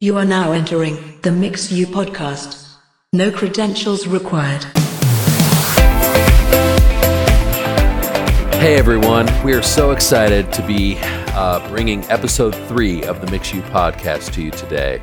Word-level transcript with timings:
You 0.00 0.16
are 0.16 0.24
now 0.24 0.52
entering 0.52 1.18
the 1.22 1.32
Mix 1.32 1.72
You 1.72 1.84
podcast. 1.84 2.76
No 3.12 3.32
credentials 3.32 4.06
required. 4.06 4.62
Hey 8.60 8.76
everyone, 8.76 9.26
we 9.42 9.54
are 9.54 9.62
so 9.62 9.90
excited 9.90 10.52
to 10.52 10.64
be 10.64 10.98
uh, 11.00 11.68
bringing 11.68 12.04
episode 12.04 12.54
three 12.68 13.02
of 13.02 13.20
the 13.20 13.28
Mix 13.32 13.52
You 13.52 13.60
podcast 13.62 14.32
to 14.34 14.42
you 14.42 14.52
today. 14.52 15.00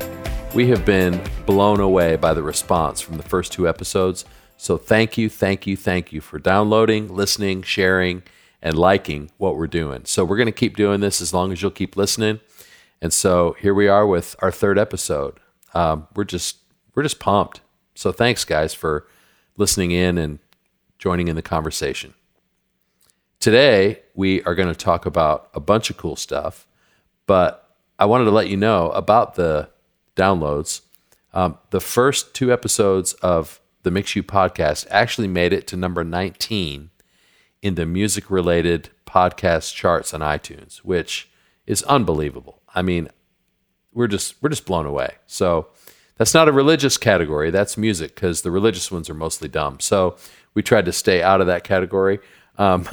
We 0.54 0.66
have 0.68 0.86
been 0.86 1.22
blown 1.44 1.80
away 1.80 2.16
by 2.16 2.32
the 2.32 2.42
response 2.42 3.02
from 3.02 3.18
the 3.18 3.22
first 3.22 3.52
two 3.52 3.68
episodes. 3.68 4.24
So 4.56 4.78
thank 4.78 5.18
you, 5.18 5.28
thank 5.28 5.66
you, 5.66 5.76
thank 5.76 6.10
you 6.10 6.22
for 6.22 6.38
downloading, 6.38 7.14
listening, 7.14 7.64
sharing, 7.64 8.22
and 8.62 8.78
liking 8.78 9.30
what 9.36 9.58
we're 9.58 9.66
doing. 9.66 10.06
So 10.06 10.24
we're 10.24 10.38
going 10.38 10.46
to 10.46 10.52
keep 10.52 10.74
doing 10.74 11.00
this 11.00 11.20
as 11.20 11.34
long 11.34 11.52
as 11.52 11.60
you'll 11.60 11.70
keep 11.70 11.98
listening. 11.98 12.40
And 13.00 13.12
so 13.12 13.56
here 13.60 13.74
we 13.74 13.88
are 13.88 14.06
with 14.06 14.36
our 14.40 14.50
third 14.50 14.78
episode. 14.78 15.38
Um, 15.74 16.08
we're 16.14 16.24
just 16.24 16.58
we're 16.94 17.02
just 17.02 17.20
pumped. 17.20 17.60
So 17.94 18.12
thanks 18.12 18.44
guys 18.44 18.74
for 18.74 19.06
listening 19.56 19.90
in 19.90 20.18
and 20.18 20.38
joining 20.98 21.28
in 21.28 21.36
the 21.36 21.42
conversation. 21.42 22.14
Today 23.40 24.00
we 24.14 24.42
are 24.44 24.54
going 24.54 24.68
to 24.68 24.74
talk 24.74 25.06
about 25.06 25.50
a 25.54 25.60
bunch 25.60 25.90
of 25.90 25.96
cool 25.96 26.16
stuff, 26.16 26.66
but 27.26 27.76
I 27.98 28.06
wanted 28.06 28.24
to 28.24 28.30
let 28.30 28.48
you 28.48 28.56
know 28.56 28.90
about 28.90 29.34
the 29.34 29.68
downloads. 30.16 30.80
Um, 31.32 31.58
the 31.70 31.80
first 31.80 32.34
two 32.34 32.52
episodes 32.52 33.12
of 33.14 33.60
the 33.82 33.90
Mix 33.90 34.16
You 34.16 34.22
podcast 34.22 34.86
actually 34.90 35.28
made 35.28 35.52
it 35.52 35.66
to 35.68 35.76
number 35.76 36.02
19 36.02 36.90
in 37.62 37.74
the 37.74 37.86
music 37.86 38.30
related 38.30 38.90
podcast 39.06 39.74
charts 39.74 40.12
on 40.14 40.20
iTunes, 40.20 40.78
which 40.78 41.30
is 41.66 41.82
unbelievable. 41.84 42.62
I 42.76 42.82
mean, 42.82 43.08
we're 43.92 44.06
just 44.06 44.34
we're 44.40 44.50
just 44.50 44.66
blown 44.66 44.86
away. 44.86 45.14
So 45.26 45.68
that's 46.16 46.34
not 46.34 46.46
a 46.46 46.52
religious 46.52 46.96
category. 46.98 47.50
That's 47.50 47.76
music 47.76 48.14
because 48.14 48.42
the 48.42 48.50
religious 48.50 48.92
ones 48.92 49.10
are 49.10 49.14
mostly 49.14 49.48
dumb. 49.48 49.80
So 49.80 50.16
we 50.54 50.62
tried 50.62 50.84
to 50.84 50.92
stay 50.92 51.22
out 51.22 51.40
of 51.40 51.46
that 51.48 51.64
category. 51.64 52.20
Um, 52.58 52.86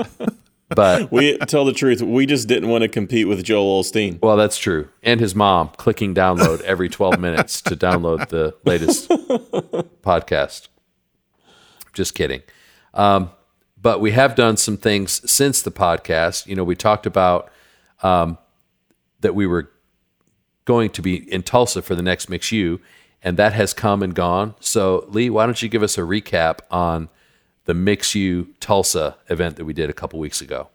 but 0.68 1.10
we 1.10 1.38
tell 1.38 1.64
the 1.64 1.72
truth. 1.72 2.02
We 2.02 2.26
just 2.26 2.46
didn't 2.46 2.68
want 2.68 2.82
to 2.82 2.88
compete 2.88 3.26
with 3.26 3.42
Joel 3.42 3.82
Osteen. 3.82 4.20
Well, 4.22 4.36
that's 4.36 4.58
true. 4.58 4.88
And 5.02 5.20
his 5.20 5.34
mom 5.34 5.70
clicking 5.76 6.14
download 6.14 6.60
every 6.60 6.90
12 6.90 7.18
minutes 7.18 7.62
to 7.62 7.76
download 7.76 8.28
the 8.28 8.54
latest 8.64 9.08
podcast. 10.02 10.68
Just 11.94 12.14
kidding. 12.14 12.42
Um, 12.92 13.30
but 13.80 14.00
we 14.00 14.12
have 14.12 14.34
done 14.34 14.56
some 14.56 14.76
things 14.76 15.30
since 15.30 15.62
the 15.62 15.70
podcast. 15.70 16.46
You 16.46 16.56
know, 16.56 16.64
we 16.64 16.74
talked 16.76 17.06
about 17.06 17.50
um, 18.02 18.38
that 19.24 19.34
we 19.34 19.46
were 19.46 19.70
going 20.66 20.90
to 20.90 21.02
be 21.02 21.16
in 21.32 21.42
Tulsa 21.42 21.82
for 21.82 21.94
the 21.94 22.02
next 22.02 22.28
Mix 22.28 22.52
You, 22.52 22.78
and 23.22 23.36
that 23.38 23.54
has 23.54 23.72
come 23.72 24.02
and 24.02 24.14
gone. 24.14 24.54
So, 24.60 25.06
Lee, 25.08 25.30
why 25.30 25.46
don't 25.46 25.60
you 25.62 25.68
give 25.68 25.82
us 25.82 25.96
a 25.96 26.02
recap 26.02 26.58
on 26.70 27.08
the 27.64 27.74
Mix 27.74 28.14
You 28.14 28.54
Tulsa 28.60 29.16
event 29.28 29.56
that 29.56 29.64
we 29.64 29.72
did 29.72 29.88
a 29.88 29.94
couple 29.94 30.18
weeks 30.18 30.42
ago? 30.42 30.68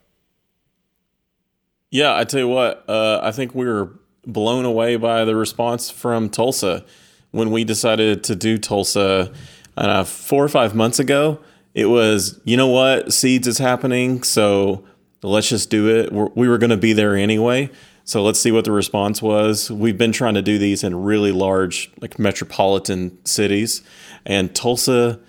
Yeah, 1.91 2.15
I 2.15 2.23
tell 2.23 2.39
you 2.39 2.47
what, 2.47 2.83
uh, 2.89 3.19
I 3.23 3.31
think 3.31 3.53
we 3.53 3.65
were 3.65 3.99
blown 4.25 4.65
away 4.65 4.95
by 4.95 5.25
the 5.25 5.35
response 5.35 5.89
from 5.91 6.29
Tulsa 6.29 6.85
when 7.31 7.51
we 7.51 7.63
decided 7.63 8.23
to 8.25 8.35
do 8.35 8.57
Tulsa 8.57 9.31
uh, 9.77 10.03
four 10.03 10.43
or 10.43 10.49
five 10.49 10.75
months 10.75 10.99
ago. 10.99 11.39
It 11.75 11.85
was, 11.85 12.39
you 12.43 12.57
know 12.57 12.67
what, 12.67 13.13
Seeds 13.13 13.47
is 13.47 13.59
happening, 13.59 14.23
so 14.23 14.83
let's 15.21 15.49
just 15.49 15.69
do 15.69 15.87
it. 15.87 16.11
We're, 16.11 16.29
we 16.35 16.47
were 16.47 16.57
going 16.57 16.71
to 16.71 16.77
be 16.77 16.93
there 16.93 17.15
anyway. 17.15 17.69
So 18.09 18.23
let's 18.23 18.39
see 18.39 18.51
what 18.51 18.65
the 18.65 18.71
response 18.71 19.21
was. 19.21 19.69
We've 19.69 19.95
been 19.95 20.11
trying 20.11 20.33
to 20.33 20.41
do 20.41 20.57
these 20.57 20.83
in 20.83 21.03
really 21.03 21.31
large, 21.31 21.91
like 22.01 22.17
metropolitan 22.17 23.23
cities, 23.23 23.83
and 24.25 24.55
Tulsa, 24.55 25.19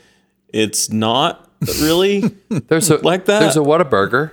it's 0.49 0.89
not 0.89 1.47
really 1.79 2.21
there's 2.49 2.89
a, 2.89 2.97
like 2.97 3.27
that. 3.27 3.41
There's 3.41 3.59
a 3.59 3.61
Whataburger. 3.61 4.33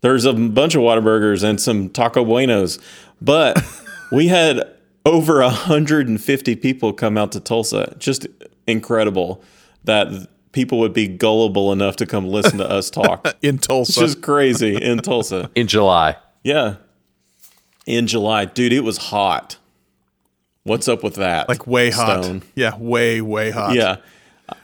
There's 0.00 0.24
a 0.24 0.32
bunch 0.32 0.74
of 0.74 0.80
Whataburgers 0.80 1.44
and 1.44 1.60
some 1.60 1.88
Taco 1.90 2.24
Buenos, 2.24 2.80
but 3.22 3.62
we 4.10 4.26
had 4.26 4.68
over 5.06 5.40
150 5.40 6.56
people 6.56 6.92
come 6.92 7.16
out 7.16 7.30
to 7.30 7.38
Tulsa. 7.38 7.94
Just 7.96 8.26
incredible 8.66 9.40
that 9.84 10.26
people 10.50 10.80
would 10.80 10.92
be 10.92 11.06
gullible 11.06 11.70
enough 11.70 11.94
to 11.94 12.06
come 12.06 12.26
listen 12.26 12.58
to 12.58 12.68
us 12.68 12.90
talk 12.90 13.36
in 13.40 13.58
Tulsa. 13.58 14.02
It's 14.02 14.14
just 14.14 14.20
crazy 14.20 14.74
in 14.74 14.98
Tulsa 14.98 15.48
in 15.54 15.68
July. 15.68 16.16
Yeah, 16.42 16.74
in 17.86 18.06
July, 18.06 18.44
dude, 18.44 18.72
it 18.72 18.80
was 18.80 18.96
hot. 18.96 19.56
What's 20.64 20.88
up 20.88 21.02
with 21.02 21.14
that? 21.16 21.48
Like 21.48 21.66
way 21.66 21.90
hot. 21.90 22.24
Stone? 22.24 22.42
Yeah, 22.54 22.76
way 22.76 23.20
way 23.20 23.50
hot. 23.50 23.74
Yeah. 23.74 23.96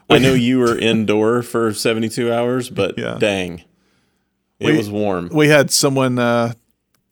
I 0.09 0.19
know 0.19 0.35
you 0.35 0.59
were 0.59 0.77
indoor 0.79 1.43
for 1.43 1.73
72 1.73 2.33
hours, 2.33 2.71
but 2.71 2.99
yeah. 2.99 3.17
dang. 3.19 3.65
It 4.59 4.67
we, 4.67 4.77
was 4.77 4.89
warm. 4.89 5.29
We 5.33 5.49
had 5.49 5.71
someone 5.71 6.19
uh, 6.19 6.55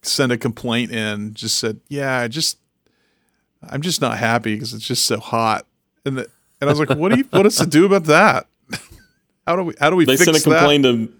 send 0.02 0.32
a 0.32 0.38
complaint 0.38 0.92
in, 0.92 1.34
just 1.34 1.58
said, 1.58 1.80
"Yeah, 1.88 2.18
I 2.20 2.28
just 2.28 2.58
I'm 3.62 3.82
just 3.82 4.00
not 4.00 4.16
happy 4.16 4.54
because 4.54 4.72
it's 4.72 4.86
just 4.86 5.04
so 5.04 5.18
hot." 5.18 5.66
And 6.06 6.18
the, 6.18 6.28
and 6.60 6.70
I 6.70 6.72
was 6.72 6.78
like, 6.78 6.96
"What 6.96 7.12
do 7.12 7.18
you 7.18 7.24
what 7.30 7.44
is 7.44 7.56
to 7.56 7.66
do 7.66 7.84
about 7.84 8.04
that? 8.04 8.46
how 9.46 9.56
do 9.56 9.64
we 9.64 9.74
how 9.78 9.90
do 9.90 9.96
we 9.96 10.06
They 10.06 10.16
sent 10.16 10.36
a 10.36 10.40
complaint 10.40 10.84
to 10.84 11.12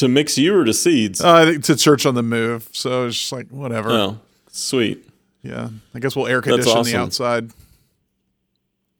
to 0.00 0.08
mix 0.08 0.36
you 0.36 0.58
or 0.58 0.64
to 0.64 0.74
seeds? 0.74 1.20
Uh, 1.20 1.32
I 1.32 1.44
think 1.46 1.64
to 1.64 1.76
church 1.76 2.04
on 2.04 2.14
the 2.14 2.22
move. 2.22 2.68
So 2.72 3.06
it's 3.06 3.16
just 3.16 3.32
like 3.32 3.48
whatever. 3.48 3.90
Oh, 3.90 4.20
sweet. 4.50 5.06
Yeah, 5.42 5.68
I 5.94 5.98
guess 6.00 6.16
we'll 6.16 6.26
air 6.26 6.42
condition 6.42 6.72
awesome. 6.72 6.92
the 6.92 6.98
outside. 6.98 7.50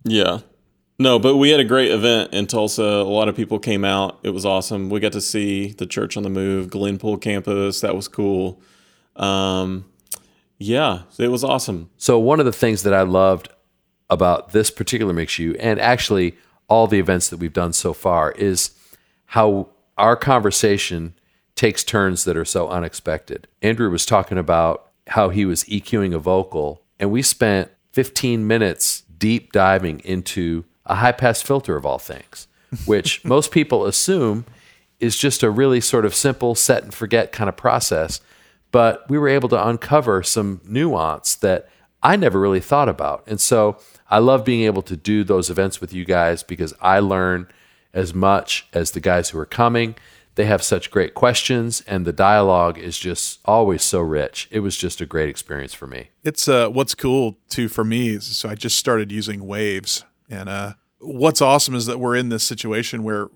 Yeah. 0.04 0.40
No, 0.98 1.18
but 1.18 1.36
we 1.36 1.48
had 1.48 1.60
a 1.60 1.64
great 1.64 1.90
event 1.90 2.34
in 2.34 2.46
Tulsa. 2.46 2.82
A 2.82 3.04
lot 3.04 3.28
of 3.28 3.34
people 3.34 3.58
came 3.58 3.84
out. 3.86 4.18
It 4.22 4.30
was 4.30 4.44
awesome. 4.44 4.90
We 4.90 5.00
got 5.00 5.12
to 5.12 5.20
see 5.20 5.72
the 5.72 5.86
Church 5.86 6.16
on 6.16 6.22
the 6.22 6.30
Move, 6.30 6.68
Glenpool 6.68 7.20
campus. 7.20 7.80
That 7.80 7.96
was 7.96 8.06
cool. 8.06 8.60
Um, 9.16 9.86
yeah, 10.58 11.02
it 11.18 11.28
was 11.28 11.42
awesome. 11.42 11.88
So 11.96 12.18
one 12.18 12.38
of 12.38 12.44
the 12.44 12.52
things 12.52 12.82
that 12.82 12.92
I 12.92 13.00
loved 13.02 13.48
about 14.10 14.52
this 14.52 14.70
particular 14.70 15.14
Mix 15.14 15.38
You, 15.38 15.54
and 15.54 15.80
actually 15.80 16.36
all 16.68 16.86
the 16.86 16.98
events 16.98 17.30
that 17.30 17.38
we've 17.38 17.52
done 17.52 17.72
so 17.72 17.94
far, 17.94 18.32
is 18.32 18.72
how 19.24 19.70
our 20.00 20.16
conversation 20.16 21.14
takes 21.54 21.84
turns 21.84 22.24
that 22.24 22.36
are 22.36 22.44
so 22.44 22.68
unexpected. 22.68 23.46
Andrew 23.60 23.90
was 23.90 24.06
talking 24.06 24.38
about 24.38 24.88
how 25.08 25.28
he 25.28 25.44
was 25.44 25.64
EQing 25.64 26.14
a 26.14 26.18
vocal, 26.18 26.82
and 26.98 27.10
we 27.10 27.20
spent 27.20 27.70
15 27.92 28.46
minutes 28.46 29.02
deep 29.18 29.52
diving 29.52 30.00
into 30.00 30.64
a 30.86 30.96
high 30.96 31.12
pass 31.12 31.42
filter 31.42 31.76
of 31.76 31.84
all 31.84 31.98
things, 31.98 32.48
which 32.86 33.22
most 33.26 33.50
people 33.50 33.84
assume 33.84 34.46
is 35.00 35.18
just 35.18 35.42
a 35.42 35.50
really 35.50 35.80
sort 35.80 36.06
of 36.06 36.14
simple 36.14 36.54
set 36.54 36.82
and 36.82 36.94
forget 36.94 37.30
kind 37.30 37.48
of 37.48 37.56
process. 37.56 38.20
But 38.72 39.08
we 39.10 39.18
were 39.18 39.28
able 39.28 39.48
to 39.50 39.68
uncover 39.68 40.22
some 40.22 40.62
nuance 40.64 41.34
that 41.36 41.68
I 42.02 42.16
never 42.16 42.40
really 42.40 42.60
thought 42.60 42.88
about. 42.88 43.24
And 43.26 43.40
so 43.40 43.78
I 44.10 44.18
love 44.18 44.44
being 44.44 44.62
able 44.62 44.82
to 44.82 44.96
do 44.96 45.24
those 45.24 45.50
events 45.50 45.80
with 45.80 45.92
you 45.92 46.06
guys 46.06 46.42
because 46.42 46.72
I 46.80 47.00
learn 47.00 47.48
as 47.92 48.14
much 48.14 48.68
as 48.72 48.92
the 48.92 49.00
guys 49.00 49.30
who 49.30 49.38
are 49.38 49.46
coming. 49.46 49.94
They 50.36 50.44
have 50.46 50.62
such 50.62 50.90
great 50.90 51.14
questions, 51.14 51.82
and 51.86 52.06
the 52.06 52.12
dialogue 52.12 52.78
is 52.78 52.98
just 52.98 53.40
always 53.44 53.82
so 53.82 54.00
rich. 54.00 54.48
It 54.50 54.60
was 54.60 54.76
just 54.76 55.00
a 55.00 55.06
great 55.06 55.28
experience 55.28 55.74
for 55.74 55.86
me. 55.86 56.10
It's 56.22 56.48
uh, 56.48 56.68
what's 56.68 56.94
cool 56.94 57.36
too 57.48 57.68
for 57.68 57.84
me 57.84 58.10
is 58.10 58.36
so 58.36 58.48
I 58.48 58.54
just 58.54 58.78
started 58.78 59.10
using 59.10 59.46
Waves 59.46 60.04
and 60.30 60.48
uh, 60.48 60.74
what's 61.00 61.42
awesome 61.42 61.74
is 61.74 61.86
that 61.86 61.98
we're 61.98 62.16
in 62.16 62.28
this 62.28 62.44
situation 62.44 63.02
where, 63.02 63.28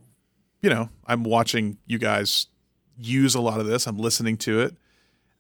you 0.63 0.71
know, 0.71 0.89
I'm 1.07 1.25
watching 1.25 1.79
you 1.87 1.99
guys 1.99 2.47
use 2.97 3.35
a 3.35 3.41
lot 3.41 3.61
of 3.61 3.67
this. 3.67 3.87
I'm 3.87 3.99
listening 3.99 4.37
to 4.39 4.61
it. 4.61 4.77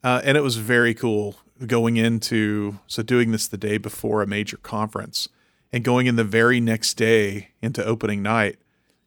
Uh, 0.02 0.20
and 0.24 0.36
it 0.36 0.42
was 0.42 0.56
very 0.56 0.92
cool 0.92 1.36
going 1.66 1.96
into, 1.96 2.78
so 2.86 3.02
doing 3.02 3.30
this 3.30 3.46
the 3.46 3.56
day 3.56 3.78
before 3.78 4.20
a 4.20 4.26
major 4.26 4.56
conference 4.56 5.28
and 5.72 5.84
going 5.84 6.06
in 6.06 6.16
the 6.16 6.24
very 6.24 6.60
next 6.60 6.94
day 6.94 7.50
into 7.62 7.82
opening 7.84 8.22
night 8.22 8.58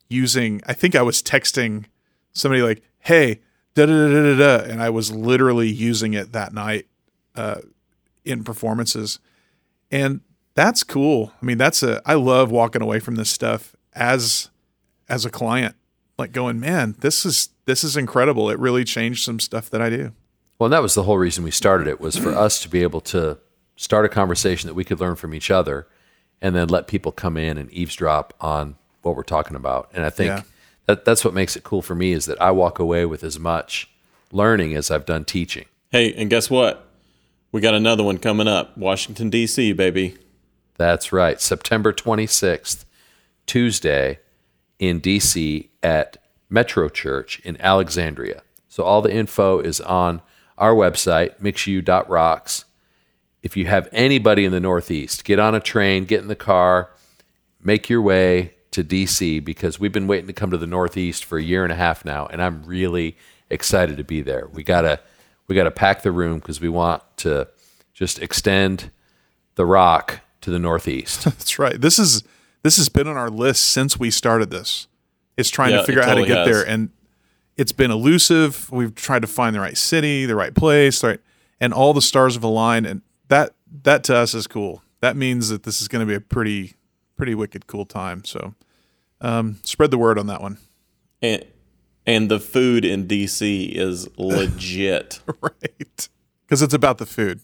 using, 0.09 0.61
I 0.65 0.73
think 0.73 0.95
I 0.95 1.01
was 1.01 1.21
texting 1.21 1.85
somebody 2.33 2.61
like, 2.61 2.83
hey, 2.99 3.41
da 3.73 3.85
da 3.85 4.07
da 4.07 4.35
da 4.35 4.37
da. 4.37 4.71
And 4.71 4.81
I 4.81 4.89
was 4.89 5.11
literally 5.11 5.69
using 5.69 6.13
it 6.13 6.31
that 6.31 6.53
night 6.53 6.87
uh, 7.35 7.61
in 8.25 8.43
performances. 8.43 9.19
And 9.91 10.21
that's 10.55 10.83
cool. 10.83 11.31
I 11.41 11.45
mean, 11.45 11.57
that's 11.57 11.83
a 11.83 12.01
I 12.05 12.15
love 12.15 12.51
walking 12.51 12.81
away 12.81 12.99
from 12.99 13.15
this 13.15 13.29
stuff 13.29 13.75
as 13.93 14.49
as 15.07 15.25
a 15.25 15.29
client, 15.29 15.75
like 16.17 16.31
going, 16.31 16.59
man, 16.59 16.95
this 16.99 17.25
is 17.25 17.49
this 17.65 17.83
is 17.83 17.95
incredible. 17.95 18.49
It 18.49 18.59
really 18.59 18.83
changed 18.83 19.23
some 19.23 19.39
stuff 19.39 19.69
that 19.69 19.81
I 19.81 19.89
do. 19.89 20.13
Well, 20.59 20.69
that 20.69 20.81
was 20.81 20.95
the 20.95 21.03
whole 21.03 21.19
reason 21.19 21.43
we 21.43 21.51
started 21.51 21.87
it 21.87 22.01
was 22.01 22.17
for 22.17 22.33
us 22.33 22.59
to 22.63 22.69
be 22.69 22.81
able 22.81 23.01
to 23.01 23.37
start 23.75 24.05
a 24.05 24.09
conversation 24.09 24.67
that 24.67 24.73
we 24.73 24.83
could 24.83 24.99
learn 24.99 25.15
from 25.15 25.35
each 25.35 25.51
other, 25.51 25.87
and 26.41 26.55
then 26.55 26.67
let 26.67 26.87
people 26.87 27.11
come 27.11 27.37
in 27.37 27.59
and 27.59 27.71
eavesdrop 27.71 28.33
on 28.41 28.75
what 29.07 29.15
we're 29.15 29.23
talking 29.23 29.55
about. 29.55 29.89
And 29.93 30.05
I 30.05 30.09
think 30.09 30.29
yeah. 30.29 30.43
that 30.85 31.05
that's 31.05 31.25
what 31.25 31.33
makes 31.33 31.55
it 31.55 31.63
cool 31.63 31.81
for 31.81 31.95
me 31.95 32.13
is 32.13 32.25
that 32.25 32.39
I 32.41 32.51
walk 32.51 32.79
away 32.79 33.05
with 33.05 33.23
as 33.23 33.39
much 33.39 33.89
learning 34.31 34.75
as 34.75 34.91
I've 34.91 35.05
done 35.05 35.25
teaching. 35.25 35.65
Hey, 35.91 36.13
and 36.13 36.29
guess 36.29 36.49
what? 36.49 36.87
We 37.51 37.61
got 37.61 37.73
another 37.73 38.03
one 38.03 38.17
coming 38.17 38.47
up. 38.47 38.77
Washington 38.77 39.29
D.C. 39.29 39.73
baby. 39.73 40.17
That's 40.77 41.11
right. 41.11 41.41
September 41.41 41.91
26th, 41.91 42.85
Tuesday 43.47 44.19
in 44.79 45.01
DC 45.01 45.69
at 45.81 46.17
Metro 46.49 46.87
Church 46.89 47.39
in 47.39 47.59
Alexandria. 47.59 48.43
So 48.67 48.83
all 48.83 49.01
the 49.01 49.13
info 49.13 49.59
is 49.59 49.81
on 49.81 50.21
our 50.57 50.73
website, 50.73 51.39
mixu.rocks. 51.39 52.65
If 53.41 53.57
you 53.57 53.65
have 53.65 53.87
anybody 53.91 54.45
in 54.45 54.51
the 54.51 54.59
Northeast, 54.59 55.23
get 55.23 55.39
on 55.39 55.55
a 55.55 55.59
train, 55.59 56.05
get 56.05 56.21
in 56.21 56.27
the 56.27 56.35
car, 56.35 56.91
make 57.61 57.89
your 57.89 58.01
way 58.01 58.53
to 58.77 58.83
DC 58.83 59.43
because 59.43 59.79
we've 59.79 59.91
been 59.91 60.07
waiting 60.07 60.27
to 60.27 60.33
come 60.33 60.51
to 60.51 60.57
the 60.57 60.67
Northeast 60.67 61.25
for 61.25 61.37
a 61.37 61.43
year 61.43 61.63
and 61.63 61.71
a 61.73 61.75
half 61.75 62.05
now, 62.05 62.25
and 62.27 62.41
I'm 62.41 62.63
really 62.63 63.17
excited 63.49 63.97
to 63.97 64.03
be 64.03 64.21
there. 64.21 64.47
We 64.53 64.63
gotta 64.63 64.99
we 65.47 65.55
gotta 65.55 65.71
pack 65.71 66.01
the 66.03 66.11
room 66.11 66.39
because 66.39 66.61
we 66.61 66.69
want 66.69 67.03
to 67.17 67.47
just 67.93 68.19
extend 68.19 68.91
the 69.55 69.65
rock 69.65 70.21
to 70.41 70.49
the 70.51 70.59
Northeast. 70.59 71.23
That's 71.25 71.57
right. 71.59 71.79
This 71.79 71.99
is 71.99 72.23
this 72.63 72.77
has 72.77 72.89
been 72.89 73.07
on 73.07 73.17
our 73.17 73.29
list 73.29 73.65
since 73.65 73.99
we 73.99 74.09
started 74.11 74.49
this. 74.49 74.87
It's 75.37 75.49
trying 75.49 75.71
Yeah, 75.71 75.77
to 75.77 75.83
figure 75.83 76.01
it 76.01 76.05
out 76.05 76.09
how 76.17 76.21
to 76.21 76.25
get 76.27 76.37
has. 76.37 76.47
there, 76.47 76.67
and 76.67 76.89
it's 77.57 77.71
been 77.71 77.91
elusive. 77.91 78.71
We've 78.71 78.93
tried 78.95 79.21
to 79.23 79.27
find 79.27 79.55
the 79.55 79.59
right 79.59 79.77
city, 79.77 80.25
the 80.25 80.35
right 80.35 80.53
place, 80.53 81.01
the 81.01 81.07
right, 81.07 81.19
and 81.59 81.73
all 81.73 81.93
the 81.93 82.01
stars 82.01 82.35
have 82.35 82.43
aligned, 82.43 82.85
and 82.85 83.01
that 83.27 83.53
that 83.83 84.03
to 84.05 84.15
us 84.15 84.33
is 84.33 84.47
cool. 84.47 84.83
That 84.99 85.15
means 85.15 85.49
that 85.49 85.63
this 85.63 85.81
is 85.81 85.87
going 85.87 86.05
to 86.05 86.09
be 86.09 86.15
a 86.15 86.21
pretty 86.21 86.73
pretty 87.15 87.33
wicked 87.35 87.65
cool 87.67 87.85
time. 87.85 88.23
So, 88.25 88.53
um, 89.21 89.57
spread 89.63 89.91
the 89.91 89.97
word 89.97 90.17
on 90.19 90.27
that 90.27 90.41
one. 90.41 90.57
And 91.21 91.45
and 92.05 92.29
the 92.31 92.39
food 92.39 92.85
in 92.85 93.05
D.C. 93.07 93.65
is 93.65 94.07
legit. 94.17 95.19
right, 95.41 96.09
because 96.45 96.61
it's 96.61 96.73
about 96.73 96.97
the 96.99 97.05
food. 97.05 97.41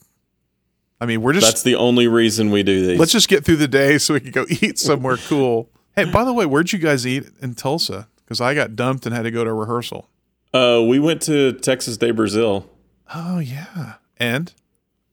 I 1.02 1.06
mean, 1.06 1.22
we're 1.22 1.34
just 1.34 1.46
That's 1.46 1.64
the 1.64 1.76
only 1.76 2.08
reason 2.08 2.50
we 2.50 2.64
do 2.64 2.86
these. 2.88 2.98
let's 3.00 3.12
just 3.12 3.28
get 3.28 3.44
through 3.44 3.58
the 3.58 3.68
day 3.68 3.98
so 3.98 4.14
we 4.14 4.22
can 4.22 4.32
go 4.32 4.46
eat 4.62 4.80
somewhere 4.80 5.18
cool. 5.18 5.70
Hey, 5.96 6.06
by 6.06 6.24
the 6.24 6.32
way, 6.34 6.46
where'd 6.46 6.72
you 6.72 6.80
guys 6.80 7.06
eat 7.06 7.26
in 7.42 7.56
Tulsa? 7.56 8.08
Because 8.24 8.40
I 8.40 8.54
got 8.56 8.76
dumped 8.76 9.06
and 9.06 9.14
had 9.14 9.24
to 9.24 9.32
go 9.32 9.44
to 9.44 9.52
rehearsal. 9.54 10.10
uh, 10.54 10.82
we 10.88 10.98
went 11.00 11.22
to 11.24 11.52
Texas 11.54 11.98
de 11.98 12.12
Brazil, 12.14 12.70
Oh 13.14 13.40
yeah, 13.40 13.96
and 14.18 14.54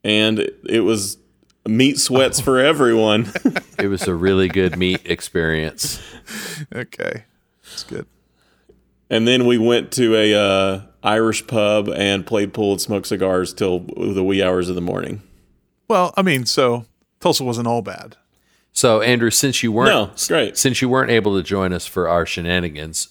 and 0.04 0.38
it 0.68 0.80
was 0.84 1.18
meat 1.66 1.98
sweats 1.98 2.40
for 2.40 2.58
everyone. 2.58 3.30
it 3.78 3.88
was 3.88 4.06
a 4.08 4.14
really 4.14 4.48
good 4.48 4.76
meat 4.76 5.00
experience. 5.04 6.00
okay, 6.74 7.24
that's 7.64 7.82
good. 7.84 8.06
and 9.08 9.26
then 9.26 9.46
we 9.46 9.58
went 9.58 9.92
to 9.92 10.14
a 10.16 10.34
uh, 10.34 10.80
Irish 11.02 11.46
pub 11.46 11.88
and 11.88 12.26
played 12.26 12.52
pool 12.52 12.72
and 12.72 12.80
smoked 12.80 13.06
cigars 13.06 13.52
till 13.54 13.80
the 13.80 14.24
wee 14.24 14.42
hours 14.42 14.68
of 14.68 14.74
the 14.74 14.80
morning. 14.80 15.22
Well, 15.88 16.12
I 16.16 16.22
mean, 16.22 16.46
so 16.46 16.84
Tulsa 17.20 17.42
wasn't 17.44 17.66
all 17.66 17.82
bad. 17.82 18.16
So 18.72 19.00
Andrew, 19.00 19.30
since 19.30 19.62
you 19.62 19.72
weren't 19.72 19.90
No, 19.90 20.04
it's 20.12 20.28
great. 20.28 20.56
since 20.56 20.80
you 20.80 20.88
weren't 20.88 21.10
able 21.10 21.36
to 21.36 21.42
join 21.42 21.72
us 21.72 21.86
for 21.86 22.08
our 22.08 22.24
shenanigans 22.24 23.08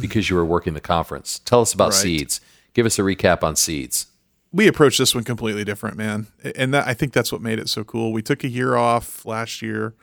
because 0.00 0.30
you 0.30 0.36
were 0.36 0.44
working 0.44 0.72
the 0.74 0.80
conference, 0.80 1.40
tell 1.40 1.60
us 1.60 1.74
about 1.74 1.90
Right. 1.90 1.94
seeds. 2.00 2.40
Give 2.72 2.86
us 2.86 2.98
a 2.98 3.02
recap 3.02 3.42
on 3.42 3.54
seeds. 3.56 4.06
We 4.52 4.68
approached 4.68 4.98
this 4.98 5.14
one 5.14 5.24
completely 5.24 5.64
different, 5.64 5.96
man, 5.96 6.26
and 6.56 6.74
that 6.74 6.86
I 6.86 6.94
think 6.94 7.12
that's 7.12 7.32
what 7.32 7.40
made 7.40 7.58
it 7.58 7.68
so 7.68 7.84
cool. 7.84 8.12
We 8.12 8.22
took 8.22 8.44
a 8.44 8.48
year 8.48 8.76
off 8.76 9.24
last 9.24 9.62
year. 9.62 9.94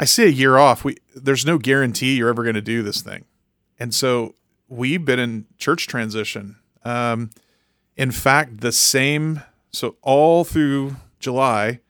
I 0.00 0.04
say 0.04 0.24
a 0.24 0.30
year 0.30 0.58
off. 0.58 0.84
We 0.84 0.96
there's 1.14 1.46
no 1.46 1.58
guarantee 1.58 2.16
you're 2.16 2.28
ever 2.28 2.42
going 2.42 2.56
to 2.56 2.60
do 2.60 2.82
this 2.82 3.02
thing, 3.02 3.24
and 3.78 3.94
so 3.94 4.34
we've 4.68 5.04
been 5.04 5.18
in 5.18 5.46
church 5.58 5.86
transition. 5.86 6.56
Um, 6.84 7.30
in 7.96 8.10
fact, 8.10 8.60
the 8.60 8.72
same. 8.72 9.42
So 9.70 9.96
all 10.02 10.44
through 10.44 10.96
July, 11.20 11.80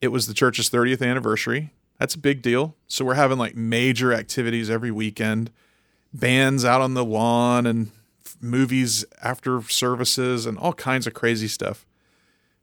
it 0.00 0.08
was 0.08 0.26
the 0.26 0.34
church's 0.34 0.68
30th 0.68 1.06
anniversary. 1.06 1.72
That's 1.98 2.14
a 2.14 2.18
big 2.18 2.42
deal. 2.42 2.74
So 2.88 3.04
we're 3.04 3.14
having 3.14 3.38
like 3.38 3.54
major 3.54 4.12
activities 4.12 4.68
every 4.68 4.90
weekend, 4.90 5.50
bands 6.12 6.64
out 6.64 6.80
on 6.80 6.94
the 6.94 7.04
lawn 7.04 7.66
and 7.66 7.92
movies 8.42 9.04
after 9.22 9.62
services 9.62 10.44
and 10.46 10.58
all 10.58 10.72
kinds 10.72 11.06
of 11.06 11.14
crazy 11.14 11.48
stuff. 11.48 11.86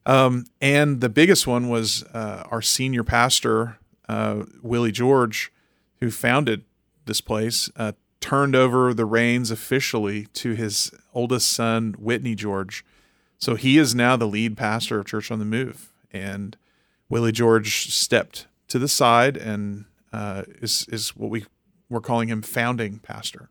Um, 0.06 0.46
and 0.62 1.02
the 1.02 1.10
biggest 1.10 1.48
one 1.48 1.70
was 1.70 2.04
uh, 2.14 2.44
our 2.52 2.62
senior 2.62 3.04
pastor, 3.04 3.78
uh, 4.08 4.44
Willie 4.62 4.92
George, 4.92 5.52
who 6.00 6.12
founded 6.12 6.64
this 7.06 7.22
place, 7.22 7.70
uh, 7.76 7.94
turned 8.22 8.56
over 8.56 8.94
the 8.94 9.06
reins 9.06 9.52
officially 9.52 10.26
to 10.34 10.54
his 10.54 10.92
oldest 11.14 11.50
son, 11.52 11.96
Whitney 11.98 12.36
George. 12.36 12.84
So 13.38 13.56
he 13.56 13.78
is 13.78 13.96
now 13.96 14.18
the 14.18 14.28
lead 14.28 14.58
pastor 14.58 15.00
of 15.00 15.06
Church 15.06 15.32
on 15.32 15.40
the 15.40 15.46
Move. 15.46 15.94
And 16.12 16.58
Willie 17.08 17.32
George 17.32 17.94
stepped 17.94 18.48
to 18.68 18.80
the 18.80 18.88
side 18.88 19.38
and 19.38 19.86
uh, 20.12 20.44
is, 20.62 20.86
is 20.90 21.16
what 21.16 21.30
we, 21.30 21.46
we're 21.90 22.02
calling 22.02 22.30
him 22.30 22.42
founding 22.42 23.00
pastor. 23.00 23.50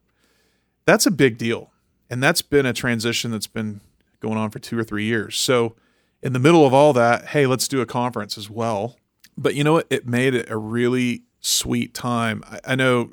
That's 0.85 1.07
a 1.07 1.11
big 1.11 1.39
deal. 1.39 1.71
And 2.11 2.23
that's 2.23 2.43
been 2.43 2.67
a 2.67 2.73
transition 2.73 3.31
that's 3.31 3.47
been 3.47 3.81
going 4.21 4.39
on 4.39 4.51
for 4.51 4.59
two 4.59 4.79
or 4.79 4.85
three 4.85 5.05
years. 5.05 5.39
So, 5.39 5.75
in 6.23 6.33
the 6.33 6.39
middle 6.39 6.67
of 6.67 6.75
all 6.75 6.93
that, 6.95 7.27
hey, 7.27 7.47
let's 7.47 7.69
do 7.69 7.81
a 7.81 7.87
conference 7.87 8.37
as 8.37 8.51
well. 8.51 8.97
But 9.37 9.55
you 9.55 9.63
know 9.63 9.75
what? 9.75 9.87
It 9.89 10.07
made 10.07 10.35
it 10.35 10.51
a 10.51 10.57
really 10.57 11.23
sweet 11.41 11.95
time. 11.95 12.43
I, 12.51 12.61
I 12.73 12.75
know, 12.75 13.11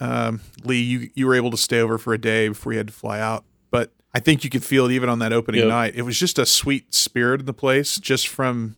um, 0.00 0.40
Lee, 0.64 0.80
you, 0.82 1.10
you 1.14 1.26
were 1.26 1.34
able 1.34 1.50
to 1.52 1.56
stay 1.56 1.80
over 1.80 1.96
for 1.96 2.12
a 2.12 2.18
day 2.18 2.48
before 2.48 2.72
you 2.72 2.78
had 2.78 2.88
to 2.88 2.92
fly 2.92 3.20
out. 3.20 3.44
But 3.70 3.90
I 4.14 4.20
think 4.20 4.44
you 4.44 4.50
could 4.50 4.64
feel 4.64 4.84
it 4.86 4.92
even 4.92 5.08
on 5.08 5.18
that 5.20 5.32
opening 5.32 5.60
Yep. 5.62 5.68
night. 5.68 5.94
It 5.96 6.02
was 6.02 6.18
just 6.18 6.38
a 6.38 6.44
sweet 6.44 6.92
spirit 6.92 7.40
in 7.40 7.46
the 7.46 7.54
place 7.54 7.96
just 7.98 8.28
from 8.28 8.76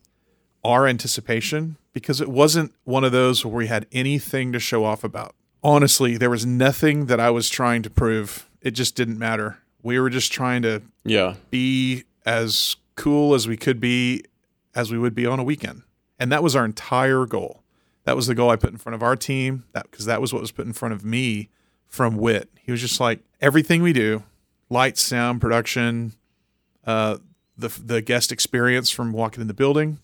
our 0.63 0.87
anticipation 0.87 1.75
because 1.91 2.21
it 2.21 2.29
wasn't 2.29 2.73
one 2.85 3.03
of 3.03 3.11
those 3.11 3.45
where 3.45 3.55
we 3.55 3.67
had 3.67 3.87
anything 3.91 4.53
to 4.53 4.59
show 4.59 4.85
off 4.85 5.03
about. 5.03 5.35
Honestly, 5.63 6.15
there 6.15 6.29
was 6.29 6.45
nothing 6.45 7.07
that 7.07 7.19
I 7.19 7.29
was 7.29 7.49
trying 7.49 7.81
to 7.83 7.89
prove. 7.89 8.47
It 8.65 8.71
just 8.71 8.95
didn't 8.95 9.17
matter. 9.19 9.59
We 9.83 9.99
were 9.99 10.09
just 10.09 10.33
trying 10.33 10.63
to 10.63 10.81
Yeah. 11.05 11.35
be 11.51 12.03
as 12.25 12.75
cool 12.95 13.33
as 13.35 13.47
we 13.47 13.55
could 13.55 13.79
be 13.79 14.23
as 14.73 14.91
we 14.91 14.97
would 14.97 15.15
be 15.15 15.25
on 15.25 15.39
a 15.39 15.43
weekend. 15.43 15.83
And 16.19 16.29
that 16.31 16.43
was 16.43 16.53
our 16.55 16.65
entire 16.65 17.25
goal. 17.25 17.61
That 18.03 18.15
was 18.15 18.27
the 18.27 18.35
goal 18.35 18.49
I 18.49 18.55
put 18.57 18.71
in 18.71 18.77
front 18.77 18.95
of 18.95 19.01
our 19.03 19.15
team 19.15 19.63
that 19.73 19.89
because 19.89 20.05
that 20.05 20.19
was 20.19 20.33
what 20.33 20.41
was 20.41 20.51
put 20.51 20.65
in 20.65 20.73
front 20.73 20.93
of 20.93 21.05
me 21.05 21.49
from 21.87 22.17
Whit. 22.17 22.49
He 22.59 22.71
was 22.71 22.81
just 22.81 22.99
like 22.99 23.19
everything 23.39 23.81
we 23.81 23.93
do, 23.93 24.23
light, 24.69 24.97
sound, 24.97 25.39
production, 25.39 26.13
uh, 26.85 27.17
the 27.57 27.69
the 27.69 28.01
guest 28.01 28.31
experience 28.31 28.89
from 28.89 29.11
walking 29.13 29.41
in 29.41 29.47
the 29.47 29.53
building. 29.53 29.99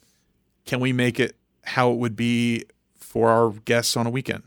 Can 0.66 0.80
we 0.80 0.94
make 0.94 1.19
it 1.19 1.36
how 1.63 1.92
it 1.92 1.98
would 1.98 2.16
be 2.16 2.63
for 2.96 3.30
our 3.30 3.50
guests 3.65 3.98
on 3.98 4.06
a 4.08 4.10
weekend? 4.10 4.44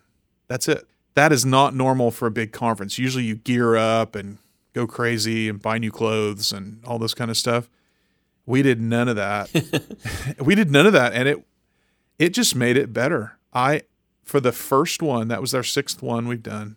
That's 0.48 0.68
it. 0.68 0.86
That 1.14 1.32
is 1.32 1.44
not 1.46 1.74
normal 1.74 2.10
for 2.10 2.26
a 2.26 2.30
big 2.30 2.52
conference. 2.52 2.98
Usually 2.98 3.24
you 3.24 3.36
gear 3.36 3.76
up 3.76 4.14
and 4.16 4.38
go 4.72 4.86
crazy 4.86 5.48
and 5.48 5.62
buy 5.62 5.78
new 5.78 5.90
clothes 5.92 6.52
and 6.52 6.80
all 6.84 6.98
this 6.98 7.14
kind 7.14 7.30
of 7.30 7.36
stuff. 7.36 7.68
We 8.46 8.62
did 8.62 8.80
none 8.80 9.08
of 9.08 9.16
that. 9.16 10.36
we 10.40 10.54
did 10.54 10.70
none 10.70 10.86
of 10.86 10.92
that 10.92 11.12
and 11.12 11.28
it 11.28 11.46
it 12.18 12.30
just 12.30 12.54
made 12.54 12.76
it 12.76 12.92
better. 12.92 13.38
I 13.52 13.82
for 14.22 14.40
the 14.40 14.52
first 14.52 15.02
one, 15.02 15.28
that 15.28 15.40
was 15.40 15.54
our 15.54 15.62
sixth 15.62 16.02
one 16.02 16.26
we've 16.26 16.42
done. 16.42 16.76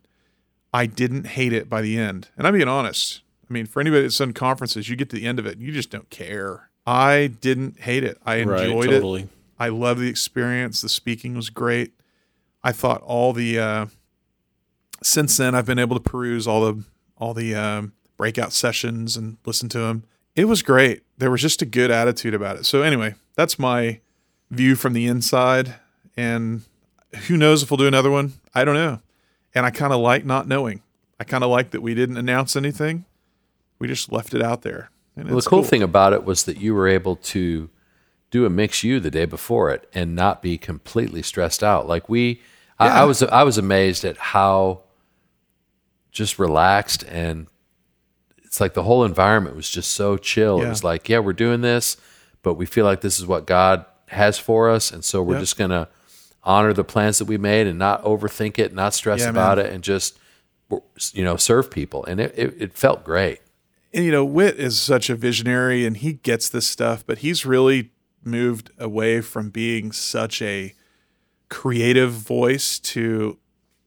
I 0.74 0.86
didn't 0.86 1.28
hate 1.28 1.54
it 1.54 1.70
by 1.70 1.82
the 1.82 1.98
end. 1.98 2.28
And 2.38 2.46
I'm 2.46 2.54
being 2.54 2.68
honest. 2.68 3.22
I 3.50 3.54
mean, 3.54 3.66
for 3.66 3.80
anybody 3.80 4.04
that's 4.04 4.18
done 4.18 4.34
conferences, 4.34 4.90
you 4.90 4.96
get 4.96 5.10
to 5.12 5.16
the 5.16 5.26
end 5.26 5.40
of 5.40 5.46
it 5.46 5.58
and 5.58 5.66
you 5.66 5.72
just 5.72 5.90
don't 5.90 6.10
care. 6.10 6.70
I 6.86 7.28
didn't 7.42 7.80
hate 7.80 8.04
it. 8.04 8.18
I 8.26 8.44
Right. 8.44 8.66
enjoyed 8.66 8.90
it. 8.92 9.30
I 9.60 9.70
love 9.70 10.00
the 10.00 10.10
experience. 10.10 10.82
The 10.82 10.90
speaking 10.90 11.36
was 11.36 11.50
great. 11.50 11.94
I 12.64 12.72
thought 12.74 13.02
all 13.02 13.34
the 13.34 13.58
uh, 13.60 13.86
since 15.04 15.38
then 15.38 15.56
I've 15.56 15.66
been 15.66 15.80
able 15.80 16.00
to 16.00 16.10
peruse 16.10 16.48
all 16.48 16.62
the 16.62 16.84
all 17.18 17.34
the 17.34 17.56
um, 17.56 17.94
breakout 18.18 18.54
sessions 18.54 19.18
and 19.18 19.38
listen 19.46 19.70
to 19.70 19.80
them. 19.80 20.04
It 20.36 20.46
was 20.46 20.62
great. 20.62 21.04
There 21.18 21.32
was 21.32 21.42
just 21.42 21.62
a 21.62 21.66
good 21.66 21.90
attitude 21.90 22.34
about 22.34 22.58
it. 22.58 22.66
So 22.66 22.84
anyway, 22.84 23.16
that's 23.36 23.58
my 23.58 24.02
view 24.52 24.76
from 24.76 24.94
the 24.94 25.08
inside. 25.08 25.76
And 26.16 26.64
who 27.28 27.38
knows 27.38 27.64
if 27.64 27.72
we'll 27.72 27.78
do 27.78 27.88
another 27.88 28.12
one? 28.12 28.34
I 28.54 28.64
don't 28.64 28.76
know. 28.76 29.02
And 29.56 29.66
I 29.66 29.72
kind 29.72 29.94
of 29.94 30.00
like 30.00 30.26
not 30.26 30.48
knowing. 30.48 30.84
I 31.20 31.24
kind 31.24 31.44
of 31.44 31.50
like 31.50 31.72
that 31.72 31.82
we 31.82 31.96
didn't 31.96 32.18
announce 32.18 32.56
anything. 32.56 33.06
We 33.80 33.88
just 33.88 34.12
left 34.12 34.34
it 34.34 34.42
out 34.42 34.62
there. 34.62 34.92
And 35.16 35.30
Well, 35.30 35.40
the 35.40 35.50
cool, 35.50 35.64
thing 35.64 35.82
about 35.82 36.14
it 36.14 36.24
was 36.24 36.44
that 36.44 36.58
you 36.58 36.76
were 36.76 36.88
able 36.88 37.16
to 37.16 37.70
do 38.30 38.46
a 38.46 38.50
mix 38.50 38.84
you 38.84 39.00
the 39.00 39.10
day 39.10 39.26
before 39.26 39.72
it 39.72 39.90
and 39.94 40.16
not 40.16 40.42
be 40.44 40.58
completely 40.58 41.24
stressed 41.24 41.64
out. 41.64 41.88
Like 41.88 42.10
we, 42.10 42.42
I, 42.78 43.02
I 43.02 43.04
was, 43.06 43.24
I 43.24 43.42
was 43.42 43.58
amazed 43.58 44.06
at 44.06 44.18
how 44.18 44.84
just 46.18 46.38
relaxed 46.40 47.04
and 47.08 47.48
it's 48.44 48.60
like 48.60 48.74
the 48.74 48.84
whole 48.84 49.04
environment 49.06 49.56
was 49.56 49.70
just 49.70 49.92
so 49.92 50.18
chill. 50.18 50.62
It 50.62 50.68
was 50.70 50.84
like, 50.84 51.08
yeah, 51.10 51.20
we're 51.20 51.34
doing 51.34 51.62
this, 51.62 51.96
but 52.44 52.56
we 52.56 52.66
feel 52.66 52.86
like 52.86 53.02
this 53.02 53.20
is 53.20 53.26
what 53.26 53.46
God 53.46 53.86
has 54.08 54.40
for 54.40 54.70
us, 54.70 54.90
and 54.92 55.04
so 55.06 55.22
we're 55.22 55.34
Yep. 55.36 55.42
just 55.42 55.58
gonna 55.58 55.90
honor 56.44 56.72
the 56.74 56.84
plans 56.86 57.18
that 57.20 57.26
we 57.26 57.38
made 57.38 57.68
and 57.68 57.78
not 57.78 58.02
overthink 58.04 58.58
it, 58.58 58.74
not 58.74 58.94
stress 58.94 59.20
Yeah, 59.20 59.30
about 59.30 59.58
man. 59.58 59.66
it, 59.68 59.74
and 59.74 59.84
just 59.84 60.18
you 61.14 61.24
know 61.24 61.36
serve 61.36 61.70
people. 61.70 62.06
And 62.06 62.20
it, 62.22 62.34
it, 62.38 62.56
it 62.58 62.74
felt 62.74 63.04
great. 63.04 63.40
and 63.94 64.06
you 64.06 64.12
know, 64.12 64.24
Whit 64.26 64.56
is 64.58 64.80
such 64.80 65.10
a 65.10 65.16
visionary 65.16 65.86
and 65.86 65.98
he 65.98 66.14
gets 66.14 66.48
this 66.50 66.68
stuff, 66.68 67.06
but 67.06 67.18
he's 67.20 67.46
really 67.46 67.92
moved 68.24 68.72
away 68.78 69.20
from 69.22 69.50
being 69.50 69.92
such 69.92 70.42
a 70.42 70.74
creative 71.50 72.12
voice 72.12 72.80
to 72.80 73.38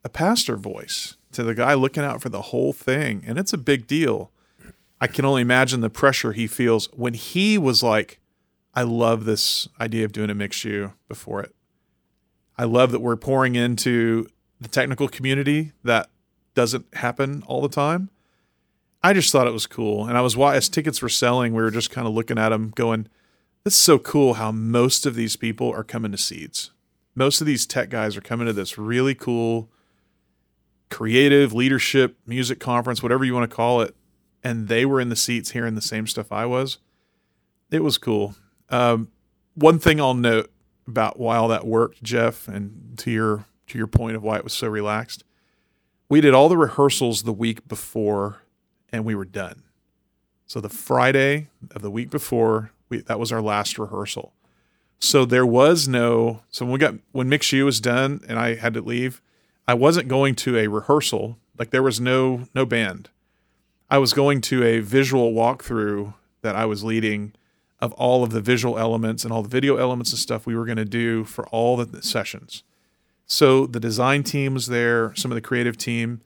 a 0.04 0.08
pastor 0.08 0.56
voice, 0.56 1.16
to 1.32 1.42
the 1.42 1.54
guy 1.54 1.74
looking 1.74 2.04
out 2.04 2.20
for 2.20 2.28
the 2.28 2.42
whole 2.42 2.72
thing. 2.72 3.22
And 3.26 3.38
it's 3.38 3.52
a 3.52 3.58
big 3.58 3.86
deal. 3.86 4.30
I 5.00 5.06
can 5.06 5.24
only 5.24 5.42
imagine 5.42 5.80
the 5.80 5.90
pressure 5.90 6.32
he 6.32 6.46
feels 6.46 6.86
when 6.92 7.14
he 7.14 7.56
was 7.56 7.82
like, 7.82 8.20
I 8.74 8.82
love 8.82 9.24
this 9.24 9.68
idea 9.80 10.04
of 10.04 10.12
doing 10.12 10.30
a 10.30 10.34
mixed 10.34 10.64
U 10.64 10.92
before 11.08 11.40
it. 11.40 11.54
I 12.58 12.64
love 12.64 12.92
that 12.92 13.00
we're 13.00 13.16
pouring 13.16 13.54
into 13.54 14.26
the 14.60 14.68
technical 14.68 15.08
community 15.08 15.72
that 15.82 16.10
doesn't 16.54 16.94
happen 16.94 17.42
all 17.46 17.62
the 17.62 17.68
time. 17.68 18.10
I 19.02 19.14
just 19.14 19.32
thought 19.32 19.46
it 19.46 19.52
was 19.52 19.66
cool. 19.66 20.06
And 20.06 20.18
I 20.18 20.20
was, 20.20 20.36
why 20.36 20.56
as 20.56 20.68
tickets 20.68 21.00
were 21.00 21.08
selling, 21.08 21.54
we 21.54 21.62
were 21.62 21.70
just 21.70 21.90
kind 21.90 22.06
of 22.06 22.12
looking 22.12 22.38
at 22.38 22.50
them 22.50 22.72
going, 22.74 23.08
this 23.64 23.74
is 23.74 23.80
so 23.80 23.98
cool 23.98 24.34
how 24.34 24.52
most 24.52 25.06
of 25.06 25.14
these 25.14 25.36
people 25.36 25.72
are 25.72 25.84
coming 25.84 26.12
to 26.12 26.18
seeds. 26.18 26.70
Most 27.14 27.40
of 27.40 27.46
these 27.46 27.66
tech 27.66 27.88
guys 27.88 28.16
are 28.16 28.22
coming 28.22 28.46
to 28.46 28.52
this 28.52 28.76
really 28.76 29.14
cool 29.14 29.70
creative 30.90 31.52
leadership 31.52 32.16
music 32.26 32.60
conference, 32.60 33.02
whatever 33.02 33.24
you 33.24 33.34
want 33.34 33.48
to 33.48 33.54
call 33.54 33.80
it. 33.80 33.94
And 34.42 34.68
they 34.68 34.86
were 34.86 35.00
in 35.00 35.08
the 35.08 35.16
seats 35.16 35.50
hearing 35.50 35.74
the 35.74 35.80
same 35.80 36.06
stuff 36.06 36.32
I 36.32 36.46
was. 36.46 36.78
It 37.70 37.82
was 37.82 37.98
cool. 37.98 38.34
Um, 38.70 39.08
one 39.54 39.78
thing 39.78 40.00
I'll 40.00 40.14
note 40.14 40.50
about 40.86 41.18
why 41.18 41.36
all 41.36 41.48
that 41.48 41.66
worked, 41.66 42.02
Jeff, 42.02 42.48
and 42.48 42.94
to 42.98 43.10
your 43.10 43.44
to 43.68 43.78
your 43.78 43.86
point 43.86 44.16
of 44.16 44.22
why 44.22 44.36
it 44.36 44.44
was 44.44 44.52
so 44.52 44.66
relaxed, 44.66 45.22
we 46.08 46.20
did 46.20 46.34
all 46.34 46.48
the 46.48 46.56
rehearsals 46.56 47.22
the 47.22 47.32
week 47.32 47.68
before, 47.68 48.42
and 48.90 49.04
we 49.04 49.14
were 49.14 49.24
done. 49.24 49.62
So 50.46 50.60
the 50.60 50.68
Friday 50.68 51.48
of 51.70 51.82
the 51.82 51.90
week 51.90 52.10
before, 52.10 52.72
we, 52.88 53.02
that 53.02 53.20
was 53.20 53.30
our 53.30 53.40
last 53.40 53.78
rehearsal. 53.78 54.34
So 54.98 55.24
there 55.24 55.46
was 55.46 55.86
no. 55.86 56.42
So 56.50 56.64
when 56.64 56.72
we 56.72 56.78
got 56.78 56.94
when 57.12 57.28
Mix 57.28 57.52
U 57.52 57.64
was 57.64 57.80
done 57.80 58.20
and 58.26 58.38
I 58.38 58.56
had 58.56 58.74
to 58.74 58.80
leave, 58.80 59.22
I 59.70 59.74
wasn't 59.74 60.08
going 60.08 60.34
to 60.34 60.58
a 60.58 60.66
rehearsal. 60.66 61.38
Like 61.56 61.70
there 61.70 61.80
was 61.80 62.00
no 62.00 62.48
no 62.56 62.66
band. 62.66 63.08
I 63.88 63.98
was 63.98 64.12
going 64.12 64.40
to 64.40 64.64
a 64.64 64.80
visual 64.80 65.32
walkthrough 65.32 66.12
that 66.42 66.56
I 66.56 66.64
was 66.64 66.82
leading 66.82 67.34
of 67.78 67.92
all 67.92 68.24
of 68.24 68.30
the 68.30 68.40
visual 68.40 68.76
elements 68.76 69.22
and 69.22 69.32
all 69.32 69.44
the 69.44 69.48
video 69.48 69.76
elements 69.76 70.10
and 70.10 70.18
stuff 70.18 70.44
we 70.44 70.56
were 70.56 70.64
going 70.64 70.76
to 70.76 70.84
do 70.84 71.22
for 71.22 71.46
all 71.50 71.76
the 71.76 72.02
sessions. 72.02 72.64
So 73.28 73.64
the 73.64 73.78
design 73.78 74.24
team 74.24 74.54
was 74.54 74.66
there, 74.66 75.14
some 75.14 75.30
of 75.30 75.36
the 75.36 75.40
creative 75.40 75.78
team, 75.78 76.20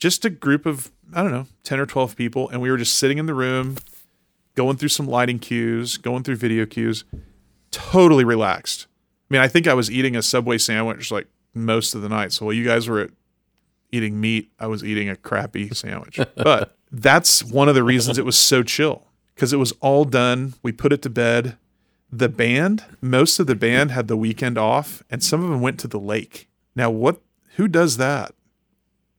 just 0.00 0.24
a 0.24 0.30
group 0.30 0.66
of, 0.66 0.90
I 1.14 1.22
don't 1.22 1.30
know, 1.30 1.46
10 1.62 1.78
or 1.78 1.86
12 1.86 2.16
people. 2.16 2.48
And 2.48 2.60
we 2.60 2.68
were 2.68 2.78
just 2.78 2.98
sitting 2.98 3.18
in 3.18 3.26
the 3.26 3.34
room, 3.34 3.76
going 4.56 4.76
through 4.76 4.88
some 4.88 5.06
lighting 5.06 5.38
cues, 5.38 5.98
going 5.98 6.24
through 6.24 6.34
video 6.34 6.66
cues, 6.66 7.04
totally 7.70 8.24
relaxed. 8.24 8.88
I 9.30 9.34
mean, 9.34 9.40
I 9.40 9.46
think 9.46 9.68
I 9.68 9.74
was 9.74 9.88
eating 9.88 10.16
a 10.16 10.22
Subway 10.22 10.58
sandwich 10.58 11.12
like 11.12 11.28
most 11.54 11.94
of 11.94 12.02
the 12.02 12.08
night. 12.08 12.32
So 12.32 12.46
while 12.46 12.54
you 12.54 12.64
guys 12.64 12.88
were 12.88 13.10
eating 13.90 14.20
meat, 14.20 14.50
I 14.58 14.66
was 14.66 14.84
eating 14.84 15.08
a 15.08 15.16
crappy 15.16 15.68
sandwich. 15.70 16.20
But 16.36 16.76
that's 16.90 17.42
one 17.44 17.68
of 17.68 17.74
the 17.74 17.82
reasons 17.84 18.18
it 18.18 18.24
was 18.24 18.38
so 18.38 18.62
chill 18.62 19.04
because 19.34 19.52
it 19.52 19.58
was 19.58 19.72
all 19.80 20.04
done. 20.04 20.54
We 20.62 20.72
put 20.72 20.92
it 20.92 21.02
to 21.02 21.10
bed. 21.10 21.56
The 22.10 22.28
band, 22.28 22.84
most 23.02 23.38
of 23.38 23.46
the 23.46 23.54
band 23.54 23.90
had 23.90 24.08
the 24.08 24.16
weekend 24.16 24.56
off, 24.56 25.02
and 25.10 25.22
some 25.22 25.44
of 25.44 25.50
them 25.50 25.60
went 25.60 25.78
to 25.80 25.88
the 25.88 26.00
lake. 26.00 26.48
Now, 26.74 26.90
what? 26.90 27.20
Who 27.56 27.68
does 27.68 27.98
that? 27.98 28.32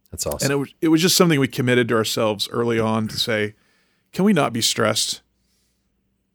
That's 0.10 0.26
awesome. 0.26 0.46
And 0.46 0.52
it 0.52 0.56
was 0.56 0.74
it 0.82 0.88
was 0.88 1.02
just 1.02 1.16
something 1.16 1.40
we 1.40 1.48
committed 1.48 1.88
to 1.90 1.96
ourselves 1.96 2.50
early 2.50 2.80
on 2.80 3.08
to 3.10 3.20
say, 3.20 3.54
can 4.12 4.26
we 4.26 4.34
not 4.34 4.54
be 4.54 4.62
stressed? 4.62 5.22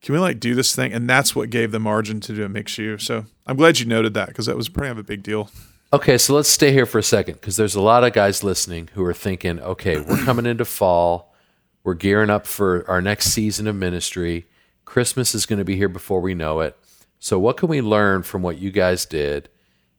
Can 0.01 0.13
we 0.13 0.21
like 0.21 0.39
do 0.39 0.55
this 0.55 0.77
thing? 0.77 0.93
And 0.93 1.09
that's 1.09 1.35
what 1.35 1.51
gave 1.51 1.73
the 1.73 1.81
margin 1.81 2.21
to 2.21 2.35
do 2.35 2.45
a 2.45 2.49
mix 2.49 2.79
you. 2.79 2.99
So 2.99 3.25
I'm 3.47 3.57
glad 3.57 3.81
you 3.81 3.87
noted 3.87 4.15
that 4.15 4.29
because 4.29 4.47
that 4.47 4.57
was 4.57 4.69
pretty 4.69 4.91
of 4.91 4.99
a 4.99 5.03
big 5.03 5.23
deal. 5.23 5.51
Okay, 5.95 6.19
so 6.19 6.35
let's 6.35 6.49
stay 6.49 6.73
here 6.73 6.87
for 6.87 6.99
a 6.99 7.05
second 7.05 7.35
because 7.35 7.57
there's 7.57 7.77
a 7.77 7.81
lot 7.81 8.03
of 8.03 8.13
guys 8.13 8.43
listening 8.43 8.89
who 8.95 9.05
are 9.05 9.15
thinking, 9.15 9.61
okay, 9.61 10.01
we're 10.01 10.25
coming 10.25 10.45
into 10.45 10.65
fall. 10.65 11.33
We're 11.85 11.95
gearing 11.95 12.31
up 12.31 12.49
for 12.49 12.85
our 12.91 13.01
next 13.01 13.27
season 13.27 13.69
of 13.69 13.77
ministry. 13.77 14.49
Christmas 14.85 15.37
is 15.37 15.47
going 15.47 15.61
to 15.61 15.65
be 15.65 15.77
here 15.77 15.89
before 15.89 16.21
we 16.21 16.35
know 16.35 16.59
it. 16.59 16.77
So, 17.21 17.39
what 17.39 17.57
can 17.57 17.69
we 17.69 17.81
learn 17.81 18.25
from 18.25 18.43
what 18.43 18.59
you 18.59 18.73
guys 18.73 19.07
did 19.07 19.49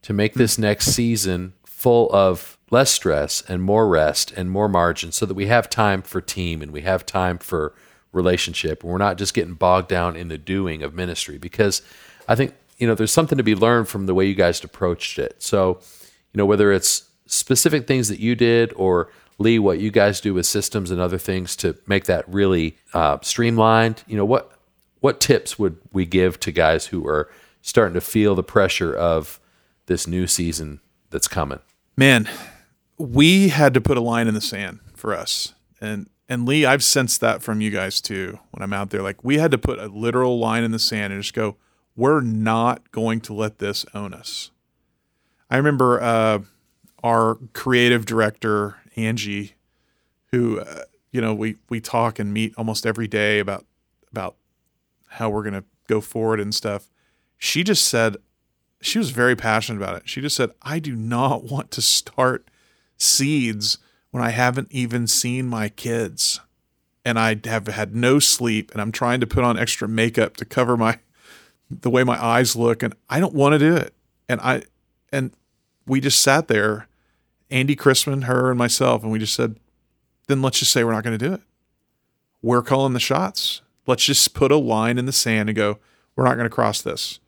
to 0.01 0.11
make 0.11 0.33
this 0.33 0.57
next 0.57 0.87
season 0.87 1.53
full 1.65 2.11
of 2.13 2.57
less 2.69 2.91
stress 2.91 3.41
and 3.47 3.63
more 3.63 3.87
rest 3.87 4.33
and 4.33 4.51
more 4.51 4.67
margin 4.67 5.13
so 5.13 5.25
that 5.25 5.33
we 5.33 5.45
have 5.45 5.69
time 5.69 6.01
for 6.01 6.19
team 6.19 6.61
and 6.61 6.73
we 6.73 6.81
have 6.81 7.05
time 7.05 7.37
for 7.37 7.73
relationship 8.11 8.83
and 8.83 8.91
we're 8.91 8.97
not 8.97 9.17
just 9.17 9.33
getting 9.33 9.53
bogged 9.53 9.87
down 9.87 10.17
in 10.17 10.27
the 10.27 10.37
doing 10.37 10.83
of 10.83 10.93
ministry? 10.93 11.37
Because 11.37 11.81
I 12.27 12.35
think, 12.35 12.53
you 12.77 12.87
know, 12.87 12.95
there's 12.95 13.13
something 13.13 13.37
to 13.37 13.43
be 13.43 13.55
learned 13.55 13.87
from 13.87 14.05
the 14.05 14.13
way 14.13 14.25
you 14.25 14.35
guys 14.35 14.63
approached 14.63 15.17
it. 15.19 15.41
So, 15.41 15.79
you 16.33 16.37
know, 16.37 16.45
whether 16.45 16.71
it's 16.71 17.09
specific 17.25 17.87
things 17.87 18.09
that 18.09 18.19
you 18.19 18.35
did 18.35 18.73
or 18.75 19.09
Lee, 19.37 19.59
what 19.59 19.79
you 19.79 19.91
guys 19.91 20.21
do 20.21 20.33
with 20.33 20.45
systems 20.45 20.91
and 20.91 21.01
other 21.01 21.17
things 21.17 21.55
to 21.57 21.75
make 21.87 22.05
that 22.05 22.27
really 22.27 22.77
uh, 22.93 23.17
streamlined. 23.21 24.03
You 24.07 24.17
know, 24.17 24.25
what 24.25 24.51
what 25.01 25.19
tips 25.19 25.59
would 25.59 25.77
we 25.91 26.05
give 26.05 26.39
to 26.41 26.51
guys 26.51 26.87
who 26.87 27.05
are 27.07 27.29
starting 27.61 27.93
to 27.95 28.01
feel 28.01 28.35
the 28.35 28.43
pressure 28.43 28.95
of 28.95 29.39
this 29.87 30.07
new 30.07 30.25
season 30.25 30.79
that's 31.09 31.27
coming? 31.27 31.59
Man, 31.97 32.29
we 32.97 33.49
had 33.49 33.73
to 33.73 33.81
put 33.81 33.97
a 33.97 34.01
line 34.01 34.27
in 34.27 34.33
the 34.33 34.41
sand 34.41 34.79
for 34.95 35.13
us, 35.13 35.53
and 35.81 36.09
and 36.29 36.45
Lee, 36.45 36.65
I've 36.65 36.83
sensed 36.83 37.19
that 37.21 37.43
from 37.43 37.59
you 37.59 37.71
guys 37.71 37.99
too. 37.99 38.39
When 38.51 38.63
I'm 38.63 38.73
out 38.73 38.89
there, 38.89 39.01
like 39.01 39.23
we 39.23 39.37
had 39.37 39.51
to 39.51 39.57
put 39.57 39.79
a 39.79 39.87
literal 39.87 40.39
line 40.39 40.63
in 40.63 40.71
the 40.71 40.79
sand 40.79 41.11
and 41.11 41.21
just 41.21 41.33
go, 41.33 41.57
we're 41.95 42.21
not 42.21 42.91
going 42.91 43.21
to 43.21 43.33
let 43.33 43.59
this 43.59 43.85
own 43.93 44.13
us. 44.13 44.51
I 45.49 45.57
remember 45.57 46.01
uh, 46.01 46.39
our 47.03 47.35
creative 47.53 48.05
director 48.05 48.77
Angie, 48.95 49.53
who 50.31 50.59
uh, 50.59 50.83
you 51.11 51.21
know 51.21 51.33
we 51.33 51.57
we 51.69 51.79
talk 51.79 52.19
and 52.19 52.33
meet 52.33 52.53
almost 52.57 52.85
every 52.85 53.07
day 53.07 53.39
about 53.39 53.65
about 54.11 54.35
how 55.09 55.29
we're 55.29 55.43
gonna 55.43 55.63
go 55.87 56.01
forward 56.01 56.39
and 56.39 56.53
stuff. 56.53 56.89
She 57.37 57.63
just 57.63 57.85
said 57.85 58.17
she 58.81 58.97
was 58.97 59.11
very 59.11 59.35
passionate 59.35 59.77
about 59.77 59.97
it. 59.97 60.09
She 60.09 60.21
just 60.21 60.35
said, 60.35 60.51
"I 60.61 60.79
do 60.79 60.95
not 60.95 61.43
want 61.51 61.71
to 61.71 61.81
start 61.81 62.49
seeds 62.97 63.77
when 64.11 64.23
I 64.23 64.29
haven't 64.29 64.69
even 64.71 65.07
seen 65.07 65.47
my 65.47 65.69
kids." 65.69 66.39
And 67.07 67.19
I 67.19 67.39
have 67.43 67.67
had 67.67 67.95
no 67.95 68.17
sleep, 68.17 68.71
and 68.71 68.81
I'm 68.81 68.91
trying 68.91 69.19
to 69.19 69.27
put 69.27 69.43
on 69.43 69.59
extra 69.59 69.87
makeup 69.87 70.35
to 70.37 70.45
cover 70.45 70.75
my 70.75 70.97
the 71.81 71.89
way 71.89 72.03
my 72.03 72.23
eyes 72.23 72.55
look, 72.55 72.83
and 72.83 72.93
I 73.09 73.19
don't 73.19 73.33
want 73.33 73.53
to 73.53 73.59
do 73.59 73.75
it. 73.75 73.93
And 74.29 74.39
I 74.41 74.63
and 75.11 75.31
we 75.85 75.99
just 76.01 76.21
sat 76.21 76.47
there 76.47 76.87
Andy 77.51 77.75
Chrisman, 77.75 78.23
her, 78.23 78.49
and 78.49 78.57
myself, 78.57 79.03
and 79.03 79.11
we 79.11 79.19
just 79.19 79.35
said, 79.35 79.57
then 80.27 80.41
let's 80.41 80.59
just 80.59 80.71
say 80.71 80.83
we're 80.83 80.91
not 80.93 81.03
going 81.03 81.17
to 81.17 81.27
do 81.27 81.33
it. 81.33 81.41
We're 82.41 82.63
calling 82.63 82.93
the 82.93 82.99
shots. 82.99 83.61
Let's 83.87 84.03
just 84.03 84.33
put 84.33 84.51
a 84.51 84.57
line 84.57 84.97
in 84.97 85.05
the 85.05 85.11
sand 85.11 85.47
and 85.49 85.55
go, 85.55 85.77
we're 86.15 86.23
not 86.25 86.35
going 86.35 86.49
to 86.49 86.53
cross 86.53 86.81
this. 86.81 87.19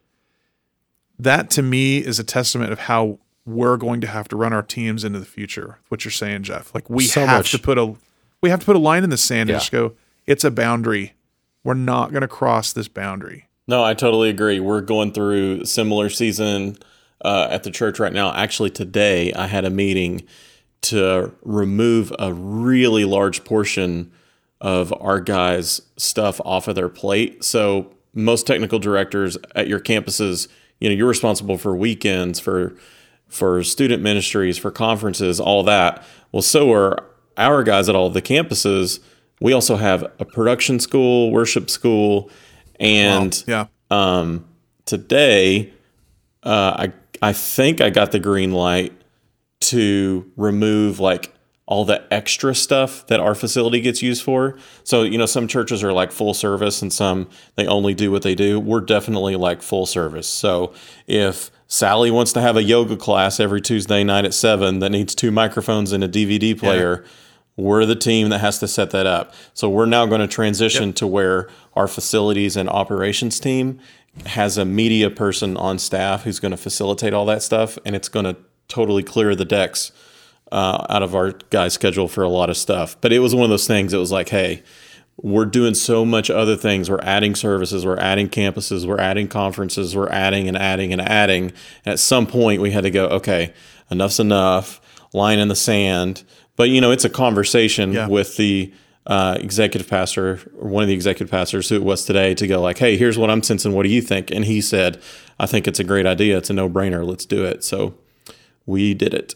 That 1.19 1.49
to 1.51 1.61
me 1.61 1.99
is 1.99 2.19
a 2.19 2.23
testament 2.23 2.71
of 2.71 2.79
how 2.81 3.19
we're 3.45 3.77
going 3.77 4.01
to 4.01 4.07
have 4.07 4.27
to 4.29 4.35
run 4.35 4.53
our 4.53 4.61
teams 4.63 5.03
into 5.03 5.19
the 5.19 5.25
future. 5.25 5.77
What 5.89 6.03
you're 6.05 6.11
saying, 6.11 6.43
Jeff? 6.43 6.73
Like 6.75 6.89
we 6.89 7.05
So 7.05 7.25
have 7.25 7.39
much. 7.39 7.51
to 7.51 7.59
put 7.59 7.77
a 7.77 7.95
we 8.41 8.49
have 8.49 8.59
to 8.59 8.65
put 8.65 8.75
a 8.75 8.79
line 8.79 9.03
in 9.03 9.09
the 9.09 9.17
sand 9.17 9.49
Yeah. 9.49 9.55
and 9.55 9.61
just 9.61 9.71
go. 9.71 9.93
It's 10.27 10.43
a 10.43 10.51
boundary. 10.51 11.13
We're 11.63 11.73
not 11.73 12.11
going 12.11 12.21
to 12.21 12.27
cross 12.27 12.71
this 12.73 12.87
boundary. 12.87 13.46
No, 13.67 13.83
I 13.83 13.93
totally 13.93 14.29
agree. 14.29 14.59
We're 14.59 14.81
going 14.81 15.11
through 15.11 15.65
similar 15.65 16.09
season 16.09 16.77
uh, 17.23 17.47
at 17.51 17.63
the 17.63 17.71
church 17.71 17.99
right 17.99 18.13
now. 18.13 18.33
Actually, 18.33 18.69
today 18.69 19.33
I 19.33 19.47
had 19.47 19.65
a 19.65 19.69
meeting 19.69 20.23
to 20.83 21.33
remove 21.41 22.13
a 22.17 22.33
really 22.33 23.03
large 23.03 23.43
portion 23.43 24.11
of 24.61 24.93
our 25.01 25.19
guys' 25.19 25.81
stuff 25.97 26.39
off 26.45 26.67
of 26.67 26.75
their 26.75 26.87
plate. 26.87 27.43
So 27.43 27.91
most 28.13 28.47
technical 28.47 28.79
directors 28.79 29.37
at 29.53 29.67
your 29.67 29.79
campuses, 29.79 30.47
you 30.79 30.87
know, 30.89 30.95
you're 30.95 31.07
responsible 31.07 31.57
for 31.57 31.75
weekends, 31.75 32.39
for 32.39 32.75
for 33.27 33.61
student 33.61 34.01
ministries, 34.01 34.57
for 34.57 34.71
conferences, 34.71 35.37
all 35.41 35.61
that. 35.63 36.01
Well, 36.31 36.41
so 36.41 36.71
are 36.71 37.03
our 37.35 37.61
guys 37.63 37.89
at 37.89 37.95
all 37.95 38.09
the 38.09 38.21
campuses. 38.21 39.01
We 39.41 39.51
also 39.51 39.75
have 39.75 40.03
a 40.19 40.25
production 40.25 40.79
school, 40.79 41.29
worship 41.31 41.69
school, 41.69 42.31
and 42.79 43.43
Yeah. 43.47 43.65
um, 43.91 44.45
today, 44.85 45.73
uh, 46.43 46.87
I 46.87 46.93
I 47.21 47.33
think 47.33 47.81
I 47.81 47.89
got 47.89 48.11
the 48.11 48.19
green 48.19 48.51
light 48.51 48.93
to 49.59 50.31
remove 50.35 50.99
like 50.99 51.33
all 51.65 51.83
the 51.83 52.01
extra 52.13 52.55
stuff 52.55 53.05
that 53.07 53.19
our 53.19 53.35
facility 53.35 53.81
gets 53.81 54.01
used 54.01 54.23
for. 54.23 54.57
So 54.83 55.03
you 55.03 55.17
know, 55.17 55.25
some 55.25 55.47
churches 55.47 55.83
are 55.83 55.91
like 55.91 56.11
full 56.11 56.33
service, 56.33 56.81
and 56.81 56.93
some 56.93 57.27
they 57.55 57.67
only 57.67 57.93
do 57.93 58.11
what 58.11 58.21
they 58.21 58.35
do. 58.35 58.59
We're 58.59 58.81
definitely 58.81 59.35
like 59.35 59.61
full 59.61 59.85
service. 59.85 60.27
So 60.27 60.73
if 61.07 61.51
Sally 61.67 62.09
wants 62.11 62.31
to 62.33 62.41
have 62.41 62.55
a 62.55 62.63
yoga 62.63 62.95
class 62.95 63.39
every 63.39 63.59
Tuesday 63.59 64.03
night 64.03 64.23
at 64.23 64.33
seven 64.33 64.79
that 64.79 64.89
needs 64.91 65.13
two 65.13 65.31
microphones 65.31 65.91
and 65.91 66.03
a 66.03 66.07
DVD 66.07 66.57
player. 66.57 67.03
We're 67.57 67.85
the 67.85 67.95
team 67.95 68.29
that 68.29 68.39
has 68.39 68.59
to 68.59 68.67
set 68.67 68.91
that 68.91 69.05
up. 69.05 69.33
So 69.53 69.69
we're 69.69 69.87
now 69.87 70.05
going 70.05 70.21
to 70.21 70.27
transition 70.27 70.93
to 70.93 71.07
where 71.07 71.49
our 71.75 71.87
facilities 71.87 72.55
and 72.55 72.69
operations 72.69 73.39
team 73.39 73.79
has 74.25 74.57
a 74.57 74.65
media 74.65 75.09
person 75.09 75.57
on 75.57 75.77
staff 75.79 76.23
who's 76.23 76.39
going 76.39 76.51
to 76.51 76.57
facilitate 76.57 77.13
all 77.13 77.25
that 77.25 77.43
stuff, 77.43 77.77
and 77.83 77.95
it's 77.95 78.09
going 78.09 78.25
to 78.25 78.37
totally 78.67 79.03
clear 79.03 79.35
the 79.35 79.45
decks 79.45 79.91
uh, 80.51 80.85
out 80.89 81.03
of 81.03 81.15
our 81.15 81.31
guys' 81.49 81.73
schedule 81.73 82.07
for 82.07 82.23
a 82.23 82.29
lot 82.29 82.49
of 82.49 82.57
stuff. 82.57 82.95
But 83.01 83.11
it 83.11 83.19
was 83.19 83.35
one 83.35 83.43
of 83.43 83.49
those 83.49 83.67
things. 83.67 83.93
It 83.93 83.97
was 83.97 84.11
like, 84.11 84.29
hey, 84.29 84.63
we're 85.21 85.45
doing 85.45 85.73
so 85.73 86.05
much 86.05 86.29
other 86.29 86.55
things. 86.55 86.89
We're 86.89 87.01
adding 87.01 87.35
services, 87.35 87.85
we're 87.85 87.97
adding 87.97 88.29
campuses, 88.29 88.85
we're 88.85 88.99
adding 88.99 89.27
conferences, 89.27 89.95
we're 89.95 90.09
adding 90.09 90.47
and 90.47 90.55
adding 90.55 90.93
and 90.93 91.01
adding. 91.01 91.51
And 91.85 91.93
at 91.93 91.99
some 91.99 92.27
point, 92.27 92.61
we 92.61 92.71
had 92.71 92.83
to 92.83 92.91
go, 92.91 93.07
okay, 93.07 93.53
enough's 93.89 94.19
enough. 94.19 94.79
Line 95.13 95.39
in 95.39 95.47
the 95.47 95.55
sand. 95.55 96.23
But 96.57 96.69
you 96.69 96.81
know, 96.81 96.91
it's 96.91 97.05
a 97.05 97.09
conversation 97.09 97.93
Yeah. 97.93 98.07
with 98.07 98.35
the 98.35 98.73
uh, 99.05 99.37
executive 99.39 99.87
pastor 99.89 100.41
or 100.59 100.67
one 100.69 100.83
of 100.83 100.89
the 100.89 100.93
executive 100.93 101.31
pastors 101.31 101.69
who 101.69 101.75
it 101.75 101.83
was 101.83 102.03
today 102.03 102.33
to 102.35 102.45
go 102.45 102.59
like, 102.59 102.77
hey, 102.79 102.97
here's 102.97 103.17
what 103.17 103.29
I'm 103.29 103.41
sensing. 103.41 103.71
What 103.71 103.83
do 103.83 103.89
you 103.89 104.01
think? 104.01 104.29
And 104.31 104.43
he 104.43 104.59
said, 104.59 105.01
I 105.39 105.45
think 105.45 105.65
it's 105.65 105.79
a 105.79 105.85
great 105.85 106.05
idea. 106.05 106.37
It's 106.37 106.49
a 106.49 106.53
no 106.53 106.67
brainer. 106.69 107.07
Let's 107.07 107.25
do 107.25 107.45
it. 107.45 107.63
So 107.63 107.93
we 108.65 108.93
did 108.93 109.13
it. 109.13 109.33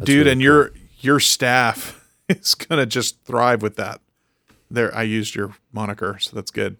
dude 0.00 0.08
really 0.18 0.30
and 0.32 0.42
your 0.42 0.72
your 0.98 1.20
staff 1.20 2.04
is 2.28 2.54
gonna 2.56 2.86
just 2.86 3.22
thrive 3.24 3.62
with 3.62 3.76
that 3.76 4.00
there 4.70 4.92
i 4.96 5.02
used 5.02 5.36
your 5.36 5.54
moniker 5.72 6.18
so 6.18 6.34
that's 6.34 6.50
good 6.50 6.76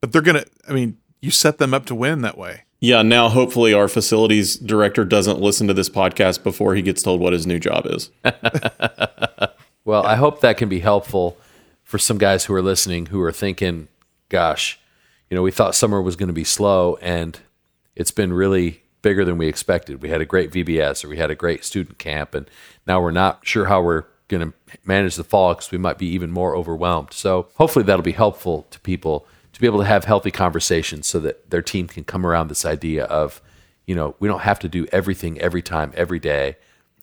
but 0.00 0.10
they're 0.10 0.22
gonna 0.22 0.44
i 0.68 0.72
mean 0.72 0.96
you 1.20 1.30
set 1.30 1.58
them 1.58 1.72
up 1.72 1.86
to 1.86 1.94
win 1.94 2.22
that 2.22 2.36
way 2.36 2.62
Yeah. 2.80 3.02
Now, 3.02 3.28
hopefully, 3.28 3.72
our 3.72 3.88
facilities 3.88 4.56
director 4.56 5.04
doesn't 5.04 5.40
listen 5.40 5.66
to 5.68 5.74
this 5.74 5.88
podcast 5.88 6.42
before 6.42 6.74
he 6.74 6.82
gets 6.82 7.02
told 7.02 7.20
what 7.20 7.32
his 7.32 7.46
new 7.46 7.58
job 7.58 7.86
is. 7.86 8.10
Well, 9.86 10.04
I 10.04 10.16
hope 10.16 10.40
that 10.40 10.56
can 10.56 10.68
be 10.68 10.80
helpful 10.80 11.38
for 11.84 11.96
some 11.96 12.18
guys 12.18 12.44
who 12.44 12.54
are 12.54 12.60
listening 12.60 13.06
who 13.06 13.22
are 13.22 13.30
thinking, 13.30 13.86
gosh, 14.28 14.80
you 15.30 15.36
know, 15.36 15.42
we 15.42 15.52
thought 15.52 15.76
summer 15.76 16.02
was 16.02 16.16
going 16.16 16.26
to 16.26 16.32
be 16.32 16.42
slow 16.42 16.96
and 17.00 17.38
it's 17.94 18.10
been 18.10 18.32
really 18.32 18.82
bigger 19.02 19.24
than 19.24 19.38
we 19.38 19.46
expected. 19.46 20.02
We 20.02 20.08
had 20.08 20.20
a 20.20 20.24
great 20.24 20.50
VBS 20.50 21.04
or 21.04 21.08
we 21.08 21.18
had 21.18 21.30
a 21.30 21.36
great 21.36 21.64
student 21.64 21.98
camp 21.98 22.34
and 22.34 22.50
now 22.84 23.00
we're 23.00 23.12
not 23.12 23.46
sure 23.46 23.66
how 23.66 23.80
we're 23.80 24.06
going 24.26 24.50
to 24.50 24.78
manage 24.84 25.14
the 25.14 25.22
fall 25.22 25.54
because 25.54 25.70
we 25.70 25.78
might 25.78 25.98
be 25.98 26.08
even 26.08 26.32
more 26.32 26.56
overwhelmed. 26.56 27.12
So 27.12 27.46
hopefully 27.54 27.84
that'll 27.84 28.02
be 28.02 28.10
helpful 28.10 28.66
to 28.72 28.80
people 28.80 29.24
to 29.56 29.60
be 29.62 29.66
able 29.66 29.78
to 29.78 29.86
have 29.86 30.04
healthy 30.04 30.30
conversations 30.30 31.06
so 31.06 31.18
that 31.18 31.48
their 31.48 31.62
team 31.62 31.86
can 31.86 32.04
come 32.04 32.26
around 32.26 32.48
this 32.48 32.66
idea 32.66 33.04
of, 33.04 33.40
you 33.86 33.94
know, 33.94 34.14
we 34.20 34.28
don't 34.28 34.42
have 34.42 34.58
to 34.58 34.68
do 34.68 34.86
everything 34.92 35.40
every 35.40 35.62
time, 35.62 35.94
every 35.96 36.18
day. 36.18 36.56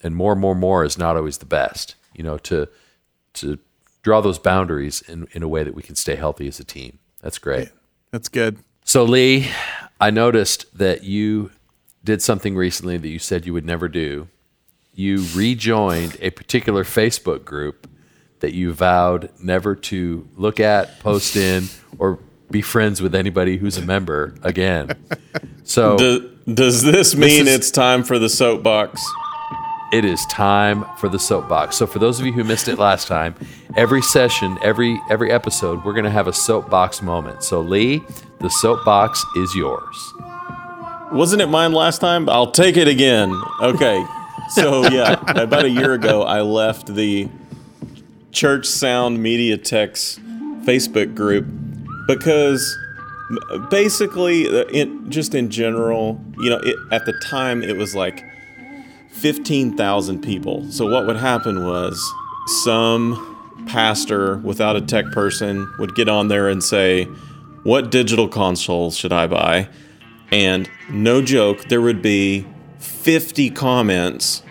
And 0.03 0.15
more, 0.15 0.35
more, 0.35 0.53
more 0.53 0.85
is 0.85 0.95
not 0.95 1.17
always 1.17 1.39
the 1.39 1.47
best, 1.47 1.95
you 2.13 2.23
know, 2.23 2.37
to, 2.37 2.69
to 3.33 3.57
draw 4.03 4.21
those 4.21 4.37
boundaries 4.37 5.01
in, 5.01 5.27
in 5.31 5.41
a 5.41 5.47
way 5.47 5.63
that 5.63 5.73
we 5.73 5.81
can 5.81 5.95
stay 5.95 6.13
healthy 6.13 6.47
as 6.47 6.59
a 6.59 6.63
team. 6.63 6.99
That's 7.23 7.39
great. 7.39 7.69
that's 8.11 8.29
good 8.29 8.59
So, 8.85 9.03
Lee, 9.03 9.49
I 9.99 10.11
noticed 10.11 10.77
that 10.77 11.03
you 11.03 11.49
did 12.03 12.21
something 12.21 12.55
recently 12.55 12.97
that 12.97 13.09
you 13.09 13.17
said 13.17 13.47
you 13.47 13.53
would 13.53 13.65
never 13.65 13.87
do. 13.87 14.27
You 14.93 15.25
rejoined 15.33 16.17
a 16.19 16.29
particular 16.29 16.83
Facebook 16.83 17.45
group 17.45 17.89
that 18.41 18.53
you 18.53 18.73
vowed 18.73 19.31
never 19.41 19.73
to 19.73 20.27
look 20.35 20.59
at, 20.59 20.99
post 20.99 21.35
in, 21.35 21.63
or 21.97 22.19
be 22.53 22.61
friends 22.61 23.01
with 23.01 23.13
anybody 23.13 23.57
who's 23.57 23.77
a 23.77 23.81
member 23.81 24.33
again. 24.43 24.91
So, 25.65 25.97
Do- 25.97 26.29
does 26.53 26.81
this 26.83 27.15
mean 27.15 27.47
is- 27.47 27.53
it's 27.53 27.71
time 27.71 28.03
for 28.03 28.17
the 28.19 28.29
soapbox? 28.29 29.01
it 29.91 30.03
is 30.05 30.25
time 30.25 30.83
for 30.97 31.07
the 31.07 31.19
soapbox. 31.19 31.75
So 31.77 31.85
for 31.85 31.99
those 31.99 32.19
of 32.19 32.25
you 32.25 32.33
who 32.33 32.43
missed 32.43 32.67
it 32.67 32.79
last 32.79 33.07
time, 33.07 33.35
every 33.77 34.01
session, 34.01 34.57
every 34.63 34.99
every 35.09 35.31
episode, 35.31 35.85
we're 35.85 35.93
going 35.93 36.03
to 36.05 36.09
have 36.09 36.27
a 36.27 36.33
soapbox 36.33 37.01
moment. 37.03 37.43
So 37.43 37.61
Lee, 37.61 38.01
the 38.39 38.49
soapbox 38.49 39.23
is 39.35 39.53
yours. 39.53 40.13
Wasn't 41.11 41.41
it 41.43 41.47
mine 41.47 41.73
last 41.73 41.99
time? 42.01 42.27
I'll 42.27 42.49
take 42.51 42.75
it 42.75 42.87
again. 42.87 43.31
Okay. 43.61 44.03
So, 44.49 44.87
yeah, 44.89 45.21
about 45.41 45.63
a 45.65 45.69
year 45.69 45.93
ago, 45.93 46.23
I 46.23 46.41
left 46.41 46.93
the 46.95 47.29
Church 48.31 48.65
Sound 48.65 49.21
Media 49.21 49.57
Techs 49.57 50.19
Facebook 50.65 51.13
group 51.15 51.45
because 52.07 52.77
basically, 53.69 54.45
in, 54.69 55.09
just 55.09 55.33
in 55.35 55.49
general, 55.49 56.23
you 56.37 56.49
know, 56.49 56.59
it, 56.63 56.75
at 56.91 57.05
the 57.05 57.13
time, 57.13 57.63
it 57.63 57.77
was 57.77 57.95
like 57.95 58.23
15,000 59.11 60.21
people. 60.21 60.69
So, 60.71 60.87
what 60.89 61.07
would 61.07 61.17
happen 61.17 61.65
was 61.65 62.13
some 62.63 63.65
pastor 63.67 64.37
without 64.37 64.75
a 64.75 64.81
tech 64.81 65.05
person 65.11 65.71
would 65.79 65.95
get 65.95 66.09
on 66.09 66.27
there 66.27 66.49
and 66.49 66.63
say, 66.63 67.05
What 67.63 67.91
digital 67.91 68.27
console 68.27 68.91
should 68.91 69.13
I 69.13 69.27
buy? 69.27 69.69
And 70.31 70.69
no 70.89 71.21
joke, 71.21 71.65
there 71.65 71.81
would 71.81 72.01
be 72.01 72.45
50 72.79 73.51
comments 73.51 74.41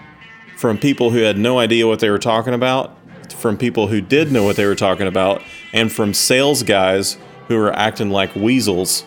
from 0.57 0.79
people 0.79 1.11
who 1.11 1.19
had 1.19 1.37
no 1.37 1.59
idea 1.59 1.89
what 1.89 1.99
they 1.99 2.09
were 2.09 2.21
talking 2.21 2.55
about, 2.55 2.97
from 3.33 3.59
people 3.59 3.89
who 3.89 4.01
did 4.01 4.31
know 4.31 4.45
what 4.45 4.55
they 4.55 4.65
were 4.65 4.77
talking 4.77 5.09
about, 5.09 5.43
and 5.73 5.91
from 5.91 6.15
sales 6.15 6.63
guys 6.63 7.17
who 7.49 7.57
are 7.59 7.73
acting 7.73 8.11
like 8.11 8.35
weasels, 8.35 9.05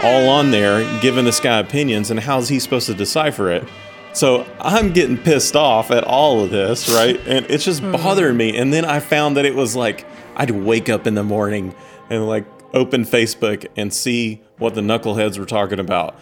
all 0.00 0.28
on 0.28 0.50
there 0.50 1.00
giving 1.00 1.24
this 1.24 1.40
guy 1.40 1.58
opinions. 1.58 2.10
And 2.10 2.20
how's 2.20 2.48
he 2.48 2.58
supposed 2.58 2.86
to 2.86 2.94
decipher 2.94 3.50
it? 3.50 3.64
So 4.12 4.46
I'm 4.60 4.92
getting 4.92 5.18
pissed 5.18 5.56
off 5.56 5.90
at 5.90 6.04
all 6.04 6.44
of 6.44 6.50
this, 6.50 6.88
right? 6.88 7.18
And 7.26 7.46
it's 7.50 7.64
just 7.64 7.82
mm-hmm. 7.82 7.92
bothering 7.92 8.36
me. 8.36 8.56
And 8.56 8.72
then 8.72 8.84
I 8.84 9.00
found 9.00 9.36
that 9.36 9.44
it 9.44 9.54
was 9.54 9.74
like 9.74 10.06
I'd 10.36 10.50
wake 10.50 10.88
up 10.88 11.06
in 11.06 11.14
the 11.14 11.24
morning 11.24 11.74
and 12.10 12.28
like 12.28 12.46
open 12.72 13.04
Facebook 13.04 13.66
and 13.76 13.92
see 13.92 14.40
what 14.58 14.74
the 14.74 14.80
knuckleheads 14.80 15.38
were 15.38 15.46
talking 15.46 15.80
about. 15.80 16.16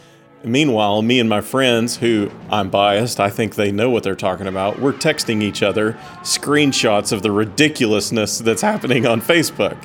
Meanwhile, 0.45 1.03
me 1.03 1.21
and 1.21 1.29
my 1.29 1.41
friends, 1.41 1.99
who 1.99 2.31
I'm 2.51 2.69
biased, 2.69 3.21
I 3.21 3.31
think 3.31 3.55
they 3.55 3.71
know 3.71 3.91
what 3.91 4.03
they're 4.03 4.17
talking 4.17 4.47
about, 4.47 4.81
we're 4.81 4.93
texting 4.93 5.41
each 5.41 5.63
other 5.63 5.93
screenshots 6.23 7.13
of 7.13 7.23
the 7.23 7.31
ridiculousness 7.31 8.39
that's 8.39 8.63
happening 8.63 9.07
on 9.07 9.21
Facebook. 9.21 9.77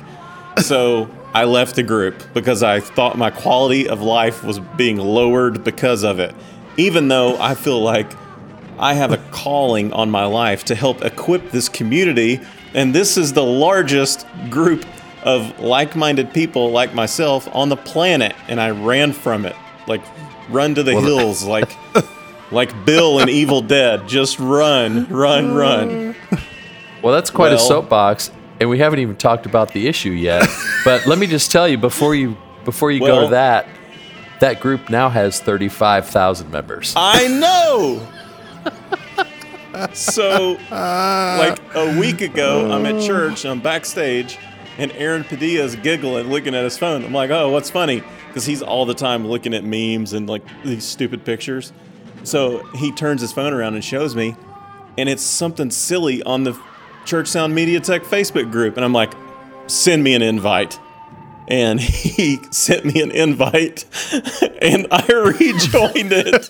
So 0.60 1.08
I 1.34 1.44
left 1.44 1.76
the 1.76 1.82
group 1.82 2.22
because 2.34 2.62
I 2.62 2.80
thought 2.80 3.18
my 3.18 3.30
quality 3.30 3.88
of 3.88 4.00
life 4.00 4.42
was 4.42 4.58
being 4.58 4.96
lowered 4.96 5.62
because 5.64 6.02
of 6.02 6.18
it. 6.18 6.34
Even 6.76 7.08
though 7.08 7.40
I 7.40 7.54
feel 7.54 7.80
like 7.80 8.10
I 8.78 8.94
have 8.94 9.12
a 9.12 9.18
calling 9.30 9.92
on 9.92 10.10
my 10.10 10.24
life 10.24 10.64
to 10.66 10.74
help 10.74 11.04
equip 11.04 11.50
this 11.50 11.68
community, 11.68 12.40
and 12.74 12.94
this 12.94 13.16
is 13.16 13.32
the 13.32 13.44
largest 13.44 14.26
group 14.48 14.84
of 15.22 15.58
like 15.60 15.96
minded 15.96 16.32
people 16.32 16.70
like 16.70 16.94
myself 16.94 17.48
on 17.54 17.68
the 17.68 17.76
planet, 17.76 18.34
and 18.48 18.60
I 18.60 18.70
ran 18.70 19.12
from 19.12 19.44
it. 19.44 19.56
Like, 19.86 20.02
run 20.48 20.74
to 20.76 20.82
the 20.82 21.00
hills, 21.00 21.44
like. 21.44 21.70
Like 22.50 22.86
Bill 22.86 23.18
in 23.18 23.28
Evil 23.28 23.60
Dead, 23.60 24.08
just 24.08 24.38
run, 24.38 25.06
run, 25.08 25.54
run. 25.54 26.16
Well, 27.02 27.14
that's 27.14 27.28
quite 27.30 27.52
a 27.52 27.58
soapbox, 27.58 28.30
and 28.60 28.68
we 28.68 28.78
haven't 28.78 28.98
even 28.98 29.16
talked 29.16 29.46
about 29.46 29.72
the 29.72 29.86
issue 29.86 30.10
yet. 30.10 30.46
but 30.84 31.06
let 31.06 31.18
me 31.18 31.26
just 31.26 31.50
tell 31.50 31.68
you 31.68 31.78
before 31.78 32.14
you 32.14 32.36
before 32.64 32.90
you 32.90 33.00
go 33.00 33.22
to 33.22 33.28
that, 33.28 33.66
that 34.40 34.60
group 34.60 34.90
now 34.90 35.08
has 35.08 35.40
thirty 35.40 35.68
five 35.68 36.08
thousand 36.08 36.50
members. 36.50 36.92
I 36.96 37.28
know. 37.28 38.06
so, 39.94 40.58
like 40.70 41.60
a 41.74 41.98
week 41.98 42.20
ago, 42.20 42.70
I'm 42.70 42.86
at 42.86 43.02
church 43.02 43.44
I'm 43.44 43.60
backstage, 43.60 44.38
and 44.76 44.92
Aaron 44.92 45.24
Padilla 45.24 45.64
is 45.64 45.76
giggling, 45.76 46.28
looking 46.28 46.54
at 46.54 46.64
his 46.64 46.76
phone. 46.76 47.04
I'm 47.04 47.12
like, 47.12 47.30
oh, 47.30 47.50
what's 47.50 47.70
funny? 47.70 48.02
Because 48.26 48.44
he's 48.44 48.62
all 48.62 48.84
the 48.84 48.94
time 48.94 49.26
looking 49.26 49.54
at 49.54 49.64
memes 49.64 50.12
and 50.12 50.28
like 50.28 50.42
these 50.64 50.84
stupid 50.84 51.24
pictures. 51.24 51.72
So 52.24 52.64
he 52.74 52.92
turns 52.92 53.20
his 53.20 53.32
phone 53.32 53.52
around 53.52 53.74
and 53.74 53.84
shows 53.84 54.14
me, 54.14 54.36
and 54.98 55.08
it's 55.08 55.22
something 55.22 55.70
silly 55.70 56.22
on 56.24 56.44
the 56.44 56.60
Church 57.08 57.28
Sound 57.28 57.54
Media 57.54 57.80
Tech 57.80 58.02
Facebook 58.02 58.52
group. 58.52 58.76
And 58.76 58.84
I'm 58.84 58.92
like, 58.92 59.14
send 59.66 60.04
me 60.04 60.14
an 60.14 60.20
invite. 60.20 60.78
And 61.48 61.80
he 61.80 62.38
sent 62.50 62.84
me 62.84 63.00
an 63.00 63.10
invite, 63.10 63.86
and 64.60 64.86
I 64.90 65.06
rejoined 65.08 66.12
it. 66.12 66.44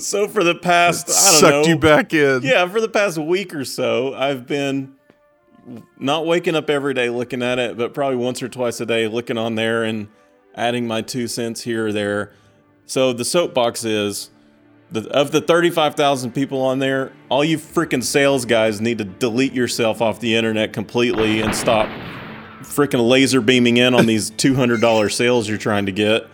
so 0.00 0.26
for 0.26 0.42
the 0.42 0.56
past, 0.56 1.08
I 1.08 1.12
don't 1.12 1.40
sucked 1.40 1.66
know, 1.68 1.74
you 1.74 1.78
back 1.78 2.12
in 2.12 2.42
yeah, 2.42 2.66
for 2.66 2.80
the 2.80 2.88
past 2.88 3.18
week 3.18 3.54
or 3.54 3.64
so, 3.64 4.12
I've 4.14 4.48
been 4.48 4.96
not 6.00 6.26
waking 6.26 6.56
up 6.56 6.68
every 6.68 6.94
day 6.94 7.08
looking 7.08 7.44
at 7.44 7.60
it, 7.60 7.76
but 7.76 7.94
probably 7.94 8.16
once 8.16 8.42
or 8.42 8.48
twice 8.48 8.80
a 8.80 8.86
day 8.86 9.06
looking 9.06 9.38
on 9.38 9.54
there 9.54 9.84
and 9.84 10.08
adding 10.56 10.88
my 10.88 11.02
two 11.02 11.28
cents 11.28 11.62
here 11.62 11.86
or 11.86 11.92
there. 11.92 12.32
So 12.86 13.12
the 13.12 13.24
soapbox 13.24 13.84
is 13.84 14.30
the, 14.90 15.08
of 15.10 15.32
the 15.32 15.40
35,000 15.40 16.32
people 16.32 16.62
on 16.62 16.78
there, 16.78 17.12
all 17.28 17.44
you 17.44 17.58
freaking 17.58 18.02
sales 18.02 18.44
guys 18.44 18.80
need 18.80 18.98
to 18.98 19.04
delete 19.04 19.52
yourself 19.52 20.00
off 20.00 20.20
the 20.20 20.36
internet 20.36 20.72
completely 20.72 21.40
and 21.40 21.54
stop 21.54 21.88
freaking 22.60 23.08
laser 23.08 23.40
beaming 23.40 23.78
in 23.78 23.94
on 23.94 24.06
these 24.06 24.30
$200 24.30 25.12
sales 25.12 25.48
you're 25.48 25.58
trying 25.58 25.86
to 25.86 25.92
get. 25.92 26.26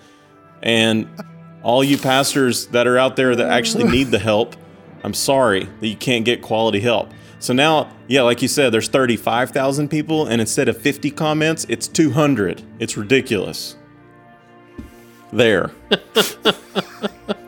And 0.63 1.09
all 1.63 1.83
you 1.83 1.97
pastors 1.97 2.67
that 2.69 2.87
are 2.87 2.99
out 2.99 3.17
there 3.17 3.35
that 3.35 3.51
actually 3.51 3.85
need 3.85 4.09
the 4.11 4.19
help, 4.19 4.55
I'm 5.03 5.15
sorry 5.15 5.69
that 5.81 5.89
you 5.89 5.97
can't 5.97 6.25
get 6.25 6.43
quality 6.43 6.81
help. 6.81 7.11
So 7.39 7.53
now, 7.53 7.91
yeah, 8.07 8.23
like 8.23 8.41
you 8.41 8.47
said, 8.47 8.71
there's 8.71 8.89
35,000 8.89 9.89
people, 9.89 10.27
and 10.27 10.41
instead 10.41 10.69
of 10.69 10.77
50 10.77 11.11
comments, 11.11 11.67
it's 11.69 11.89
200. 11.89 12.63
It's 12.79 12.97
ridiculous. 12.97 13.77
There. 15.33 15.73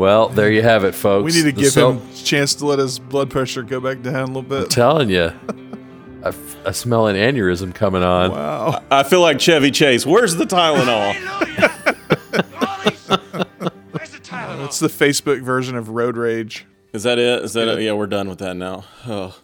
Well, 0.00 0.30
there 0.30 0.50
you 0.50 0.62
have 0.62 0.84
it, 0.84 0.94
folks. 0.94 1.26
We 1.26 1.32
need 1.42 1.50
to 1.50 1.54
The 1.54 1.60
give 1.60 1.72
self- 1.72 2.02
him 2.02 2.10
a 2.10 2.14
chance 2.24 2.54
to 2.54 2.64
let 2.64 2.78
his 2.78 2.98
blood 2.98 3.28
pressure 3.28 3.62
go 3.62 3.80
back 3.80 4.00
down 4.00 4.14
a 4.14 4.24
little 4.26 4.40
bit. 4.40 4.62
I'm 4.62 4.68
telling 4.70 5.10
you, 5.10 5.24
I, 6.24 6.28
f- 6.28 6.56
I 6.66 6.70
smell 6.70 7.06
an 7.06 7.16
aneurysm 7.16 7.74
coming 7.74 8.02
on. 8.02 8.30
Wow. 8.30 8.82
I 8.90 9.02
feel 9.02 9.20
like 9.20 9.38
Chevy 9.40 9.70
Chase. 9.70 10.06
Where's 10.06 10.36
the 10.36 10.46
Tylenol? 10.46 11.14
Where's 13.92 14.10
the 14.10 14.20
Tylenol? 14.22 14.64
It's 14.64 14.78
the 14.78 14.88
Facebook 14.88 15.42
version 15.42 15.76
of 15.76 15.90
Road 15.90 16.16
Rage. 16.16 16.64
Is 16.94 17.02
that 17.02 17.18
it? 17.18 17.44
Is 17.44 17.52
that 17.52 17.68
it? 17.68 17.82
Yeah, 17.82 17.92
we're 17.92 18.06
done 18.06 18.30
with 18.30 18.38
that 18.38 18.56
now. 18.56 18.84
Oh. 19.06 19.36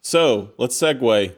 So 0.00 0.52
let's 0.56 0.74
segue 0.80 1.34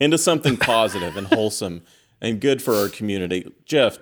into 0.00 0.16
something 0.16 0.56
positive 0.56 1.18
and 1.18 1.26
wholesome 1.26 1.82
and 2.22 2.40
good 2.40 2.62
for 2.62 2.72
our 2.74 2.88
community. 2.88 3.52
Jeff, 3.66 3.98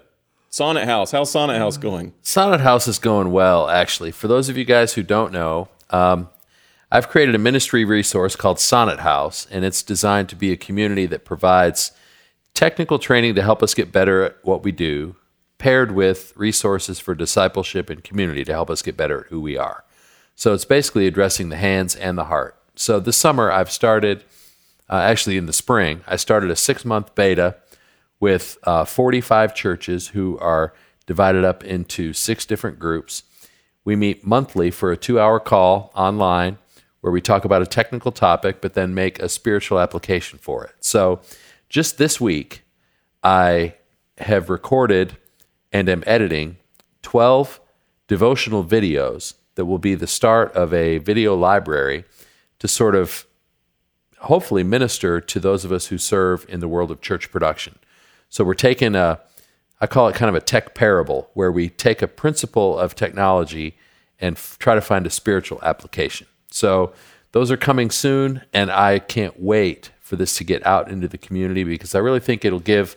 Sonnet 0.53 0.85
House. 0.85 1.12
How's 1.12 1.31
Sonnet 1.31 1.57
House 1.57 1.79
going? 1.79 2.12
Sonnet 2.21 2.61
House 2.61 2.87
is 2.87 2.99
going 2.99 3.33
well, 3.33 3.71
actually. 3.71 4.11
For 4.11 4.29
those 4.29 4.51
of 4.51 4.59
you 4.59 4.67
guys 4.67 4.93
who 4.93 5.03
don't 5.03 5.33
know, 5.33 5.71
um, 5.88 6.29
I've 6.91 7.09
created 7.09 7.35
a 7.35 7.38
ministry 7.38 7.87
resource 7.87 8.37
called 8.37 8.61
Sonnet 8.61 9.01
House, 9.01 9.47
and 9.51 9.65
it's 9.65 9.83
designed 9.83 10.29
to 10.29 10.37
be 10.37 10.53
a 10.53 10.59
community 10.59 11.07
that 11.07 11.25
provides 11.25 11.93
technical 12.53 12.99
training 12.99 13.35
to 13.37 13.43
help 13.43 13.62
us 13.62 13.73
get 13.73 13.93
better 13.93 14.25
at 14.25 14.37
what 14.43 14.62
we 14.62 14.73
do, 14.73 15.17
paired 15.57 15.93
with 15.93 16.35
resources 16.37 17.01
for 17.01 17.15
discipleship 17.15 17.88
and 17.88 18.05
community 18.05 18.45
to 18.45 18.53
help 18.53 18.69
us 18.69 18.83
get 18.83 18.95
better 18.95 19.21
at 19.21 19.29
who 19.29 19.41
we 19.41 19.57
are. 19.57 19.85
So 20.35 20.53
it's 20.53 20.67
basically 20.67 21.07
addressing 21.07 21.49
the 21.49 21.57
hands 21.57 21.97
and 21.97 22.19
the 22.19 22.25
heart. 22.25 22.61
So 22.75 23.01
this 23.01 23.17
summer, 23.17 23.51
I've 23.51 23.73
started, 23.73 24.23
uh, 24.91 24.97
actually 24.97 25.38
in 25.38 25.47
the 25.47 25.55
spring, 25.55 26.03
I 26.07 26.17
started 26.17 26.51
a 26.51 26.57
six 26.57 26.85
month 26.85 27.15
beta 27.15 27.57
with 28.22 28.56
uh, 28.62 28.85
45 28.85 29.52
churches 29.52 30.08
who 30.08 30.38
are 30.38 30.72
divided 31.06 31.44
up 31.44 31.64
into 31.64 32.12
six 32.12 32.46
different 32.46 32.78
groups. 32.78 33.24
We 33.85 33.96
meet 33.96 34.24
monthly 34.24 34.70
for 34.70 34.92
a 34.92 34.96
two 34.96 35.18
hour 35.18 35.40
call 35.40 35.90
online 35.96 36.58
where 37.00 37.12
we 37.12 37.20
talk 37.20 37.44
about 37.44 37.62
a 37.62 37.66
technical 37.66 38.12
topic, 38.12 38.61
but 38.61 38.74
then 38.74 38.94
make 38.94 39.18
a 39.18 39.28
spiritual 39.28 39.80
application 39.80 40.38
for 40.38 40.64
it. 40.64 40.72
So 40.78 41.20
just 41.68 41.98
this 41.98 42.20
week, 42.20 42.62
I 43.24 43.74
have 44.18 44.48
recorded 44.48 45.16
and 45.72 45.88
am 45.88 46.04
editing 46.06 46.58
12 47.02 47.61
devotional 48.06 48.62
videos 48.62 49.35
that 49.56 49.64
will 49.64 49.80
be 49.80 49.96
the 49.96 50.06
start 50.06 50.52
of 50.52 50.72
a 50.72 50.98
video 50.98 51.35
library 51.35 52.04
to 52.61 52.68
sort 52.68 52.94
of 52.94 53.26
hopefully 54.18 54.62
minister 54.62 55.20
to 55.20 55.40
those 55.40 55.64
of 55.64 55.72
us 55.72 55.87
who 55.87 55.98
serve 55.98 56.46
in 56.48 56.61
the 56.61 56.68
world 56.68 56.92
of 56.92 57.00
church 57.00 57.32
production. 57.32 57.80
So 58.33 58.45
we're 58.45 58.55
taking 58.55 58.95
a, 58.95 59.21
I 59.79 59.87
call 59.87 60.09
it 60.09 60.14
kind 60.14 60.31
of 60.31 60.35
a 60.35 60.40
tech 60.40 60.75
parable, 60.75 61.29
where 61.35 61.53
we 61.53 61.68
take 61.68 62.01
a 62.01 62.09
principle 62.09 62.79
of 62.79 62.95
technology 62.95 63.77
and 64.18 64.37
f- 64.37 64.57
try 64.59 64.75
to 64.75 64.81
find 64.81 65.07
a 65.07 65.11
spiritual 65.11 65.61
application. 65.62 66.27
So 66.51 66.95
those 67.33 67.51
are 67.51 67.59
coming 67.59 67.90
soon, 67.90 68.40
and 68.55 68.71
I 68.71 69.01
can't 69.01 69.38
wait 69.38 69.90
for 70.01 70.16
this 70.16 70.35
to 70.38 70.45
get 70.45 70.66
out 70.66 70.90
into 70.90 71.09
the 71.09 71.18
community 71.18 71.62
because 71.62 71.95
I 71.95 71.99
really 71.99 72.21
think 72.21 72.42
it'll 72.42 72.59
give 72.59 72.97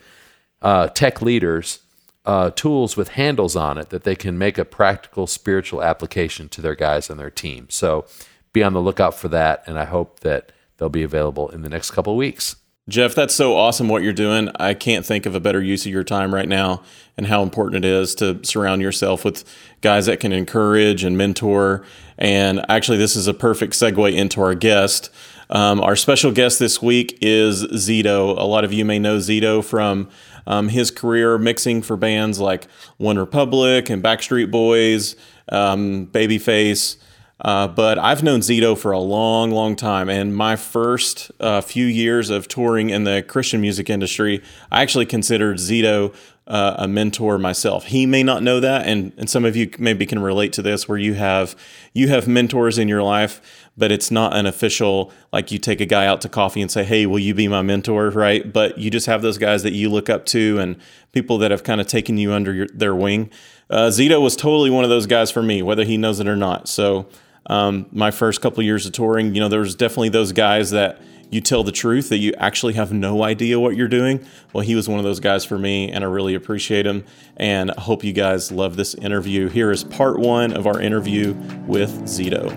uh, 0.61 0.87
tech 0.87 1.21
leaders 1.21 1.79
uh, 2.25 2.51
tools 2.51 2.95
with 2.95 3.09
handles 3.09 3.57
on 3.57 3.77
it 3.77 3.89
that 3.89 4.05
they 4.05 4.15
can 4.15 4.37
make 4.37 4.57
a 4.57 4.63
practical 4.63 5.27
spiritual 5.27 5.83
application 5.83 6.47
to 6.47 6.61
their 6.61 6.75
guys 6.75 7.09
on 7.09 7.17
their 7.17 7.29
team. 7.29 7.67
So 7.69 8.05
be 8.53 8.63
on 8.63 8.71
the 8.71 8.81
lookout 8.81 9.15
for 9.15 9.27
that, 9.27 9.63
and 9.67 9.77
I 9.77 9.83
hope 9.83 10.21
that 10.21 10.53
they'll 10.77 10.87
be 10.87 11.03
available 11.03 11.49
in 11.49 11.61
the 11.61 11.69
next 11.69 11.91
couple 11.91 12.13
of 12.13 12.17
weeks. 12.17 12.55
Jeff, 12.87 13.15
that's 13.15 13.33
so 13.33 13.57
awesome 13.57 13.89
what 13.89 14.03
you're 14.03 14.13
doing. 14.13 14.49
I 14.59 14.75
can't 14.75 15.03
think 15.03 15.25
of 15.25 15.33
a 15.33 15.39
better 15.39 15.61
use 15.61 15.87
of 15.87 15.91
your 15.91 16.03
time 16.03 16.31
right 16.31 16.47
now 16.47 16.83
and 17.17 17.25
how 17.25 17.41
important 17.41 17.83
it 17.83 17.87
is 17.87 18.13
to 18.15 18.39
surround 18.43 18.83
yourself 18.83 19.25
with 19.25 19.43
guys 19.81 20.05
that 20.05 20.19
can 20.19 20.31
encourage 20.31 21.03
and 21.03 21.17
mentor. 21.17 21.83
And 22.19 22.63
actually, 22.69 22.99
this 22.99 23.15
is 23.15 23.27
a 23.27 23.33
perfect 23.33 23.73
segue 23.73 24.13
into 24.13 24.39
our 24.39 24.53
guest. 24.53 25.09
Um, 25.49 25.81
our 25.81 25.95
special 25.95 26.31
guest 26.31 26.59
this 26.59 26.79
week 26.79 27.17
is 27.21 27.63
Zito. 27.63 28.37
A 28.37 28.43
lot 28.43 28.63
of 28.63 28.71
you 28.71 28.85
may 28.85 28.99
know 28.99 29.17
Zito 29.17 29.63
from 29.63 30.07
um, 30.45 30.69
his 30.69 30.91
career 30.91 31.39
mixing 31.39 31.81
for 31.81 31.97
bands 31.97 32.39
like 32.39 32.67
OneRepublic 32.99 33.89
and 33.89 34.03
Backstreet 34.03 34.51
Boys, 34.51 35.15
um, 35.49 36.05
Babyface. 36.05 36.97
Uh, 37.39 37.67
but 37.67 37.99
I've 37.99 38.23
known 38.23 38.39
Zito 38.39 38.77
for 38.77 38.91
a 38.91 38.99
long, 38.99 39.51
long 39.51 39.75
time. 39.75 40.09
And 40.09 40.33
my 40.35 40.55
first 40.55 41.31
uh, 41.39 41.61
few 41.61 41.85
years 41.85 42.29
of 42.29 42.47
touring 42.47 42.89
in 42.89 43.03
the 43.03 43.23
Christian 43.27 43.59
music 43.59 43.89
industry, 43.89 44.41
I 44.71 44.81
actually 44.81 45.05
considered 45.05 45.57
Zito 45.57 46.15
uh, 46.47 46.75
a 46.77 46.87
mentor 46.87 47.37
myself. 47.37 47.85
He 47.85 48.05
may 48.05 48.21
not 48.21 48.43
know 48.43 48.59
that, 48.59 48.85
and, 48.85 49.11
and 49.17 49.29
some 49.29 49.45
of 49.45 49.55
you 49.55 49.69
maybe 49.79 50.05
can 50.05 50.19
relate 50.19 50.53
to 50.53 50.61
this, 50.61 50.87
where 50.87 50.97
you 50.97 51.15
have 51.15 51.55
you 51.93 52.07
have 52.09 52.27
mentors 52.27 52.77
in 52.77 52.87
your 52.87 53.01
life, 53.01 53.41
but 53.75 53.91
it's 53.91 54.11
not 54.11 54.35
an 54.35 54.45
official 54.45 55.11
like 55.33 55.51
you 55.51 55.57
take 55.57 55.81
a 55.81 55.87
guy 55.87 56.05
out 56.05 56.21
to 56.21 56.29
coffee 56.29 56.61
and 56.61 56.69
say, 56.69 56.83
"Hey, 56.83 57.07
will 57.07 57.19
you 57.19 57.33
be 57.33 57.47
my 57.47 57.63
mentor?" 57.63 58.11
Right? 58.11 58.53
But 58.53 58.77
you 58.77 58.91
just 58.91 59.07
have 59.07 59.23
those 59.23 59.39
guys 59.39 59.63
that 59.63 59.73
you 59.73 59.89
look 59.89 60.07
up 60.07 60.25
to 60.27 60.59
and 60.59 60.75
people 61.13 61.39
that 61.39 61.49
have 61.49 61.63
kind 61.63 61.81
of 61.81 61.87
taken 61.87 62.17
you 62.17 62.31
under 62.31 62.53
your, 62.53 62.67
their 62.67 62.93
wing. 62.93 63.31
Uh, 63.67 63.87
Zito 63.87 64.21
was 64.21 64.35
totally 64.35 64.69
one 64.69 64.83
of 64.83 64.91
those 64.91 65.07
guys 65.07 65.31
for 65.31 65.41
me, 65.41 65.63
whether 65.63 65.83
he 65.83 65.97
knows 65.97 66.19
it 66.19 66.27
or 66.27 66.35
not. 66.35 66.67
So 66.67 67.07
um, 67.47 67.85
my 67.91 68.11
first 68.11 68.41
couple 68.41 68.63
years 68.63 68.85
of 68.85 68.91
touring, 68.91 69.35
you 69.35 69.41
know, 69.41 69.49
there 69.49 69.59
was 69.59 69.75
definitely 69.75 70.09
those 70.09 70.31
guys 70.31 70.71
that 70.71 70.99
you 71.29 71.41
tell 71.41 71.63
the 71.63 71.71
truth 71.71 72.09
that 72.09 72.17
you 72.17 72.33
actually 72.37 72.73
have 72.73 72.93
no 72.93 73.23
idea 73.23 73.59
what 73.59 73.75
you're 73.75 73.87
doing. 73.87 74.25
Well, 74.53 74.63
he 74.63 74.75
was 74.75 74.87
one 74.87 74.99
of 74.99 75.05
those 75.05 75.19
guys 75.19 75.43
for 75.43 75.57
me, 75.57 75.91
and 75.91 76.03
I 76.03 76.07
really 76.07 76.35
appreciate 76.35 76.85
him. 76.85 77.03
And 77.37 77.71
I 77.71 77.81
hope 77.81 78.03
you 78.03 78.13
guys 78.13 78.51
love 78.51 78.75
this 78.75 78.93
interview. 78.95 79.49
Here 79.49 79.71
is 79.71 79.83
part 79.83 80.19
one 80.19 80.53
of 80.53 80.67
our 80.67 80.79
interview 80.79 81.33
with 81.67 81.91
Zito. 82.03 82.53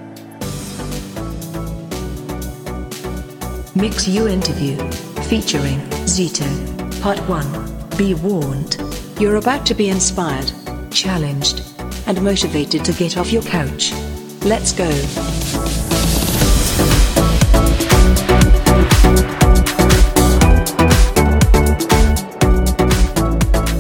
Mix 3.75 4.09
You 4.09 4.27
Interview, 4.27 4.77
featuring 5.29 5.79
Zito. 6.09 6.45
Part 7.01 7.21
1. 7.29 7.97
Be 7.97 8.15
warned. 8.15 8.77
You're 9.21 9.37
about 9.37 9.65
to 9.67 9.75
be 9.75 9.89
inspired, 9.89 10.53
challenged, 10.91 11.63
and 12.07 12.21
motivated 12.23 12.85
to 12.85 12.93
get 12.93 13.17
off 13.17 13.33
your 13.33 13.43
couch. 13.43 13.93
Let's 14.45 14.73
go. 14.73 14.89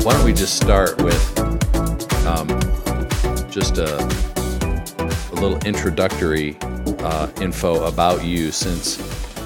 Why 0.02 0.12
don't 0.14 0.24
we 0.24 0.32
just 0.32 0.56
start 0.56 1.00
with 1.02 1.38
um, 2.26 2.48
just 3.50 3.78
a, 3.78 3.96
a 3.96 5.34
little 5.34 5.58
introductory 5.64 6.56
uh, 6.60 7.30
info 7.40 7.84
about 7.86 8.24
you, 8.24 8.50
since 8.50 8.96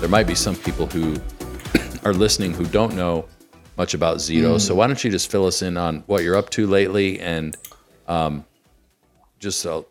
there 0.00 0.08
might 0.08 0.26
be 0.26 0.34
some 0.34 0.56
people 0.56 0.86
who 0.86 1.16
are 2.04 2.14
listening 2.14 2.54
who 2.54 2.64
don't 2.66 2.94
know 2.94 3.26
much 3.76 3.94
about 3.94 4.16
Zito. 4.16 4.60
So 4.60 4.74
why 4.74 4.86
don't 4.86 5.02
you 5.02 5.10
just 5.10 5.30
fill 5.30 5.46
us 5.46 5.62
in 5.62 5.76
on 5.76 6.04
what 6.06 6.22
you're 6.22 6.36
up 6.36 6.50
to 6.50 6.66
lately 6.66 7.20
and 7.20 7.56
um, 8.08 8.44
just 9.38 9.64
uh, 9.66 9.82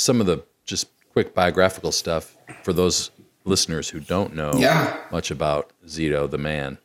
some 0.00 0.20
of 0.20 0.26
the 0.26 0.42
just 0.64 0.88
quick 1.12 1.34
biographical 1.34 1.92
stuff 1.92 2.36
for 2.62 2.72
those 2.72 3.10
listeners 3.44 3.90
who 3.90 4.00
don't 4.00 4.34
know 4.34 4.52
Yeah. 4.56 4.96
much 5.10 5.30
about 5.30 5.70
Zito, 5.86 6.30
the 6.30 6.38
man. 6.38 6.78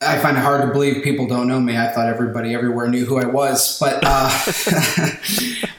I 0.00 0.18
find 0.18 0.36
it 0.36 0.40
hard 0.40 0.62
to 0.62 0.72
believe 0.72 1.04
people 1.04 1.28
don't 1.28 1.46
know 1.46 1.60
me. 1.60 1.76
I 1.76 1.88
thought 1.88 2.08
everybody 2.08 2.54
everywhere 2.54 2.88
knew 2.88 3.04
who 3.04 3.18
I 3.18 3.26
was, 3.26 3.78
but 3.78 4.00
uh, 4.02 4.30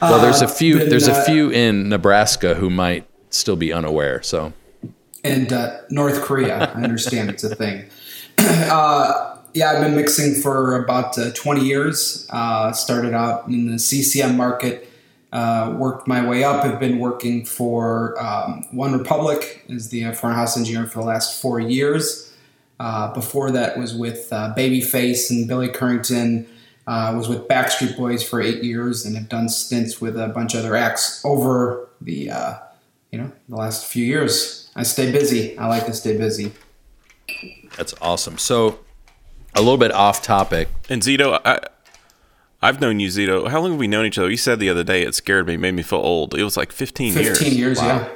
Well, 0.00 0.20
there's 0.22 0.40
a 0.40 0.48
few. 0.48 0.78
been, 0.78 0.88
There's 0.88 1.08
a 1.08 1.12
uh, 1.12 1.24
few 1.24 1.50
in 1.50 1.88
Nebraska 1.90 2.54
who 2.54 2.70
might 2.70 3.06
still 3.28 3.56
be 3.56 3.70
unaware. 3.72 4.22
So 4.22 4.54
and 5.22 5.52
uh, 5.52 5.80
North 5.90 6.22
Korea, 6.22 6.72
I 6.74 6.82
understand 6.82 7.28
it's 7.30 7.44
a 7.44 7.54
thing. 7.54 7.84
uh, 8.38 9.36
yeah, 9.52 9.72
I've 9.72 9.82
been 9.82 9.94
mixing 9.94 10.34
for 10.34 10.82
about 10.82 11.18
uh, 11.18 11.30
20 11.32 11.60
years. 11.62 12.26
Uh, 12.30 12.72
started 12.72 13.12
out 13.14 13.46
in 13.48 13.70
the 13.70 13.78
CCM 13.78 14.36
market, 14.36 14.90
uh, 15.34 15.74
worked 15.76 16.06
my 16.06 16.26
way 16.26 16.44
up. 16.44 16.64
Have 16.64 16.80
been 16.80 16.98
working 16.98 17.44
for 17.44 18.18
um, 18.22 18.64
OneRepublic 18.72 19.68
as 19.68 19.90
the 19.90 20.04
uh, 20.04 20.12
front 20.12 20.36
house 20.36 20.56
engineer 20.56 20.86
for 20.86 21.00
the 21.00 21.06
last 21.06 21.42
four 21.42 21.60
years. 21.60 22.32
Uh, 22.80 23.12
before 23.14 23.50
that 23.52 23.78
was 23.78 23.94
with 23.94 24.32
uh, 24.32 24.52
Babyface 24.56 25.30
and 25.30 25.46
Billy 25.46 25.68
Currington. 25.68 26.46
Uh, 26.86 27.14
was 27.16 27.28
with 27.28 27.48
Backstreet 27.48 27.96
Boys 27.96 28.22
for 28.22 28.42
eight 28.42 28.62
years 28.62 29.06
and 29.06 29.16
have 29.16 29.28
done 29.30 29.48
stints 29.48 30.02
with 30.02 30.18
a 30.18 30.28
bunch 30.28 30.52
of 30.52 30.60
other 30.60 30.76
acts 30.76 31.24
over 31.24 31.88
the 32.02 32.30
uh, 32.30 32.58
you 33.10 33.18
know 33.18 33.32
the 33.48 33.56
last 33.56 33.86
few 33.86 34.04
years. 34.04 34.70
I 34.76 34.82
stay 34.82 35.10
busy. 35.10 35.56
I 35.58 35.66
like 35.66 35.86
to 35.86 35.94
stay 35.94 36.16
busy. 36.16 36.52
that's 37.76 37.94
awesome. 38.02 38.38
So 38.38 38.80
a 39.54 39.60
little 39.60 39.78
bit 39.78 39.92
off 39.92 40.22
topic. 40.22 40.68
And 40.90 41.00
Zito, 41.00 41.40
I, 41.44 41.60
I've 42.64 42.80
known 42.80 42.98
you, 42.98 43.08
Zito. 43.08 43.48
How 43.48 43.60
long 43.60 43.72
have 43.72 43.78
we 43.80 43.86
known 43.86 44.06
each 44.06 44.16
other? 44.18 44.30
You 44.30 44.36
said 44.38 44.58
the 44.58 44.70
other 44.70 44.82
day 44.84 45.02
it 45.02 45.14
scared 45.14 45.46
me, 45.46 45.56
made 45.56 45.74
me 45.74 45.82
feel 45.82 45.98
old. 45.98 46.34
It 46.34 46.42
was 46.44 46.56
like 46.56 46.72
15, 46.72 47.12
years. 47.12 47.38
15 47.38 47.48
years. 47.48 47.58
years, 47.58 47.82
yeah. 47.82 48.08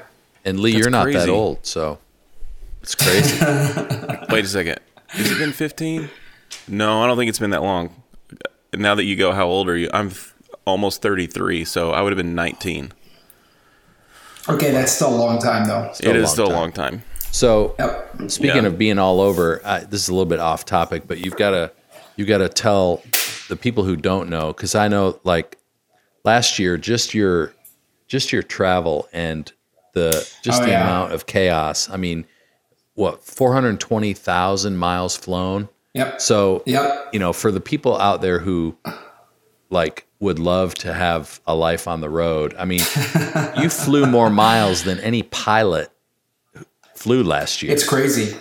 And 0.44 0.58
Lee, 0.60 0.72
That's 0.72 0.84
you're 0.84 0.90
not 0.90 1.04
that 1.06 1.12
crazy. 1.12 1.30
old, 1.30 1.66
so 1.66 1.98
it's 2.82 2.94
crazy. 2.94 3.36
Wait 4.30 4.44
a 4.44 4.48
second. 4.48 4.78
Has 5.08 5.30
it 5.30 5.38
been 5.38 5.52
15? 5.52 6.08
No, 6.68 7.02
I 7.02 7.06
don't 7.06 7.18
think 7.18 7.28
it's 7.28 7.38
been 7.38 7.50
that 7.50 7.62
long. 7.62 7.94
Now 8.74 8.94
that 8.94 9.04
you 9.04 9.16
go, 9.16 9.32
how 9.32 9.46
old 9.46 9.68
are 9.68 9.76
you? 9.76 9.90
I'm 9.92 10.10
th- 10.10 10.32
almost 10.64 11.02
33, 11.02 11.64
so 11.66 11.90
I 11.92 12.00
would 12.00 12.12
have 12.12 12.16
been 12.16 12.34
19. 12.34 12.92
Okay, 14.48 14.70
that's 14.70 14.92
still 14.92 15.14
a 15.14 15.16
long 15.16 15.38
time 15.38 15.66
though. 15.66 15.90
it 16.00 16.06
a 16.06 16.14
is 16.14 16.24
long 16.24 16.32
still 16.32 16.46
time. 16.46 16.54
a 16.54 16.58
long 16.60 16.72
time. 16.72 17.02
So, 17.30 17.74
Yep. 17.78 18.30
speaking 18.30 18.62
Yeah. 18.62 18.68
of 18.68 18.78
being 18.78 18.98
all 18.98 19.20
over, 19.20 19.60
uh, 19.64 19.80
this 19.88 20.02
is 20.02 20.08
a 20.08 20.12
little 20.12 20.24
bit 20.26 20.40
off 20.40 20.64
topic, 20.64 21.02
but 21.06 21.18
you've 21.18 21.36
got 21.36 21.50
to 21.50 21.70
you 22.16 22.24
got 22.24 22.38
to 22.38 22.48
tell 22.48 23.02
the 23.48 23.56
people 23.56 23.84
who 23.84 23.96
don't 23.96 24.28
know 24.28 24.48
because 24.52 24.74
I 24.74 24.88
know 24.88 25.18
like 25.24 25.58
last 26.24 26.58
year, 26.58 26.76
just 26.76 27.14
your 27.14 27.52
just 28.06 28.32
your 28.32 28.42
travel 28.42 29.08
and 29.12 29.50
the 29.94 30.10
just 30.42 30.62
Oh, 30.62 30.64
the 30.64 30.70
yeah. 30.70 30.82
amount 30.82 31.12
of 31.12 31.26
chaos. 31.26 31.88
I 31.90 31.96
mean, 31.96 32.26
what 32.94 33.22
four 33.24 33.52
hundred 33.52 33.80
twenty 33.80 34.12
thousand 34.14 34.76
miles 34.76 35.16
flown. 35.16 35.68
Yep. 35.94 36.20
So, 36.20 36.62
Yep. 36.66 37.08
you 37.12 37.18
know, 37.18 37.32
for 37.32 37.50
the 37.50 37.60
people 37.60 37.98
out 37.98 38.20
there 38.22 38.38
who 38.38 38.76
like 39.70 40.06
would 40.20 40.38
love 40.38 40.74
to 40.74 40.92
have 40.92 41.40
a 41.46 41.54
life 41.54 41.86
on 41.88 42.00
the 42.00 42.10
road, 42.10 42.54
I 42.58 42.64
mean, 42.64 42.80
you 43.60 43.68
flew 43.70 44.06
more 44.06 44.30
miles 44.30 44.84
than 44.84 44.98
any 45.00 45.22
pilot 45.22 45.90
flew 46.94 47.22
last 47.22 47.62
year. 47.62 47.72
It's 47.72 47.86
crazy. 47.88 48.36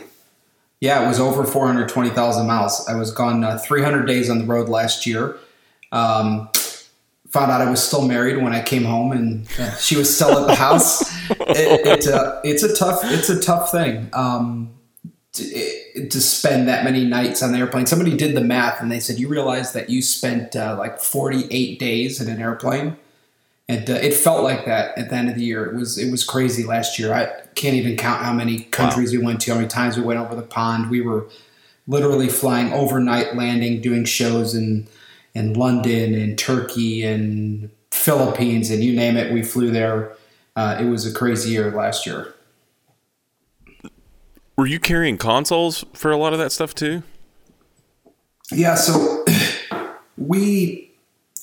Yeah, 0.80 1.04
it 1.04 1.08
was 1.08 1.20
over 1.20 1.44
420,000 1.44 2.46
miles. 2.46 2.88
I 2.88 2.96
was 2.96 3.12
gone 3.12 3.44
uh, 3.44 3.58
300 3.58 4.06
days 4.06 4.30
on 4.30 4.40
the 4.40 4.46
road 4.46 4.70
last 4.70 5.06
year. 5.08 5.38
Um, 5.92 6.50
found 7.30 7.52
out 7.52 7.62
I 7.62 7.70
was 7.70 7.84
still 7.84 8.08
married 8.08 8.42
when 8.42 8.54
I 8.54 8.62
came 8.62 8.84
home, 8.84 9.12
and 9.12 9.48
uh, 9.60 9.76
she 9.76 9.96
was 9.96 10.14
still 10.14 10.38
at 10.40 10.48
the 10.48 10.56
house. 10.56 11.16
It, 11.50 11.86
it's 11.86 12.08
a 12.08 12.42
it's 12.44 12.64
a 12.64 12.74
tough 12.76 13.02
it's 13.04 13.30
a 13.30 13.40
tough 13.40 13.72
thing 13.72 14.10
um, 14.14 14.74
to, 15.34 16.08
to 16.10 16.22
spend 16.22 16.68
that 16.68 16.84
many 16.84 17.06
nights 17.06 17.42
on 17.42 17.52
the 17.52 17.58
airplane. 17.58 17.86
Somebody 17.86 18.16
did 18.16 18.36
the 18.36 18.42
math, 18.42 18.82
and 18.82 18.92
they 18.92 19.00
said 19.00 19.18
you 19.18 19.28
realize 19.28 19.74
that 19.74 19.90
you 19.90 20.02
spent 20.02 20.56
uh, 20.56 20.76
like 20.78 21.00
48 21.00 21.80
days 21.80 22.22
in 22.22 22.30
an 22.30 22.42
airplane. 22.42 22.98
And 23.70 23.90
uh, 23.90 23.94
it 23.94 24.14
felt 24.14 24.44
like 24.44 24.66
that 24.66 24.98
at 24.98 25.10
the 25.10 25.16
end 25.16 25.30
of 25.30 25.36
the 25.36 25.44
year. 25.44 25.66
It 25.66 25.76
was 25.76 25.98
it 25.98 26.10
was 26.10 26.24
crazy 26.24 26.64
last 26.64 26.98
year. 26.98 27.14
I 27.14 27.26
can't 27.56 27.76
even 27.76 27.98
count 27.98 28.24
how 28.24 28.34
many 28.34 28.62
countries 28.62 29.12
we 29.12 29.18
went 29.18 29.42
to, 29.42 29.52
how 29.52 29.58
many 29.58 29.68
times 29.68 29.98
we 29.98 30.04
went 30.04 30.20
over 30.20 30.36
the 30.36 30.42
pond. 30.42 30.90
We 30.90 31.02
were 31.02 31.28
literally 31.86 32.30
flying 32.30 32.72
overnight, 32.72 33.36
landing, 33.36 33.82
doing 33.82 34.06
shows 34.06 34.56
in 34.56 34.88
in 35.34 35.54
London 35.54 36.16
and 36.16 36.38
Turkey 36.38 37.04
and 37.04 37.70
Philippines 37.92 38.70
and 38.70 38.84
you 38.84 38.96
name 38.96 39.18
it. 39.18 39.32
We 39.34 39.44
flew 39.44 39.72
there. 39.72 40.14
Uh, 40.56 40.78
it 40.80 40.86
was 40.86 41.06
a 41.06 41.14
crazy 41.14 41.52
year 41.52 41.72
last 41.72 42.06
year. 42.06 42.34
Were 44.56 44.66
you 44.66 44.80
carrying 44.80 45.18
consoles 45.18 45.86
for 45.94 46.10
a 46.10 46.18
lot 46.18 46.34
of 46.34 46.40
that 46.40 46.52
stuff 46.52 46.74
too? 46.74 47.04
Yeah, 48.52 48.76
so 48.76 49.26
we 50.18 50.87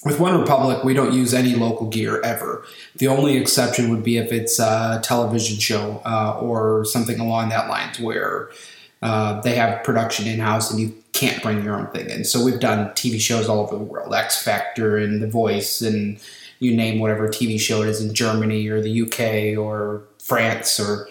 with 0.05 0.19
OneRepublic, 0.19 0.85
we 0.85 0.93
don't 0.93 1.15
use 1.15 1.33
any 1.33 1.55
local 1.55 1.89
gear 1.89 2.21
ever. 2.23 2.65
The 2.97 3.09
only 3.09 3.37
exception 3.37 3.91
would 3.91 4.03
be 4.03 4.19
if 4.19 4.33
it's 4.33 4.59
a 4.59 5.01
television 5.03 5.59
show 5.59 6.03
uh, 6.05 6.39
or 6.41 6.85
something 6.85 7.19
along 7.19 7.49
that 7.49 7.69
lines 7.69 7.99
where 7.99 8.51
uh, 9.03 9.41
they 9.41 9.55
have 9.55 9.83
production 9.83 10.27
in 10.27 10.41
house 10.41 10.71
and 10.71 10.79
you 10.79 10.95
can't 11.13 11.43
bring 11.43 11.65
your 11.65 11.77
own 11.77 11.87
thing 11.89 12.11
in. 12.11 12.25
So 12.25 12.45
we've 12.45 12.61
done 12.61 12.91
TV 12.91 13.19
shows 13.21 13.49
all 13.49 13.61
over 13.61 13.77
the 13.77 13.85
world, 13.85 14.15
X 14.15 14.43
Factor 14.43 14.99
and 14.99 15.23
The 15.23 15.29
Voice, 15.29 15.81
and 15.81 16.19
you 16.59 16.77
name 16.77 16.99
whatever 16.99 17.29
TV 17.29 17.59
show 17.59 17.83
it 17.83 17.89
is 17.89 18.03
in 18.03 18.15
Germany 18.15 18.67
or 18.69 18.81
the 18.81 19.03
UK 19.03 19.59
or 19.59 20.03
France 20.19 20.79
or 20.79 21.09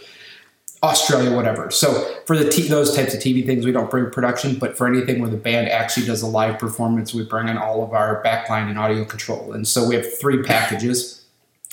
Australia, 0.83 1.33
whatever. 1.33 1.71
So 1.71 1.93
for 2.25 2.37
the 2.37 2.49
t- 2.49 2.67
those 2.67 2.93
types 2.93 3.13
of 3.13 3.21
TV 3.21 3.45
things, 3.45 3.65
we 3.65 3.71
don't 3.71 3.89
bring 3.89 4.11
production, 4.11 4.55
but 4.59 4.77
for 4.77 4.85
anything 4.85 5.21
where 5.21 5.29
the 5.29 5.37
band 5.37 5.69
actually 5.69 6.05
does 6.05 6.21
a 6.21 6.27
live 6.27 6.59
performance, 6.59 7.13
we 7.13 7.23
bring 7.23 7.47
in 7.47 7.57
all 7.57 7.83
of 7.83 7.93
our 7.93 8.21
backline 8.21 8.69
and 8.69 8.77
audio 8.77 9.05
control. 9.05 9.53
And 9.53 9.65
so 9.65 9.87
we 9.87 9.95
have 9.95 10.19
three 10.19 10.43
packages: 10.43 11.23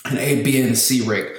an 0.05 0.17
A, 0.17 0.41
B, 0.41 0.61
and 0.61 0.77
C 0.77 1.05
rig. 1.05 1.37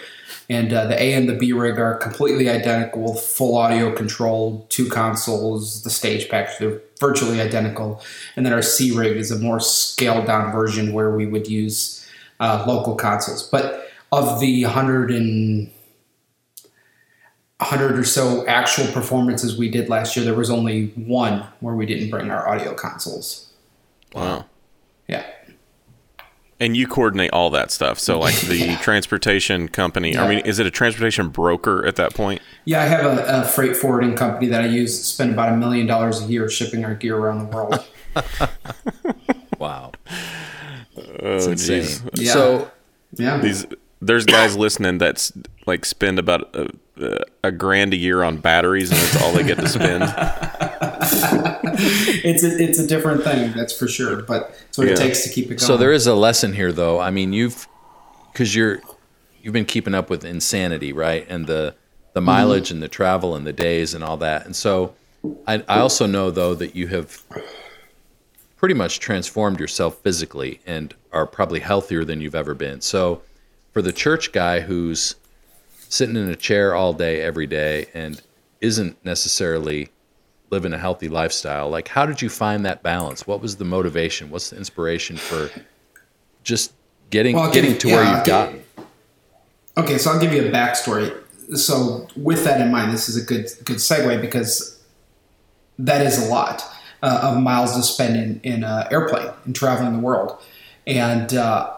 And 0.51 0.73
uh, 0.73 0.87
the 0.87 1.01
A 1.03 1.15
and 1.15 1.29
the 1.29 1.35
B 1.35 1.55
rig 1.55 1.79
are 1.79 1.95
completely 1.95 2.51
identical, 2.51 3.15
full 3.15 3.57
audio 3.57 3.91
control, 3.95 4.67
two 4.69 4.89
consoles, 4.89 5.83
the 5.83 5.89
stage 5.89 6.29
package. 6.29 6.59
They're 6.59 6.81
virtually 7.01 7.41
identical. 7.41 8.03
And 8.37 8.45
then 8.45 8.53
our 8.53 8.61
C 8.61 8.95
rig 8.95 9.17
is 9.17 9.31
a 9.31 9.39
more 9.39 9.61
scaled 9.61 10.27
down 10.27 10.53
version 10.53 10.93
where 10.93 11.11
we 11.11 11.25
would 11.27 11.49
use 11.49 12.07
uh, 12.39 12.65
local 12.69 12.97
consoles. 12.97 13.49
But 13.49 13.89
of 14.11 14.41
the 14.41 14.65
100 14.65 15.11
and 15.11 15.71
100 17.63 17.99
or 17.99 18.05
so 18.05 18.47
actual 18.47 18.87
performances 18.93 19.57
we 19.57 19.69
did 19.71 19.89
last 19.89 20.17
year, 20.17 20.25
there 20.25 20.35
was 20.35 20.51
only 20.51 20.89
one 20.89 21.45
where 21.61 21.75
we 21.75 21.87
didn't 21.87 22.11
bring 22.11 22.31
our 22.31 22.49
audio 22.49 22.75
consoles. 22.75 23.51
Wow. 24.15 24.47
Yeah. 25.09 25.25
And 26.61 26.77
you 26.77 26.87
coordinate 26.87 27.33
all 27.33 27.51
that 27.51 27.71
stuff. 27.73 27.99
So, 27.99 28.21
like 28.21 28.39
the 28.43 28.77
transportation 28.83 29.69
company, 29.69 30.17
I 30.17 30.29
mean, 30.29 30.39
is 30.47 30.59
it 30.59 30.67
a 30.67 30.71
transportation 30.71 31.29
broker 31.29 31.85
at 31.85 31.97
that 31.97 32.15
point? 32.15 32.41
Yeah, 32.65 32.83
I 32.83 32.85
have 32.85 33.05
a, 33.05 33.43
a 33.43 33.45
freight 33.45 33.77
forwarding 33.77 34.15
company 34.15 34.47
that 34.47 34.63
I 34.63 34.67
use, 34.67 35.05
spend 35.05 35.33
about 35.33 35.53
a 35.53 35.57
million 35.57 35.87
dollars 35.87 36.23
a 36.23 36.27
year 36.27 36.49
shipping 36.49 36.85
our 36.85 36.95
gear 36.95 37.17
around 37.17 37.39
the 37.39 37.57
world. 37.57 37.85
wow. 39.59 39.93
Oh, 41.21 41.35
insane. 41.35 41.83
geez. 41.83 42.03
Yeah. 42.15 42.33
So, 42.33 42.71
Yeah. 43.17 43.39
These 43.39 43.67
there's 44.01 44.27
guys 44.27 44.57
listening 44.57 44.99
that's 44.99 45.33
like 45.67 45.85
spend 45.85 46.19
about 46.19 46.55
a, 46.55 46.69
a 47.45 47.53
grand 47.53 47.93
a 47.93 47.97
year 47.97 48.23
on 48.23 48.39
batteries, 48.39 48.91
and 48.91 48.99
that's 48.99 49.23
all 49.23 49.33
they 49.33 49.45
get 49.45 49.59
to 49.59 49.69
spend. 49.69 50.05
it's 52.25 52.45
a, 52.45 52.63
it's 52.63 52.79
a 52.79 52.87
different 52.87 53.25
thing, 53.25 53.53
that's 53.53 53.77
for 53.77 53.89
sure. 53.89 54.23
But 54.23 54.55
it's 54.69 54.79
what 54.79 54.89
it 54.89 54.97
takes 54.97 55.25
to 55.25 55.31
keep 55.31 55.47
it 55.47 55.57
going. 55.57 55.59
so 55.59 55.77
there 55.77 55.93
is 55.93 56.07
a 56.07 56.15
lesson 56.15 56.53
here, 56.53 56.73
though. 56.73 57.01
I 57.01 57.11
mean, 57.11 57.33
you've 57.33 57.67
because 58.33 58.55
you're 58.55 58.81
you've 59.43 59.53
been 59.53 59.65
keeping 59.65 59.95
up 59.95 60.11
with 60.11 60.25
insanity, 60.25 60.93
right? 60.93 61.27
And 61.29 61.47
the 61.47 61.75
the 62.13 62.21
mm-hmm. 62.21 62.27
mileage 62.27 62.71
and 62.71 62.83
the 62.83 62.89
travel 62.89 63.35
and 63.35 63.47
the 63.47 63.53
days 63.53 63.95
and 63.95 64.05
all 64.05 64.17
that. 64.19 64.45
And 64.45 64.55
so, 64.55 64.95
I, 65.47 65.63
I 65.69 65.79
also 65.79 66.07
know 66.07 66.31
though 66.31 66.55
that 66.55 66.77
you 66.77 66.89
have 66.89 67.23
pretty 68.57 68.75
much 68.75 69.01
transformed 69.01 69.59
yourself 69.59 69.99
physically 69.99 70.61
and 70.67 70.95
are 71.13 71.27
probably 71.27 71.61
healthier 71.61 72.05
than 72.05 72.21
you've 72.21 72.35
ever 72.35 72.55
been. 72.55 72.81
So, 72.81 73.23
for 73.73 73.83
the 73.83 73.93
church 73.93 74.33
guy 74.33 74.61
who's 74.61 75.17
sitting 75.93 76.17
in 76.17 76.31
a 76.31 76.37
chair 76.37 76.75
all 76.75 76.95
day 76.95 77.21
every 77.21 77.47
day 77.47 77.85
and 77.93 78.23
isn't 78.63 78.97
necessarily 79.05 79.91
living 80.49 80.73
a 80.73 80.79
healthy 80.79 81.09
lifestyle, 81.09 81.69
like 81.69 81.89
how 81.89 82.07
did 82.07 82.23
you 82.23 82.31
find 82.31 82.65
that 82.65 82.83
balance? 82.83 83.27
What 83.27 83.43
was 83.43 83.57
the 83.57 83.67
motivation? 83.67 84.31
What's 84.31 84.49
the 84.51 84.57
inspiration 84.57 85.19
for 85.19 85.51
just 86.45 86.73
getting 87.11 87.37
Well, 87.37 87.53
getting 87.53 87.73
give- 87.73 87.79
to 87.81 87.89
yeah, 87.89 87.95
where 87.95 88.17
you've 88.17 88.25
gotten? 88.25 88.63
Okay, 89.77 89.99
so 89.99 90.11
I'll 90.11 90.19
give 90.21 90.33
you 90.33 90.47
a 90.47 90.51
backstory. 90.51 91.15
So 91.57 92.07
with 92.17 92.43
that 92.45 92.61
in 92.63 92.71
mind, 92.73 92.91
this 92.93 93.11
is 93.11 93.23
a 93.23 93.25
good 93.25 93.51
good 93.65 93.77
segue 93.77 94.19
because 94.23 94.81
that 95.79 96.01
is 96.07 96.27
a 96.27 96.31
lot 96.31 96.65
uh, 97.03 97.21
of 97.23 97.39
miles 97.43 97.77
to 97.77 97.83
spend 97.83 98.17
in 98.17 98.41
in 98.43 98.65
an 98.65 98.87
airplane 98.91 99.31
and 99.45 99.55
traveling 99.55 99.93
the 99.93 99.99
world, 99.99 100.41
and 100.87 101.35
uh, 101.35 101.71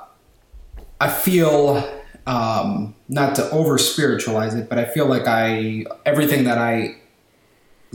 I 1.01 1.09
feel 1.09 1.83
um, 2.27 2.95
not 3.09 3.35
to 3.37 3.51
over 3.51 3.79
spiritualize 3.79 4.55
it, 4.55 4.69
but 4.69 4.79
I 4.79 4.85
feel 4.85 5.07
like 5.07 5.27
I 5.27 5.85
everything 6.07 6.45
that 6.45 6.59
I 6.59 6.97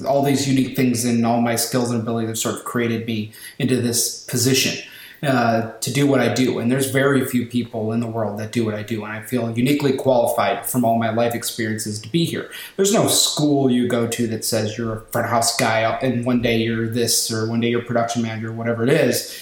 all 0.08 0.24
these 0.24 0.48
unique 0.48 0.76
things 0.76 1.04
and 1.04 1.26
all 1.26 1.42
my 1.42 1.56
skills 1.56 1.92
and 1.92 2.02
abilities 2.02 2.30
have 2.30 2.38
sort 2.38 2.56
of 2.56 2.63
created 2.63 3.06
me 3.06 3.32
into 3.58 3.82
this 3.82 4.24
position 4.26 4.82
uh, 5.24 5.72
to 5.80 5.92
do 5.92 6.08
what 6.08 6.22
I 6.22 6.34
do. 6.34 6.60
And 6.60 6.72
there's 6.72 6.92
very 6.92 7.26
few 7.26 7.46
people 7.46 7.92
in 7.92 8.00
the 8.00 8.08
world 8.08 8.39
that 8.39 8.52
do 8.52 8.63
what 8.63 8.76
I 8.76 8.84
do. 8.84 9.04
And 9.04 9.12
I 9.12 9.22
feel 9.22 9.52
uniquely 9.52 9.94
qualified 9.94 10.65
from 10.65 10.86
all 10.86 10.98
my 10.98 11.10
life 11.10 11.36
experiences 11.36 12.00
to 12.02 12.10
be 12.10 12.24
here. 12.24 12.50
There's 12.78 12.94
no 12.94 13.08
school 13.08 13.70
you 13.70 13.88
go 13.88 14.08
to 14.08 14.28
that 14.28 14.46
says 14.46 14.78
you're 14.78 15.00
a 15.00 15.02
front 15.08 15.28
house 15.28 15.58
guy 15.58 15.82
and 16.02 16.26
one 16.26 16.42
day 16.42 16.58
you're 16.58 16.88
this 16.88 17.32
or 17.32 17.50
one 17.50 17.60
day 17.60 17.70
you're 17.70 17.84
production 17.84 18.22
manager, 18.22 18.52
whatever 18.54 18.84
it 18.84 18.89
is. 18.89 19.38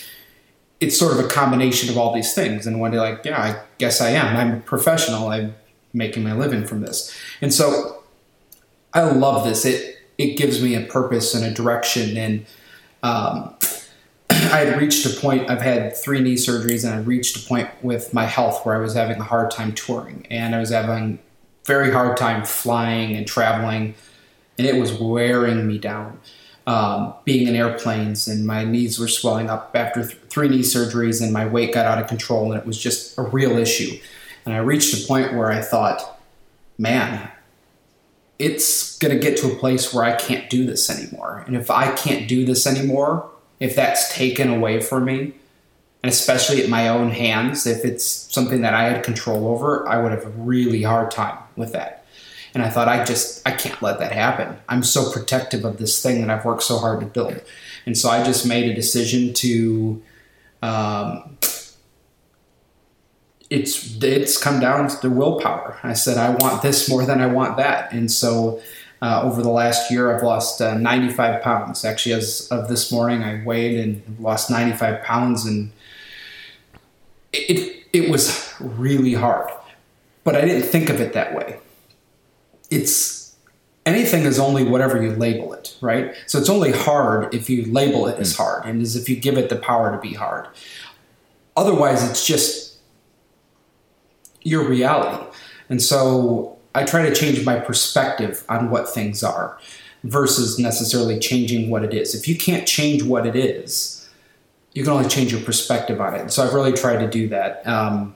It's 0.80 0.98
sort 0.98 1.18
of 1.18 1.24
a 1.24 1.28
combination 1.28 1.90
of 1.90 1.98
all 1.98 2.14
these 2.14 2.34
things. 2.34 2.68
And 2.68 2.80
one 2.80 2.92
day, 2.92 3.00
like, 3.00 3.26
yeah, 3.26 3.42
I 3.42 3.62
guess 3.78 4.00
I 4.00 4.12
am. 4.12 4.38
I'm 4.38 4.58
a 4.58 4.60
professional. 4.62 5.30
I'm 5.30 5.56
making 5.94 6.24
my 6.24 6.34
living 6.34 6.66
from 6.66 6.82
this. 6.82 7.16
And 7.42 7.54
so 7.54 8.04
I 8.94 9.02
love 9.02 9.44
this. 9.44 9.66
It 9.66 9.96
it 10.18 10.36
gives 10.36 10.62
me 10.62 10.76
a 10.76 10.82
purpose 10.82 11.36
and 11.36 11.46
a 11.46 11.52
direction. 11.52 12.18
And 12.18 12.46
um, 13.04 13.56
I 14.30 14.60
had 14.66 14.80
reached 14.80 15.06
a 15.06 15.10
point. 15.10 15.50
I've 15.50 15.62
had 15.62 15.96
three 15.96 16.20
knee 16.20 16.36
surgeries, 16.36 16.84
and 16.84 16.94
I 16.94 17.00
reached 17.00 17.38
a 17.38 17.48
point 17.48 17.70
with 17.82 18.14
my 18.14 18.26
health 18.26 18.66
where 18.66 18.76
I 18.76 18.80
was 18.80 18.94
having 18.94 19.20
a 19.20 19.24
hard 19.24 19.52
time 19.52 19.74
touring, 19.74 20.26
and 20.30 20.56
I 20.56 20.60
was 20.60 20.70
having 20.70 21.20
very 21.66 21.92
hard 21.92 22.18
time 22.18 22.46
flying 22.46 23.16
and 23.16 23.28
traveling, 23.28 23.96
and 24.58 24.68
it 24.68 24.80
was 24.80 24.94
wearing 24.94 25.68
me 25.68 25.78
down. 25.78 26.20
Um, 26.68 27.14
being 27.24 27.48
in 27.48 27.56
airplanes, 27.56 28.28
and 28.28 28.46
my 28.46 28.66
knees 28.66 29.00
were 29.00 29.08
swelling 29.08 29.50
up 29.50 29.72
after 29.74 30.06
th- 30.06 30.20
three 30.30 30.50
knee 30.50 30.60
surgeries, 30.60 31.24
and 31.24 31.32
my 31.32 31.48
weight 31.48 31.74
got 31.74 31.86
out 31.86 31.98
of 31.98 32.08
control, 32.08 32.52
and 32.52 32.60
it 32.60 32.68
was 32.68 32.78
just 32.78 33.18
a 33.18 33.22
real 33.22 33.58
issue. 33.58 33.98
And 34.46 34.54
I 34.54 34.60
reached 34.60 34.94
a 34.94 35.08
point 35.08 35.34
where 35.34 35.50
I 35.50 35.62
thought, 35.62 36.20
man, 36.78 37.32
it's 38.38 38.98
going 38.98 39.14
to 39.14 39.20
get 39.20 39.38
to 39.38 39.52
a 39.52 39.56
place 39.56 39.94
where 39.94 40.04
I 40.04 40.16
can't 40.18 40.50
do 40.50 40.66
this 40.66 40.90
anymore. 40.90 41.44
And 41.48 41.56
if 41.56 41.72
I 41.72 41.96
can't 41.96 42.28
do 42.28 42.46
this 42.46 42.68
anymore, 42.68 43.30
if 43.62 43.76
that's 43.76 44.14
taken 44.14 44.50
away 44.50 44.82
from 44.82 45.06
me, 45.06 45.34
and 46.04 46.12
especially 46.12 46.62
at 46.62 46.70
my 46.70 46.90
own 46.90 47.12
hands, 47.12 47.66
if 47.66 47.86
it's 47.86 48.06
something 48.06 48.62
that 48.62 48.74
I 48.74 48.84
had 48.84 49.04
control 49.04 49.48
over, 49.48 49.88
I 49.88 50.02
would 50.02 50.12
have 50.12 50.26
a 50.26 50.30
really 50.30 50.84
hard 50.84 51.12
time 51.12 51.38
with 51.56 51.72
that. 51.72 51.97
And 52.58 52.66
I 52.66 52.72
thought, 52.72 52.88
I 52.88 53.06
just, 53.06 53.48
I 53.48 53.52
can't 53.52 53.80
let 53.84 54.00
that 54.00 54.12
happen. 54.12 54.58
I'm 54.68 54.82
so 54.82 55.12
protective 55.12 55.64
of 55.64 55.78
this 55.78 56.02
thing 56.02 56.22
that 56.22 56.32
I've 56.32 56.44
worked 56.44 56.64
so 56.64 56.80
hard 56.80 57.02
to 57.02 57.06
build. 57.06 57.40
And 57.86 57.96
so 57.96 58.10
I 58.10 58.24
just 58.24 58.48
made 58.48 58.68
a 58.68 58.74
decision 58.74 59.32
to, 59.36 60.02
um, 60.64 61.38
it's 63.52 64.04
it's 64.04 64.42
come 64.42 64.60
down 64.60 64.88
to 64.88 65.00
the 65.04 65.12
willpower. 65.12 65.80
I 65.84 65.94
said 65.94 66.18
I 66.18 66.32
want 66.32 66.64
this 66.64 66.90
more 66.90 67.06
than 67.06 67.22
I 67.22 67.28
want 67.28 67.58
that, 67.58 67.94
and 67.94 68.12
so 68.12 68.60
uh, 69.04 69.22
over 69.22 69.44
the 69.44 69.52
last 69.52 69.92
year 69.92 70.14
I've 70.14 70.24
lost 70.24 70.60
uh, 70.60 70.74
95 70.74 71.44
pounds. 71.44 71.86
Actually, 71.86 72.14
as 72.14 72.48
of 72.50 72.70
this 72.70 72.92
morning, 72.92 73.24
I 73.24 73.44
weighed 73.46 73.80
and 73.80 74.18
lost 74.20 74.50
95 74.50 75.04
pounds, 75.04 75.46
and 75.46 75.72
it 77.32 77.86
it 77.94 78.10
was 78.10 78.52
really 78.60 79.14
hard, 79.14 79.52
but 80.24 80.36
I 80.36 80.42
didn't 80.42 80.68
think 80.68 80.90
of 80.90 81.00
it 81.00 81.14
that 81.14 81.36
way. 81.36 81.60
It's 82.70 83.36
anything 83.86 84.24
is 84.24 84.38
only 84.38 84.64
whatever 84.64 85.02
you 85.02 85.12
label 85.12 85.54
it, 85.54 85.78
right? 85.82 86.14
So 86.26 86.38
it's 86.38 86.50
only 86.50 86.72
hard 86.72 87.34
if 87.34 87.50
you 87.50 87.66
label 87.72 88.08
it 88.08 88.20
as 88.20 88.36
hard, 88.36 88.66
and 88.66 88.82
as 88.82 88.96
if 88.96 89.08
you 89.08 89.16
give 89.16 89.38
it 89.38 89.50
the 89.50 89.56
power 89.56 89.92
to 89.92 89.98
be 89.98 90.14
hard. 90.14 90.48
Otherwise, 91.56 92.08
it's 92.08 92.26
just 92.26 92.78
your 94.44 94.68
reality. 94.68 95.24
And 95.70 95.82
so 95.82 96.58
I 96.76 96.84
try 96.84 97.08
to 97.10 97.16
change 97.16 97.44
my 97.44 97.60
perspective 97.60 98.44
on 98.48 98.70
what 98.70 98.90
things 98.90 99.24
are 99.24 99.58
versus 100.04 100.60
necessarily 100.60 101.18
changing 101.20 101.70
what 101.70 101.84
it 101.84 101.94
is. 101.94 102.14
If 102.14 102.28
you 102.28 102.38
can't 102.38 102.68
change 102.68 103.04
what 103.04 103.26
it 103.26 103.36
is, 103.36 104.08
you 104.74 104.84
can 104.84 104.94
only 104.94 105.10
change 105.10 105.32
your 105.32 105.42
perspective 105.42 106.00
on 106.00 106.14
it. 106.14 106.22
And 106.22 106.32
so 106.32 106.46
I've 106.46 106.54
really 106.54 106.74
tried 106.74 107.00
to 107.00 107.10
do 107.10 107.28
that 107.30 107.66
um, 107.66 108.16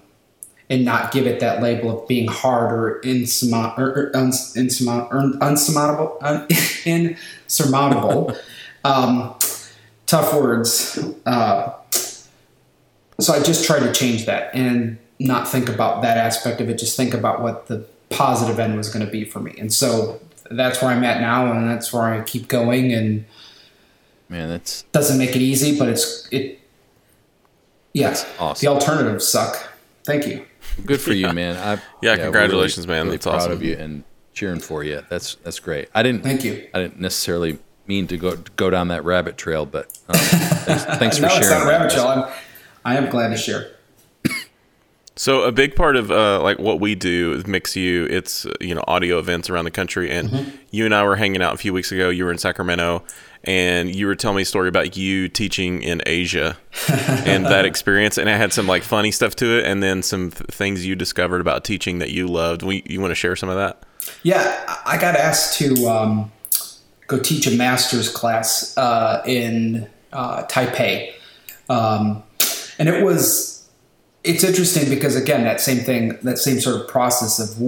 and 0.72 0.86
not 0.86 1.12
give 1.12 1.28
it 1.28 1.42
that 1.42 1.62
label 1.62 2.02
of 2.02 2.08
being 2.08 2.28
hard 2.30 2.72
or, 2.72 3.02
insuma- 3.04 3.78
or, 3.78 3.90
or, 3.90 4.16
uns- 4.16 4.56
insuma- 4.56 5.12
or 5.12 5.20
unsurmountable. 5.42 6.18
Un- 6.22 6.48
insurmountable. 6.86 8.34
um, 8.86 9.36
tough 10.06 10.34
words. 10.34 10.98
Uh, 11.26 11.74
so 13.20 13.34
I 13.34 13.44
just 13.44 13.66
try 13.66 13.80
to 13.80 13.92
change 13.92 14.26
that 14.28 14.56
and 14.56 14.98
not 15.20 15.46
think 15.48 15.68
about 15.68 16.02
that 16.04 16.18
aspect 16.18 16.62
of 16.62 16.70
it, 16.70 16.80
just 16.80 16.96
think 16.96 17.14
about 17.14 17.42
what 17.42 17.68
the 17.68 17.86
positive 18.10 18.58
end 18.58 18.78
was 18.78 18.88
going 18.90 19.06
to 19.06 19.12
be 19.12 19.26
for 19.26 19.40
me. 19.42 19.54
And 19.60 19.72
so 19.74 20.20
that's 20.50 20.82
where 20.82 20.90
I'm 20.92 21.04
at 21.04 21.20
now, 21.20 21.52
and 21.52 21.70
that's 21.70 21.92
where 21.94 22.04
I 22.04 22.22
keep 22.22 22.48
going. 22.48 22.94
And 22.94 23.26
Man, 24.30 24.48
that's 24.48 24.84
doesn't 24.94 25.18
make 25.18 25.36
it 25.36 25.42
easy, 25.42 25.78
but 25.78 25.90
it's 25.90 26.28
it. 26.32 26.60
Yes, 27.94 28.26
awesome. 28.40 28.66
the 28.66 28.72
alternatives 28.72 29.28
suck. 29.28 29.70
Thank 30.06 30.26
you. 30.26 30.46
Good 30.86 31.02
for 31.02 31.14
you, 31.14 31.32
man. 31.34 31.58
I, 31.58 31.82
Yeah, 32.02 32.16
we're 32.16 32.24
congratulations, 32.24 32.88
man. 32.88 33.06
Really 33.06 33.18
That's 33.18 33.26
proud 33.26 33.36
awesome. 33.36 33.52
of 33.54 33.64
you 33.64 33.76
and 33.76 34.04
cheering 34.34 34.60
for 34.60 34.84
you. 34.84 35.04
That's 35.10 35.36
that's 35.36 35.60
great. 35.60 35.90
I 35.94 36.04
didn't. 36.04 36.24
Thank 36.24 36.44
you. 36.44 36.68
I 36.74 36.80
didn't 36.80 37.00
necessarily 37.00 37.60
mean 37.88 38.08
to 38.08 38.18
go 38.18 38.38
go 38.56 38.70
down 38.70 38.88
that 38.90 39.04
rabbit 39.04 39.38
trail, 39.38 39.66
but 39.66 39.86
um, 40.08 40.16
thanks, 40.16 40.86
thanks 40.86 41.18
for 41.18 41.24
no, 41.24 41.30
sharing. 41.30 41.44
it's 41.44 41.50
not 41.50 41.66
that. 41.66 41.68
rabbit 41.68 41.92
trail. 41.92 42.08
I'm, 42.08 42.32
I 42.84 42.98
am 42.98 43.10
glad 43.10 43.30
to 43.30 43.38
share. 43.38 43.72
So 45.18 45.44
a 45.44 45.52
big 45.52 45.76
part 45.76 45.98
of 45.98 46.10
uh, 46.10 46.42
like 46.42 46.58
what 46.58 46.80
we 46.80 46.96
do 46.96 47.34
is 47.34 47.44
MixU. 47.44 48.10
It's 48.10 48.46
uh, 48.46 48.54
you 48.60 48.74
know 48.74 48.84
audio 48.88 49.20
events 49.20 49.50
around 49.50 49.66
the 49.66 49.72
country, 49.72 50.10
and 50.10 50.58
you 50.72 50.86
and 50.86 50.96
I 50.96 51.04
were 51.04 51.18
hanging 51.18 51.42
out 51.42 51.54
a 51.54 51.58
few 51.58 51.74
weeks 51.74 51.92
ago. 51.92 52.10
You 52.10 52.26
were 52.26 52.32
in 52.32 52.38
Sacramento, 52.38 53.04
and 53.44 53.94
you 53.94 54.06
were 54.06 54.16
telling 54.16 54.38
me 54.38 54.44
a 54.44 54.46
story 54.46 54.70
about 54.70 54.96
you 54.96 55.28
teaching 55.28 55.82
in 55.82 56.02
Asia 56.06 56.58
and 56.90 57.46
that 57.46 57.66
experience. 57.66 58.18
And 58.18 58.30
it 58.30 58.38
had 58.38 58.54
some 58.54 58.68
like 58.68 58.84
funny 58.84 59.12
stuff 59.12 59.36
to 59.38 59.60
it, 59.60 59.66
and 59.66 59.82
then 59.82 60.04
some 60.04 60.32
th- 60.32 60.50
things 60.50 60.86
you 60.86 60.96
discovered 60.96 61.42
about 61.42 61.64
teaching 61.64 62.00
that 62.00 62.12
you 62.12 62.28
loved. 62.28 62.64
We, 62.64 62.84
you 62.86 63.02
want 63.02 63.12
to 63.12 63.16
share 63.16 63.36
some 63.36 63.50
of 63.50 63.56
that? 63.56 63.84
Yeah, 64.24 64.80
I 64.86 64.98
got 65.00 65.16
asked 65.16 65.58
to 65.60 65.88
um, 65.88 66.32
go 67.08 67.20
teach 67.20 67.48
a 67.48 67.52
master's 67.52 68.10
class 68.10 68.78
uh, 68.78 69.22
in 69.26 69.90
uh, 70.14 70.44
Taipei, 70.44 71.14
um, 71.70 72.24
and 72.78 72.90
it 72.90 73.04
was. 73.04 73.52
It's 74.24 74.44
interesting 74.44 74.88
because 74.88 75.16
again, 75.16 75.46
that 75.46 75.60
same 75.60 75.80
thing, 75.80 76.20
that 76.22 76.38
same 76.38 76.60
sort 76.60 76.80
of 76.80 76.88
process 76.88 77.40
of 77.40 77.60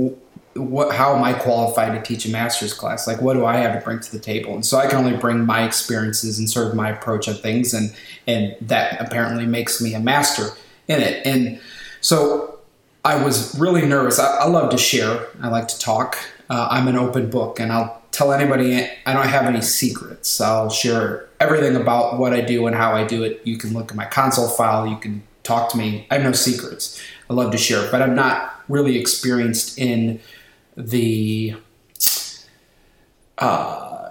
what, 0.55 0.95
how 0.95 1.15
am 1.15 1.23
I 1.23 1.33
qualified 1.33 1.93
to 1.93 2.01
teach 2.01 2.25
a 2.25 2.29
master's 2.29 2.73
class? 2.73 3.07
Like, 3.07 3.21
what 3.21 3.33
do 3.33 3.45
I 3.45 3.57
have 3.57 3.77
to 3.77 3.83
bring 3.83 3.99
to 3.99 4.11
the 4.11 4.19
table? 4.19 4.53
And 4.53 4.65
so 4.65 4.77
I 4.77 4.87
can 4.87 4.97
only 4.97 5.17
bring 5.17 5.45
my 5.45 5.63
experiences 5.63 6.39
and 6.39 6.49
sort 6.49 6.67
of 6.67 6.75
my 6.75 6.89
approach 6.89 7.27
on 7.27 7.35
things, 7.35 7.73
and 7.73 7.93
and 8.27 8.55
that 8.61 9.01
apparently 9.01 9.45
makes 9.45 9.81
me 9.81 9.93
a 9.93 9.99
master 9.99 10.49
in 10.87 11.01
it. 11.01 11.25
And 11.25 11.59
so 12.01 12.59
I 13.03 13.23
was 13.23 13.57
really 13.59 13.85
nervous. 13.85 14.19
I, 14.19 14.39
I 14.39 14.47
love 14.47 14.69
to 14.71 14.77
share. 14.77 15.27
I 15.41 15.49
like 15.49 15.67
to 15.69 15.79
talk. 15.79 16.17
Uh, 16.49 16.67
I'm 16.69 16.87
an 16.87 16.97
open 16.97 17.29
book, 17.29 17.59
and 17.59 17.71
I'll 17.71 18.01
tell 18.11 18.31
anybody. 18.31 18.87
I 19.05 19.13
don't 19.13 19.27
have 19.27 19.45
any 19.45 19.61
secrets. 19.61 20.39
I'll 20.39 20.69
share 20.69 21.27
everything 21.39 21.75
about 21.75 22.19
what 22.19 22.33
I 22.33 22.41
do 22.41 22.67
and 22.67 22.75
how 22.75 22.93
I 22.93 23.05
do 23.05 23.23
it. 23.23 23.41
You 23.43 23.57
can 23.57 23.73
look 23.73 23.91
at 23.91 23.97
my 23.97 24.05
console 24.05 24.47
file. 24.47 24.87
You 24.87 24.97
can 24.97 25.23
talk 25.41 25.71
to 25.71 25.77
me. 25.77 26.07
I 26.11 26.15
have 26.15 26.23
no 26.23 26.31
secrets. 26.31 27.01
I 27.29 27.33
love 27.33 27.51
to 27.51 27.57
share, 27.57 27.89
but 27.91 28.01
I'm 28.01 28.15
not 28.15 28.61
really 28.69 28.97
experienced 28.97 29.77
in 29.77 30.19
the 30.75 31.55
uh, 33.37 34.09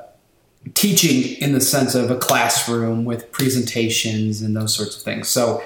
teaching 0.75 1.41
in 1.43 1.53
the 1.53 1.61
sense 1.61 1.95
of 1.95 2.11
a 2.11 2.17
classroom 2.17 3.05
with 3.05 3.33
presentations 3.33 4.43
and 4.43 4.57
those 4.57 4.75
sorts 4.75 4.97
of 4.97 5.03
things. 5.03 5.29
So 5.29 5.63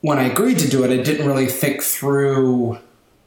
when 0.00 0.18
I 0.18 0.24
agreed 0.24 0.58
to 0.60 0.68
do 0.68 0.84
it, 0.84 0.90
I 0.90 1.02
didn't 1.02 1.26
really 1.26 1.46
think 1.46 1.82
through 1.82 2.78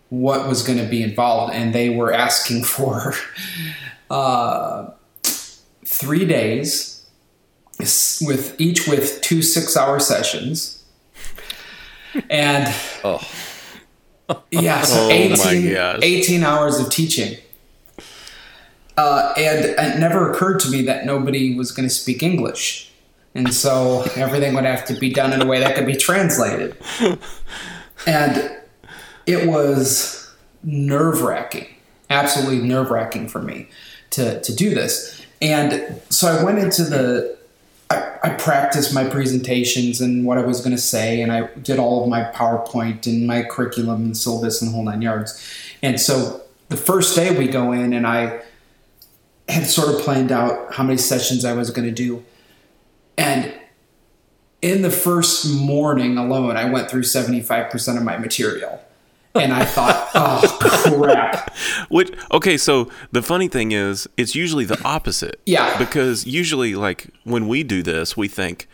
what 0.10 0.48
was 0.48 0.64
going 0.64 0.78
to 0.78 0.86
be 0.86 1.02
involved, 1.02 1.54
and 1.54 1.74
they 1.74 1.90
were 1.90 2.14
asking 2.14 2.64
for 2.66 3.14
uh, 4.10 4.90
three 5.86 6.26
days 6.26 7.06
with 8.22 8.60
each 8.60 8.88
with 8.88 9.22
two 9.22 9.42
six-hour 9.42 10.00
sessions, 10.00 10.84
and 12.30 12.74
Oh, 13.04 13.22
yeah, 14.52 14.82
so 14.82 15.08
Oh 15.08 15.10
18, 15.10 16.04
18 16.04 16.44
hours 16.44 16.80
of 16.80 16.90
teaching. 16.90 17.38
Uh, 18.98 19.34
and 19.38 19.66
it 19.66 20.00
never 20.00 20.32
occurred 20.32 20.60
to 20.60 20.70
me 20.70 20.84
that 20.84 21.06
nobody 21.06 21.56
was 21.56 21.72
going 21.72 21.88
to 21.88 21.94
speak 21.94 22.22
English. 22.22 22.92
And 23.34 23.54
so 23.54 24.04
everything 24.16 24.54
would 24.56 24.66
have 24.66 24.86
to 24.86 24.94
be 24.94 25.12
done 25.12 25.32
in 25.34 25.42
a 25.42 25.46
way 25.46 25.60
that 25.60 25.76
could 25.76 25.86
be 25.86 25.96
translated. 25.96 26.76
And 28.06 28.58
it 29.26 29.48
was 29.48 30.34
nerve 30.64 31.22
wracking, 31.22 31.68
absolutely 32.10 32.60
nerve 32.68 32.92
wracking 32.92 33.28
for 33.30 33.42
me 33.42 33.70
to, 34.12 34.42
to 34.42 34.56
do 34.56 34.76
this. 34.76 35.22
And 35.42 36.02
so 36.10 36.28
I 36.28 36.44
went 36.44 36.60
into 36.60 36.84
the, 36.84 37.38
I, 37.92 38.20
I 38.24 38.30
practiced 38.30 38.94
my 38.94 39.04
presentations 39.04 40.00
and 40.00 40.26
what 40.26 40.38
I 40.38 40.46
was 40.46 40.62
going 40.62 40.76
to 40.76 40.82
say, 40.82 41.22
and 41.22 41.30
I 41.30 41.48
did 41.56 41.78
all 41.78 42.04
of 42.04 42.10
my 42.10 42.24
PowerPoint 42.24 43.06
and 43.06 43.28
my 43.28 43.44
curriculum 43.44 44.06
and 44.06 44.18
syllabus 44.18 44.62
and 44.62 44.72
the 44.72 44.76
whole 44.76 44.86
nine 44.86 45.02
yards. 45.02 45.44
And 45.82 46.00
so 46.00 46.42
the 46.70 46.78
first 46.78 47.18
day 47.18 47.38
we 47.38 47.48
go 47.50 47.74
in, 47.74 47.92
and 47.92 48.08
I 48.08 48.44
had 49.50 49.66
sort 49.66 49.94
of 49.94 50.00
planned 50.02 50.32
out 50.32 50.74
how 50.74 50.84
many 50.84 50.98
sessions 50.98 51.44
I 51.44 51.52
was 51.52 51.70
going 51.70 51.88
to 51.88 51.94
do. 51.94 52.24
And 53.18 53.54
in 54.62 54.84
the 54.84 54.92
first 54.92 55.52
morning 55.52 56.18
alone, 56.18 56.56
I 56.56 56.70
went 56.70 56.90
through 56.90 57.04
75% 57.04 57.98
of 57.98 58.04
my 58.04 58.18
material. 58.18 58.82
And 59.34 59.54
I 59.54 59.64
thought, 59.64 60.10
oh, 60.14 60.58
crap. 60.60 61.56
Which 61.90 62.12
okay, 62.32 62.58
so 62.58 62.90
the 63.12 63.22
funny 63.22 63.48
thing 63.48 63.72
is, 63.72 64.08
it's 64.18 64.36
usually 64.36 64.66
the 64.66 64.82
opposite. 64.84 65.40
Yeah. 65.46 65.78
Because 65.78 66.28
usually, 66.28 66.76
like 66.76 67.08
when 67.24 67.48
we 67.48 67.64
do 67.64 67.82
this, 67.82 68.18
we 68.18 68.28
think, 68.28 68.68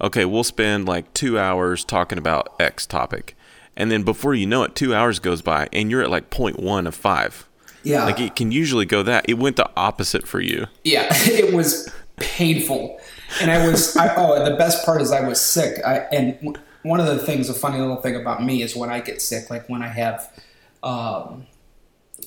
okay, 0.00 0.24
we'll 0.24 0.44
spend 0.44 0.86
like 0.86 1.12
two 1.14 1.38
hours 1.38 1.84
talking 1.84 2.18
about 2.18 2.54
X 2.60 2.86
topic, 2.86 3.36
and 3.76 3.90
then 3.90 4.04
before 4.04 4.34
you 4.34 4.46
know 4.46 4.62
it, 4.62 4.76
two 4.76 4.94
hours 4.94 5.18
goes 5.18 5.42
by, 5.42 5.68
and 5.72 5.90
you're 5.90 6.02
at 6.02 6.10
like 6.10 6.30
point 6.30 6.60
one 6.60 6.86
of 6.86 6.94
five. 6.94 7.48
Yeah. 7.82 8.04
Like 8.04 8.20
it 8.20 8.36
can 8.36 8.52
usually 8.52 8.86
go 8.86 9.02
that. 9.02 9.28
It 9.28 9.34
went 9.34 9.56
the 9.56 9.70
opposite 9.76 10.28
for 10.28 10.40
you. 10.40 10.66
Yeah, 10.84 11.08
it 11.10 11.52
was 11.52 11.92
painful, 12.16 13.00
and 13.40 13.50
I 13.50 13.66
was. 13.66 13.96
I, 13.96 14.14
oh, 14.14 14.34
and 14.34 14.46
the 14.46 14.56
best 14.56 14.84
part 14.84 15.02
is 15.02 15.10
I 15.10 15.26
was 15.26 15.40
sick. 15.40 15.84
I 15.84 15.98
and 16.12 16.58
one 16.84 17.00
of 17.00 17.06
the 17.06 17.18
things, 17.18 17.48
a 17.48 17.54
funny 17.54 17.78
little 17.78 17.96
thing 17.96 18.14
about 18.14 18.44
me 18.44 18.62
is 18.62 18.76
when 18.76 18.90
I 18.90 19.00
get 19.00 19.20
sick, 19.20 19.50
like 19.50 19.68
when 19.68 19.82
I 19.82 19.88
have, 19.88 20.30
um, 20.82 21.46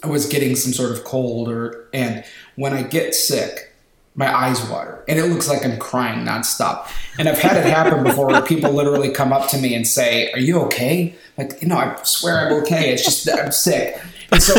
I 0.04 0.08
was 0.08 0.28
getting 0.28 0.56
some 0.56 0.74
sort 0.74 0.92
of 0.92 1.04
cold, 1.06 1.48
or 1.48 1.88
and 1.94 2.26
when 2.56 2.74
I 2.74 2.84
get 2.84 3.16
sick, 3.16 3.74
my 4.18 4.36
eyes 4.36 4.68
water 4.68 5.06
and 5.08 5.20
it 5.20 5.26
looks 5.28 5.48
like 5.48 5.64
I'm 5.64 5.78
crying 5.78 6.26
nonstop. 6.26 6.92
And 7.20 7.30
I've 7.30 7.38
had 7.38 7.56
it 7.56 7.66
happen 7.66 8.04
before 8.04 8.26
where 8.26 8.42
people 8.42 8.72
literally 8.74 9.12
come 9.12 9.32
up 9.32 9.48
to 9.50 9.58
me 9.60 9.76
and 9.76 9.88
say, 9.88 10.32
Are 10.32 10.40
you 10.40 10.60
okay? 10.62 11.16
Like, 11.38 11.62
you 11.62 11.68
know, 11.68 11.78
I 11.78 11.96
swear 12.04 12.48
I'm 12.48 12.54
okay. 12.64 12.92
It's 12.92 13.06
just 13.06 13.26
that 13.26 13.40
I'm 13.40 13.52
sick. 13.52 14.02
And 14.32 14.42
so 14.42 14.56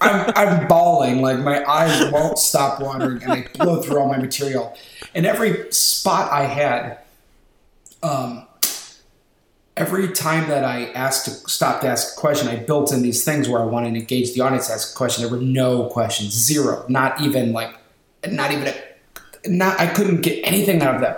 I'm, 0.00 0.32
I'm 0.34 0.68
bawling, 0.68 1.22
like 1.22 1.38
my 1.38 1.64
eyes 1.64 2.12
won't 2.12 2.36
stop 2.36 2.80
watering 2.80 3.22
and 3.22 3.32
I 3.32 3.46
blow 3.54 3.80
through 3.80 4.00
all 4.00 4.08
my 4.08 4.18
material. 4.18 4.76
And 5.14 5.24
every 5.24 5.70
spot 5.70 6.30
I 6.32 6.44
had, 6.44 6.98
um, 8.02 8.47
every 9.78 10.08
time 10.08 10.48
that 10.48 10.64
I 10.64 10.90
asked 10.92 11.24
to 11.26 11.30
stop 11.48 11.80
to 11.82 11.86
ask 11.86 12.16
a 12.16 12.20
question, 12.20 12.48
I 12.48 12.56
built 12.56 12.92
in 12.92 13.02
these 13.02 13.24
things 13.24 13.48
where 13.48 13.62
I 13.62 13.64
wanted 13.64 13.92
to 13.94 14.00
engage 14.00 14.34
the 14.34 14.40
audience 14.40 14.66
to 14.66 14.74
ask 14.74 14.94
a 14.94 14.96
question. 14.96 15.22
There 15.22 15.30
were 15.30 15.42
no 15.42 15.86
questions, 15.86 16.32
zero, 16.32 16.84
not 16.88 17.20
even 17.20 17.52
like, 17.52 17.76
not 18.28 18.50
even 18.50 18.66
a, 18.66 18.74
not. 19.48 19.78
I 19.78 19.86
couldn't 19.86 20.22
get 20.22 20.44
anything 20.44 20.82
out 20.82 20.96
of 20.96 21.00
them. 21.00 21.16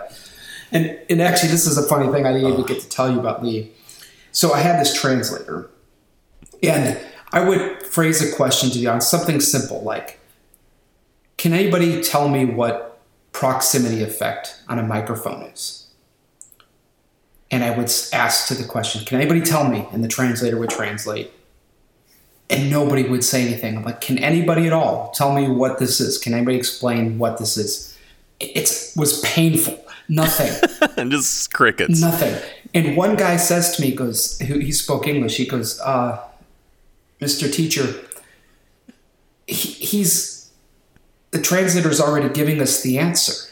And 0.73 0.99
and 1.09 1.23
actually, 1.23 1.51
this 1.51 1.67
is 1.67 1.79
a 1.79 1.83
funny 1.83 2.13
thing 2.13 2.27
I 2.27 2.33
didn't 2.33 2.53
even 2.53 2.67
get 2.67 2.81
to 2.81 2.89
tell 2.89 3.11
you 3.11 3.19
about 3.19 3.43
Lee. 3.43 3.73
So 4.33 4.53
I 4.53 4.61
had 4.61 4.79
this 4.79 4.95
translator, 4.99 5.71
and 6.63 7.01
I 7.33 7.41
would 7.41 7.87
phrase 7.87 8.23
a 8.23 8.35
question 8.37 8.71
to 8.71 8.79
the 8.79 8.87
audience, 8.87 9.09
something 9.09 9.41
simple 9.41 9.83
like, 9.83 10.21
"Can 11.39 11.55
anybody 11.55 12.03
tell 12.03 12.29
me 12.29 12.45
what 12.45 13.01
proximity 13.33 14.03
effect 14.03 14.63
on 14.69 14.79
a 14.79 14.83
microphone 14.83 15.43
is?" 15.45 15.80
And 17.51 17.65
I 17.65 17.77
would 17.77 17.93
ask 18.13 18.47
to 18.49 18.55
the 18.55 18.65
question, 18.65 19.05
"Can 19.05 19.21
anybody 19.21 19.41
tell 19.41 19.69
me?" 19.69 19.87
And 19.93 20.05
the 20.05 20.09
translator 20.09 20.57
would 20.59 20.71
translate, 20.71 21.33
and 22.49 22.71
nobody 22.71 23.03
would 23.05 23.25
say 23.25 23.43
anything. 23.43 23.77
I'm 23.77 23.85
like, 23.85 24.01
"Can 24.01 24.19
anybody 24.19 24.67
at 24.67 24.73
all 24.73 25.11
tell 25.11 25.35
me 25.35 25.49
what 25.49 25.79
this 25.79 26.01
is? 26.01 26.19
Can 26.19 26.35
anybody 26.35 26.57
explain 26.57 27.19
what 27.19 27.39
this 27.39 27.57
is?" 27.57 27.97
It 28.39 28.93
was 28.97 29.21
painful. 29.21 29.79
Nothing. 30.09 30.53
and 30.97 31.11
just 31.11 31.53
crickets. 31.53 32.01
Nothing. 32.01 32.35
And 32.73 32.97
one 32.97 33.17
guy 33.17 33.37
says 33.37 33.77
to 33.77 33.83
me, 33.83 33.95
"Goes, 33.95 34.39
he 34.39 34.73
spoke 34.73 35.07
English. 35.07 35.37
He 35.37 35.47
goes, 35.47 35.81
uh, 35.81 36.19
Mr. 37.21 37.53
Teacher, 37.53 37.95
he, 39.47 39.71
he's 39.73 40.51
the 41.33 41.41
translator's 41.41 42.01
already 42.01 42.29
giving 42.29 42.61
us 42.61 42.83
the 42.83 42.99
answer." 42.99 43.50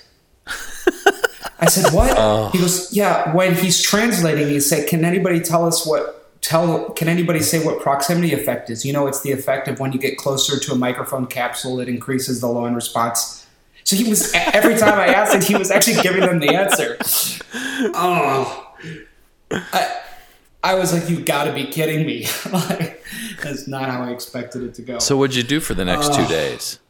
I 1.59 1.67
said, 1.67 1.93
"What?" 1.93 2.15
Oh. 2.17 2.51
He 2.53 2.59
goes, 2.59 2.93
"Yeah." 2.93 3.35
When 3.35 3.55
he's 3.55 3.83
translating, 3.83 4.49
he 4.49 4.61
said, 4.61 4.89
"Can 4.89 5.05
anybody 5.05 5.41
tell 5.41 5.67
us 5.67 5.87
what? 5.87 6.41
Tell? 6.41 6.91
Can 6.91 7.09
anybody 7.09 7.41
say 7.41 7.65
what 7.65 7.81
proximity 7.81 8.33
effect 8.33 8.71
is? 8.71 8.85
You 8.85 8.93
know, 8.93 9.07
it's 9.07 9.23
the 9.23 9.33
effect 9.33 9.67
of 9.69 9.81
when 9.81 9.93
you 9.93 9.99
get 9.99 10.17
closer 10.17 10.59
to 10.59 10.73
a 10.73 10.77
microphone 10.77 11.27
capsule, 11.27 11.81
it 11.81 11.89
increases 11.89 12.41
the 12.41 12.47
low 12.49 12.65
end 12.65 12.77
response." 12.77 13.47
So 13.85 13.97
he 13.97 14.05
was 14.05 14.33
every 14.35 14.77
time 14.77 14.99
I 14.99 15.07
asked 15.07 15.35
it, 15.35 15.45
he 15.45 15.57
was 15.57 15.71
actually 15.71 16.03
giving 16.03 16.21
them 16.21 16.41
the 16.41 16.55
answer. 16.55 16.99
Oh, 17.95 18.75
I, 19.51 20.01
I 20.63 20.75
was 20.75 20.93
like, 20.93 21.09
"You 21.09 21.21
got 21.21 21.45
to 21.45 21.53
be 21.53 21.65
kidding 21.65 22.05
me!" 22.05 22.27
like, 22.53 23.03
that's 23.43 23.67
not 23.67 23.89
how 23.89 24.03
I 24.03 24.11
expected 24.11 24.63
it 24.63 24.75
to 24.75 24.83
go. 24.83 24.99
So 24.99 25.17
what'd 25.17 25.37
you 25.37 25.43
do 25.43 25.61
for 25.61 25.75
the 25.75 25.85
next 25.85 26.13
two 26.15 26.27
days? 26.27 26.81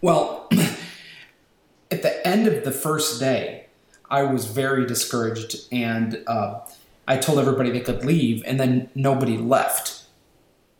Well, 0.00 0.48
at 1.90 2.02
the 2.02 2.26
end 2.26 2.46
of 2.46 2.64
the 2.64 2.72
first 2.72 3.20
day, 3.20 3.67
I 4.10 4.22
was 4.22 4.46
very 4.46 4.86
discouraged, 4.86 5.56
and 5.70 6.22
uh, 6.26 6.60
I 7.06 7.16
told 7.16 7.38
everybody 7.38 7.70
they 7.70 7.80
could 7.80 8.04
leave, 8.04 8.42
and 8.46 8.58
then 8.58 8.90
nobody 8.94 9.36
left. 9.36 10.04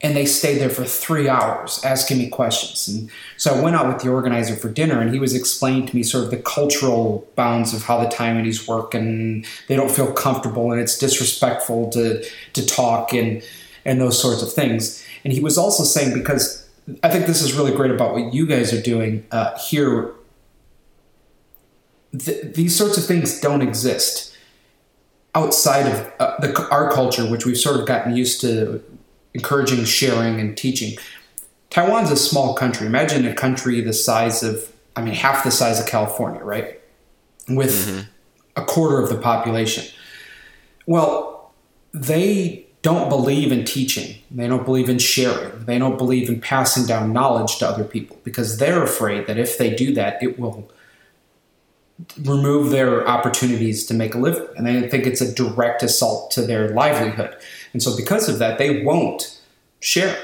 And 0.00 0.16
they 0.16 0.26
stayed 0.26 0.58
there 0.58 0.70
for 0.70 0.84
three 0.84 1.28
hours 1.28 1.82
asking 1.84 2.18
me 2.18 2.28
questions. 2.28 2.86
And 2.86 3.10
so 3.36 3.52
I 3.52 3.60
went 3.60 3.74
out 3.74 3.88
with 3.88 4.00
the 4.00 4.10
organizer 4.10 4.54
for 4.54 4.68
dinner, 4.68 5.00
and 5.00 5.12
he 5.12 5.18
was 5.18 5.34
explaining 5.34 5.86
to 5.86 5.96
me 5.96 6.04
sort 6.04 6.24
of 6.24 6.30
the 6.30 6.36
cultural 6.36 7.26
bounds 7.34 7.74
of 7.74 7.82
how 7.82 7.98
the 7.98 8.08
Taiwanese 8.08 8.68
work, 8.68 8.94
and 8.94 9.44
they 9.66 9.74
don't 9.74 9.90
feel 9.90 10.12
comfortable, 10.12 10.70
and 10.70 10.80
it's 10.80 10.96
disrespectful 10.96 11.90
to 11.90 12.24
to 12.52 12.66
talk 12.66 13.12
and 13.12 13.42
and 13.84 14.00
those 14.00 14.20
sorts 14.20 14.42
of 14.42 14.52
things. 14.52 15.04
And 15.24 15.32
he 15.32 15.40
was 15.40 15.58
also 15.58 15.82
saying 15.82 16.14
because 16.14 16.68
I 17.02 17.10
think 17.10 17.26
this 17.26 17.42
is 17.42 17.52
really 17.54 17.72
great 17.72 17.90
about 17.90 18.14
what 18.14 18.32
you 18.32 18.46
guys 18.46 18.72
are 18.72 18.80
doing 18.80 19.26
uh, 19.30 19.58
here 19.58 20.14
th- 22.16 22.54
these 22.54 22.76
sorts 22.76 22.96
of 22.96 23.04
things 23.04 23.40
don't 23.40 23.62
exist 23.62 24.36
outside 25.34 25.86
of 25.86 26.12
uh, 26.18 26.38
the, 26.40 26.68
our 26.70 26.90
culture, 26.90 27.28
which 27.30 27.46
we've 27.46 27.58
sort 27.58 27.78
of 27.78 27.86
gotten 27.86 28.16
used 28.16 28.40
to 28.40 28.82
encouraging 29.34 29.84
sharing 29.84 30.40
and 30.40 30.56
teaching. 30.56 30.98
Taiwan's 31.70 32.10
a 32.10 32.16
small 32.16 32.54
country. 32.54 32.86
Imagine 32.86 33.26
a 33.26 33.34
country 33.34 33.80
the 33.80 33.92
size 33.92 34.42
of, 34.42 34.72
I 34.96 35.02
mean, 35.02 35.14
half 35.14 35.44
the 35.44 35.50
size 35.50 35.78
of 35.78 35.86
California, 35.86 36.42
right? 36.42 36.80
With 37.48 38.06
a 38.56 38.64
quarter 38.64 39.00
of 39.00 39.08
the 39.10 39.16
population. 39.16 39.84
Well, 40.86 41.52
they 41.92 42.66
don't 42.82 43.08
believe 43.08 43.52
in 43.52 43.64
teaching. 43.64 44.16
They 44.30 44.48
don't 44.48 44.64
believe 44.64 44.88
in 44.88 44.98
sharing. 44.98 45.64
They 45.66 45.78
don't 45.78 45.98
believe 45.98 46.28
in 46.28 46.40
passing 46.40 46.86
down 46.86 47.12
knowledge 47.12 47.58
to 47.58 47.68
other 47.68 47.84
people 47.84 48.18
because 48.24 48.58
they're 48.58 48.82
afraid 48.82 49.26
that 49.26 49.38
if 49.38 49.58
they 49.58 49.74
do 49.74 49.92
that, 49.94 50.22
it 50.22 50.38
will 50.38 50.70
remove 52.22 52.70
their 52.70 53.06
opportunities 53.06 53.86
to 53.86 53.94
make 53.94 54.14
a 54.14 54.18
living. 54.18 54.46
And 54.56 54.66
they 54.66 54.88
think 54.88 55.06
it's 55.06 55.20
a 55.20 55.34
direct 55.34 55.82
assault 55.82 56.30
to 56.32 56.42
their 56.42 56.70
livelihood. 56.70 57.36
And 57.72 57.82
so, 57.82 57.96
because 57.96 58.28
of 58.28 58.38
that, 58.38 58.58
they 58.58 58.82
won't 58.82 59.40
share. 59.80 60.16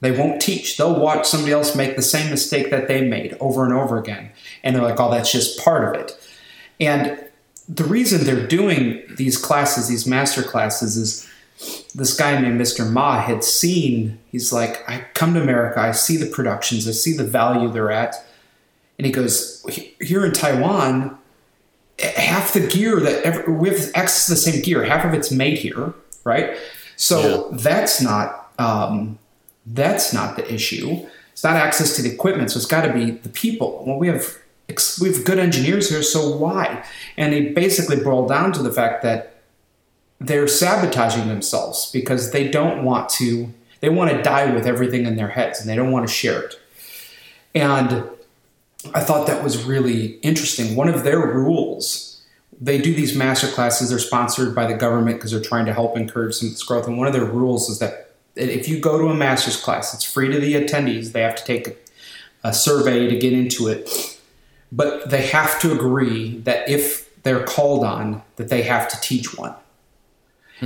They 0.00 0.12
won't 0.12 0.42
teach. 0.42 0.76
They'll 0.76 0.98
watch 0.98 1.26
somebody 1.26 1.52
else 1.52 1.74
make 1.74 1.96
the 1.96 2.02
same 2.02 2.30
mistake 2.30 2.70
that 2.70 2.88
they 2.88 3.08
made 3.08 3.36
over 3.40 3.64
and 3.64 3.72
over 3.72 3.98
again. 3.98 4.30
And 4.62 4.76
they're 4.76 4.82
like, 4.82 5.00
oh, 5.00 5.10
that's 5.10 5.32
just 5.32 5.62
part 5.64 5.94
of 5.94 6.00
it. 6.00 6.18
And 6.78 7.18
the 7.68 7.84
reason 7.84 8.24
they're 8.24 8.46
doing 8.46 9.02
these 9.16 9.38
classes, 9.38 9.88
these 9.88 10.06
master 10.06 10.42
classes, 10.42 10.96
is 10.96 11.30
this 11.94 12.14
guy 12.14 12.38
named 12.38 12.60
Mr. 12.60 12.90
Ma 12.90 13.20
had 13.20 13.42
seen, 13.42 14.18
he's 14.30 14.52
like, 14.52 14.86
I 14.88 15.06
come 15.14 15.34
to 15.34 15.42
America, 15.42 15.80
I 15.80 15.92
see 15.92 16.16
the 16.16 16.26
productions, 16.26 16.86
I 16.86 16.92
see 16.92 17.16
the 17.16 17.24
value 17.24 17.70
they're 17.70 17.92
at. 17.92 18.16
And 18.98 19.06
he 19.06 19.12
goes, 19.12 19.64
here 20.00 20.24
in 20.24 20.32
Taiwan, 20.32 21.18
half 21.98 22.52
the 22.52 22.66
gear 22.66 23.00
that 23.00 23.22
every, 23.24 23.52
we 23.52 23.68
have 23.70 23.90
access 23.94 24.26
to 24.26 24.32
the 24.32 24.36
same 24.36 24.62
gear, 24.62 24.84
half 24.84 25.04
of 25.04 25.14
it's 25.14 25.30
made 25.30 25.58
here, 25.58 25.92
right? 26.24 26.56
So 26.96 27.48
Yeah. 27.50 27.56
that's 27.58 28.00
not 28.00 28.50
um, 28.58 29.18
that's 29.66 30.12
not 30.12 30.36
the 30.36 30.52
issue. 30.52 31.06
It's 31.32 31.42
not 31.42 31.56
access 31.56 31.96
to 31.96 32.02
the 32.02 32.12
equipment, 32.12 32.52
so 32.52 32.58
it's 32.58 32.66
got 32.66 32.82
to 32.82 32.92
be 32.92 33.10
the 33.12 33.28
people. 33.30 33.82
Well, 33.84 33.98
we 33.98 34.06
have 34.08 34.36
we 35.00 35.08
have 35.12 35.24
good 35.24 35.38
engineers 35.40 35.90
here, 35.90 36.02
so 36.04 36.36
why? 36.36 36.84
And 37.16 37.34
he 37.34 37.48
basically 37.50 37.96
boiled 37.96 38.28
down 38.28 38.52
to 38.52 38.62
the 38.62 38.72
fact 38.72 39.02
that 39.02 39.42
they're 40.20 40.46
sabotaging 40.46 41.26
themselves 41.28 41.90
because 41.92 42.30
they 42.30 42.46
don't 42.48 42.84
want 42.84 43.08
to. 43.10 43.52
They 43.80 43.88
want 43.88 44.12
to 44.12 44.22
die 44.22 44.54
with 44.54 44.66
everything 44.66 45.04
in 45.04 45.16
their 45.16 45.28
heads, 45.28 45.60
and 45.60 45.68
they 45.68 45.74
don't 45.76 45.90
want 45.90 46.06
to 46.06 46.12
share 46.14 46.40
it. 46.42 46.54
And 47.54 48.08
I 48.92 49.00
thought 49.00 49.26
that 49.26 49.42
was 49.42 49.64
really 49.64 50.18
interesting. 50.22 50.76
One 50.76 50.88
of 50.88 51.04
their 51.04 51.20
rules, 51.20 52.22
they 52.60 52.78
do 52.78 52.94
these 52.94 53.16
master 53.16 53.46
classes, 53.48 53.90
they're 53.90 53.98
sponsored 53.98 54.54
by 54.54 54.66
the 54.66 54.74
government 54.74 55.18
because 55.18 55.30
they're 55.30 55.40
trying 55.40 55.66
to 55.66 55.72
help 55.72 55.96
encourage 55.96 56.34
some 56.34 56.48
of 56.48 56.54
this 56.54 56.62
growth. 56.62 56.86
And 56.86 56.98
one 56.98 57.06
of 57.06 57.12
their 57.12 57.24
rules 57.24 57.68
is 57.70 57.78
that 57.78 58.14
if 58.36 58.68
you 58.68 58.80
go 58.80 58.98
to 58.98 59.08
a 59.08 59.14
master's 59.14 59.56
class, 59.56 59.94
it's 59.94 60.04
free 60.04 60.30
to 60.30 60.38
the 60.38 60.54
attendees. 60.54 61.12
They 61.12 61.22
have 61.22 61.36
to 61.36 61.44
take 61.44 61.68
a, 61.68 61.74
a 62.42 62.52
survey 62.52 63.08
to 63.08 63.16
get 63.16 63.32
into 63.32 63.68
it. 63.68 64.18
But 64.72 65.10
they 65.10 65.22
have 65.22 65.60
to 65.60 65.72
agree 65.72 66.38
that 66.40 66.68
if 66.68 67.22
they're 67.22 67.44
called 67.44 67.84
on, 67.84 68.22
that 68.36 68.48
they 68.48 68.62
have 68.62 68.88
to 68.88 69.00
teach 69.00 69.36
one. 69.38 69.54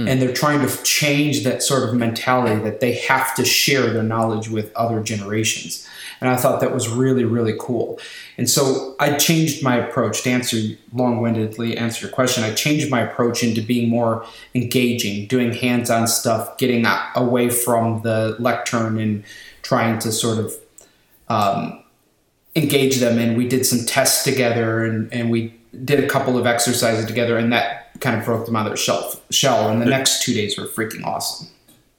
And 0.06 0.20
they're 0.20 0.34
trying 0.34 0.66
to 0.66 0.82
change 0.84 1.44
that 1.44 1.62
sort 1.62 1.88
of 1.88 1.94
mentality 1.94 2.62
that 2.62 2.80
they 2.80 2.92
have 2.92 3.34
to 3.36 3.44
share 3.44 3.90
their 3.90 4.02
knowledge 4.02 4.48
with 4.48 4.70
other 4.76 5.02
generations. 5.02 5.88
And 6.20 6.28
I 6.28 6.36
thought 6.36 6.60
that 6.60 6.74
was 6.74 6.88
really, 6.88 7.24
really 7.24 7.54
cool. 7.58 7.98
And 8.36 8.48
so 8.48 8.96
I 8.98 9.14
changed 9.14 9.62
my 9.62 9.76
approach 9.76 10.22
to 10.22 10.30
answer 10.30 10.56
long 10.92 11.20
windedly 11.20 11.76
answer 11.76 12.06
your 12.06 12.14
question. 12.14 12.44
I 12.44 12.54
changed 12.54 12.90
my 12.90 13.00
approach 13.00 13.42
into 13.42 13.62
being 13.62 13.88
more 13.88 14.24
engaging, 14.54 15.26
doing 15.26 15.52
hands 15.52 15.90
on 15.90 16.06
stuff, 16.06 16.58
getting 16.58 16.84
away 17.14 17.50
from 17.50 18.02
the 18.02 18.36
lectern 18.38 18.98
and 18.98 19.24
trying 19.62 19.98
to 20.00 20.12
sort 20.12 20.38
of 20.38 20.54
um, 21.28 21.82
engage 22.56 22.98
them. 22.98 23.18
And 23.18 23.36
we 23.36 23.46
did 23.46 23.64
some 23.64 23.86
tests 23.86 24.24
together 24.24 24.84
and, 24.84 25.12
and 25.12 25.30
we 25.30 25.57
did 25.84 26.02
a 26.02 26.08
couple 26.08 26.38
of 26.38 26.46
exercises 26.46 27.06
together, 27.06 27.36
and 27.36 27.52
that 27.52 28.00
kind 28.00 28.18
of 28.18 28.24
broke 28.24 28.46
them 28.46 28.56
out 28.56 28.66
of 28.66 28.70
their 28.70 28.76
shelf, 28.76 29.24
shell. 29.30 29.68
And 29.68 29.80
the 29.80 29.86
next 29.86 30.22
two 30.22 30.34
days 30.34 30.58
were 30.58 30.66
freaking 30.66 31.04
awesome. 31.04 31.48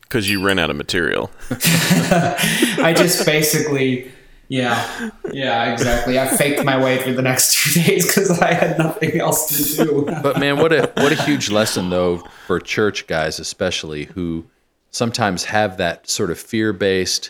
Because 0.01 0.29
you 0.29 0.43
ran 0.43 0.57
out 0.57 0.69
of 0.69 0.75
material. 0.75 1.29
I 1.51 2.93
just 2.97 3.25
basically, 3.25 4.11
yeah, 4.47 5.11
yeah, 5.31 5.71
exactly. 5.71 6.19
I 6.19 6.27
faked 6.27 6.65
my 6.65 6.83
way 6.83 7.01
through 7.01 7.13
the 7.13 7.21
next 7.21 7.53
two 7.53 7.81
days 7.83 8.07
because 8.07 8.39
I 8.39 8.53
had 8.53 8.79
nothing 8.79 9.19
else 9.19 9.75
to 9.75 9.85
do. 9.85 10.05
But 10.23 10.39
man, 10.39 10.57
what 10.57 10.73
a 10.73 10.91
what 10.97 11.11
a 11.11 11.23
huge 11.23 11.51
lesson 11.51 11.91
though 11.91 12.23
for 12.47 12.59
church 12.59 13.05
guys 13.05 13.39
especially 13.39 14.05
who 14.05 14.45
sometimes 14.89 15.45
have 15.45 15.77
that 15.77 16.09
sort 16.09 16.31
of 16.31 16.39
fear-based 16.39 17.29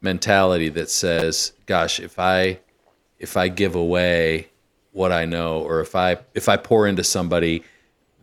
mentality 0.00 0.68
that 0.68 0.90
says, 0.90 1.52
gosh, 1.66 1.98
if 1.98 2.18
I 2.18 2.60
if 3.18 3.36
I 3.36 3.48
give 3.48 3.74
away 3.74 4.47
what 4.98 5.12
I 5.12 5.26
know, 5.26 5.60
or 5.60 5.80
if 5.80 5.94
I 5.94 6.18
if 6.34 6.48
I 6.48 6.56
pour 6.56 6.88
into 6.88 7.04
somebody, 7.04 7.62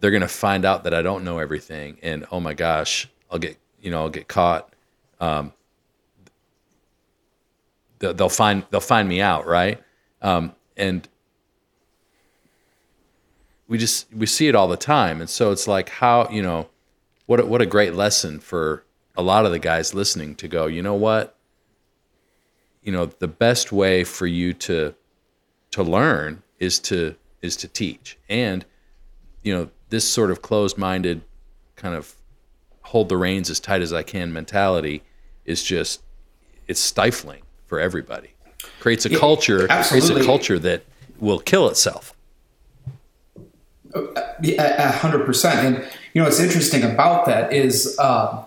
they're 0.01 0.11
gonna 0.11 0.28
find 0.28 0.65
out 0.65 0.84
that 0.84 0.93
I 0.93 1.01
don't 1.01 1.23
know 1.23 1.39
everything, 1.39 1.97
and 2.03 2.26
oh 2.34 2.41
my 2.41 2.53
gosh, 2.53 3.09
I'll 3.32 3.39
get 3.39 3.57
you 3.82 3.89
know 3.89 4.01
I'll 4.01 4.09
get 4.09 4.28
caught. 4.28 4.73
Um, 5.21 5.53
they'll, 7.99 8.28
find 8.28 8.65
they'll 8.71 8.82
find 8.82 9.07
me 9.07 9.21
out, 9.21 9.47
right? 9.47 9.82
Um, 10.21 10.53
and 10.76 11.07
we 13.69 13.78
just 13.78 14.13
we 14.13 14.26
see 14.26 14.49
it 14.49 14.53
all 14.53 14.67
the 14.67 14.76
time, 14.76 15.21
and 15.21 15.30
so 15.30 15.53
it's 15.53 15.69
like 15.69 15.88
how 15.88 16.28
you 16.30 16.41
know 16.41 16.67
what 17.26 17.39
a, 17.39 17.45
what 17.45 17.61
a 17.61 17.65
great 17.65 17.93
lesson 17.93 18.41
for 18.41 18.84
a 19.15 19.21
lot 19.21 19.45
of 19.45 19.53
the 19.53 19.59
guys 19.59 19.93
listening 19.93 20.36
to 20.36 20.49
go. 20.49 20.65
You 20.65 20.84
know 20.84 20.95
what? 20.95 21.38
You 22.84 22.91
know 22.91 23.05
the 23.05 23.30
best 23.30 23.71
way 23.71 24.03
for 24.03 24.28
you 24.28 24.51
to 24.53 24.93
to 25.71 25.82
learn 25.82 26.41
is 26.59 26.79
to 26.79 27.15
is 27.41 27.55
to 27.57 27.67
teach, 27.67 28.17
and 28.29 28.65
you 29.43 29.53
know 29.53 29.69
this 29.89 30.07
sort 30.09 30.31
of 30.31 30.41
closed 30.41 30.77
minded 30.77 31.21
kind 31.75 31.95
of 31.95 32.15
hold 32.81 33.09
the 33.09 33.17
reins 33.17 33.49
as 33.49 33.59
tight 33.59 33.81
as 33.81 33.91
I 33.91 34.03
can 34.03 34.31
mentality 34.31 35.03
is 35.45 35.63
just 35.63 36.01
it's 36.67 36.79
stifling 36.79 37.41
for 37.67 37.79
everybody. 37.79 38.29
Creates 38.79 39.05
a 39.05 39.09
Yeah, 39.09 39.19
culture, 39.19 39.67
creates 39.67 40.09
a 40.09 40.23
culture 40.23 40.59
that 40.59 40.83
will 41.19 41.39
kill 41.39 41.67
itself. 41.69 42.13
A 43.93 44.91
hundred 44.91 45.25
percent. 45.25 45.59
And 45.59 45.91
you 46.13 46.21
know 46.21 46.25
what's 46.25 46.39
interesting 46.39 46.83
about 46.83 47.25
that 47.25 47.53
is 47.53 47.97
um, 47.99 48.45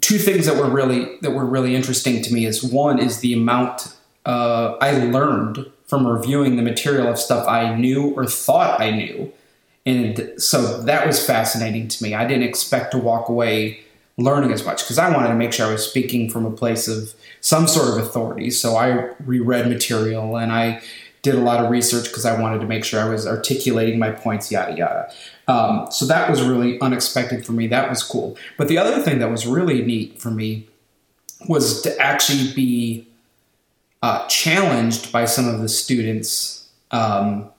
two 0.00 0.18
things 0.18 0.46
that 0.46 0.56
were 0.56 0.68
really 0.68 1.18
that 1.22 1.32
were 1.32 1.44
really 1.44 1.74
interesting 1.74 2.22
to 2.22 2.32
me. 2.32 2.46
Is 2.46 2.62
one 2.62 2.98
is 2.98 3.20
the 3.20 3.32
amount 3.34 3.94
uh, 4.30 4.76
I 4.80 4.92
learned 4.92 5.66
from 5.86 6.06
reviewing 6.06 6.56
the 6.56 6.62
material 6.62 7.08
of 7.08 7.18
stuff 7.18 7.48
I 7.48 7.74
knew 7.74 8.10
or 8.14 8.26
thought 8.26 8.80
I 8.80 8.90
knew, 8.90 9.32
and 9.84 10.32
so 10.36 10.82
that 10.82 11.06
was 11.06 11.24
fascinating 11.24 11.88
to 11.88 12.02
me. 12.04 12.14
I 12.14 12.26
didn't 12.26 12.44
expect 12.44 12.92
to 12.92 12.98
walk 12.98 13.28
away 13.28 13.80
learning 14.16 14.52
as 14.52 14.64
much 14.64 14.82
because 14.82 14.98
I 14.98 15.10
wanted 15.10 15.28
to 15.28 15.34
make 15.34 15.52
sure 15.52 15.66
I 15.66 15.72
was 15.72 15.88
speaking 15.88 16.30
from 16.30 16.44
a 16.44 16.50
place 16.50 16.86
of 16.86 17.14
some 17.40 17.66
sort 17.66 17.88
of 17.88 18.04
authority. 18.04 18.50
So 18.50 18.76
I 18.76 19.10
reread 19.24 19.66
material 19.66 20.36
and 20.36 20.52
I 20.52 20.82
did 21.22 21.34
a 21.34 21.40
lot 21.40 21.64
of 21.64 21.70
research 21.70 22.04
because 22.08 22.24
I 22.24 22.38
wanted 22.40 22.60
to 22.60 22.66
make 22.66 22.84
sure 22.84 23.00
I 23.00 23.08
was 23.08 23.26
articulating 23.26 23.98
my 23.98 24.10
points, 24.10 24.50
yada 24.50 24.76
yada. 24.76 25.12
Um, 25.48 25.90
so 25.90 26.06
that 26.06 26.30
was 26.30 26.42
really 26.42 26.80
unexpected 26.80 27.44
for 27.44 27.52
me. 27.52 27.66
That 27.66 27.88
was 27.88 28.02
cool. 28.02 28.36
But 28.56 28.68
the 28.68 28.78
other 28.78 29.02
thing 29.02 29.18
that 29.18 29.30
was 29.30 29.46
really 29.46 29.82
neat 29.82 30.20
for 30.20 30.30
me 30.30 30.68
was 31.48 31.82
to 31.82 31.98
actually 31.98 32.52
be 32.52 33.06
uh, 34.02 34.26
challenged 34.28 35.12
by 35.12 35.24
some 35.24 35.48
of 35.48 35.60
the 35.60 35.68
students 35.68 36.68
um, 36.90 37.50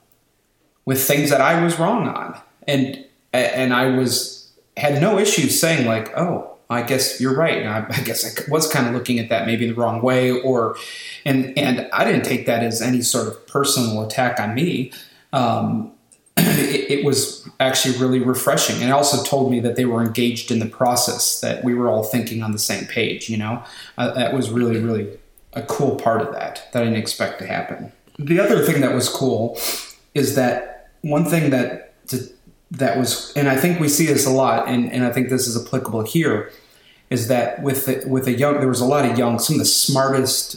with 0.84 1.02
things 1.02 1.30
that 1.30 1.40
I 1.40 1.62
was 1.62 1.78
wrong 1.78 2.08
on, 2.08 2.40
and 2.66 3.04
and 3.32 3.72
I 3.72 3.96
was 3.96 4.50
had 4.76 5.00
no 5.00 5.18
issues 5.18 5.60
saying 5.60 5.86
like, 5.86 6.16
oh, 6.16 6.52
I 6.72 6.82
guess 6.82 7.20
you're 7.20 7.36
right. 7.36 7.58
And 7.58 7.68
I, 7.68 7.86
I 7.88 8.00
guess 8.02 8.24
I 8.24 8.50
was 8.50 8.66
kind 8.70 8.86
of 8.86 8.94
looking 8.94 9.18
at 9.18 9.28
that 9.28 9.46
maybe 9.46 9.66
the 9.66 9.74
wrong 9.74 10.02
way, 10.02 10.30
or 10.30 10.76
and 11.24 11.56
and 11.56 11.88
I 11.92 12.04
didn't 12.04 12.24
take 12.24 12.46
that 12.46 12.62
as 12.62 12.82
any 12.82 13.02
sort 13.02 13.28
of 13.28 13.46
personal 13.46 14.04
attack 14.04 14.40
on 14.40 14.54
me. 14.54 14.92
Um, 15.32 15.92
it, 16.36 16.98
it 16.98 17.04
was 17.04 17.48
actually 17.60 17.98
really 17.98 18.20
refreshing, 18.20 18.76
and 18.76 18.86
it 18.86 18.92
also 18.92 19.22
told 19.22 19.50
me 19.50 19.60
that 19.60 19.76
they 19.76 19.84
were 19.84 20.02
engaged 20.02 20.50
in 20.50 20.58
the 20.58 20.66
process, 20.66 21.40
that 21.40 21.62
we 21.62 21.74
were 21.74 21.88
all 21.88 22.02
thinking 22.02 22.42
on 22.42 22.52
the 22.52 22.58
same 22.58 22.86
page. 22.86 23.28
You 23.28 23.36
know, 23.36 23.62
uh, 23.98 24.12
that 24.12 24.32
was 24.32 24.50
really 24.50 24.80
really 24.80 25.18
a 25.54 25.62
cool 25.62 25.96
part 25.96 26.22
of 26.22 26.32
that 26.32 26.68
that 26.72 26.82
I 26.82 26.84
didn't 26.86 26.98
expect 26.98 27.38
to 27.40 27.46
happen. 27.46 27.92
The 28.18 28.40
other 28.40 28.64
thing 28.64 28.80
that 28.80 28.94
was 28.94 29.08
cool 29.08 29.58
is 30.14 30.34
that 30.34 30.90
one 31.02 31.24
thing 31.24 31.50
that 31.50 31.94
that 32.70 32.96
was, 32.96 33.32
and 33.36 33.48
I 33.48 33.56
think 33.56 33.80
we 33.80 33.88
see 33.88 34.06
this 34.06 34.26
a 34.26 34.30
lot, 34.30 34.68
and, 34.68 34.90
and 34.92 35.04
I 35.04 35.12
think 35.12 35.28
this 35.28 35.46
is 35.46 35.62
applicable 35.62 36.04
here, 36.04 36.50
is 37.10 37.28
that 37.28 37.62
with 37.62 37.84
the, 37.84 38.02
with 38.08 38.26
a 38.26 38.32
young, 38.32 38.60
there 38.60 38.68
was 38.68 38.80
a 38.80 38.86
lot 38.86 39.04
of 39.04 39.18
young, 39.18 39.38
some 39.38 39.56
of 39.56 39.60
the 39.60 39.66
smartest 39.66 40.56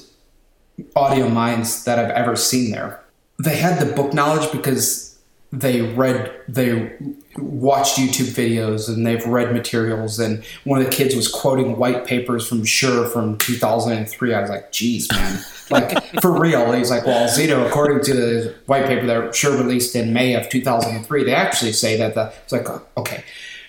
audio 0.95 1.27
minds 1.27 1.83
that 1.83 1.99
I've 1.99 2.11
ever 2.11 2.37
seen 2.37 2.71
there. 2.71 3.03
They 3.37 3.57
had 3.57 3.85
the 3.85 3.93
book 3.93 4.13
knowledge 4.13 4.49
because 4.53 5.19
they 5.51 5.81
read, 5.81 6.31
they 6.47 6.95
watched 7.37 7.97
YouTube 7.97 8.33
videos 8.33 8.87
and 8.87 9.05
they've 9.05 9.25
read 9.25 9.53
materials. 9.53 10.19
And 10.19 10.43
one 10.63 10.79
of 10.79 10.85
the 10.85 10.91
kids 10.91 11.15
was 11.15 11.27
quoting 11.27 11.77
white 11.77 12.05
papers 12.05 12.47
from 12.47 12.63
Shure 12.63 13.07
from 13.07 13.37
2003. 13.37 14.33
I 14.33 14.41
was 14.41 14.49
like, 14.49 14.71
geez, 14.71 15.11
man. 15.11 15.39
like 15.69 16.21
for 16.21 16.39
real. 16.39 16.71
He's 16.71 16.91
like, 16.91 17.05
well, 17.05 17.27
Zito, 17.27 17.65
according 17.67 18.03
to 18.05 18.13
the 18.13 18.55
white 18.67 18.85
paper 18.85 19.05
that 19.07 19.35
Shure 19.35 19.57
released 19.57 19.95
in 19.95 20.13
May 20.13 20.35
of 20.35 20.49
2003, 20.49 21.23
they 21.23 21.33
actually 21.33 21.73
say 21.73 21.97
that 21.97 22.15
the, 22.15 22.31
it's 22.43 22.51
like, 22.51 22.69
uh, 22.69 22.79
okay. 22.97 23.23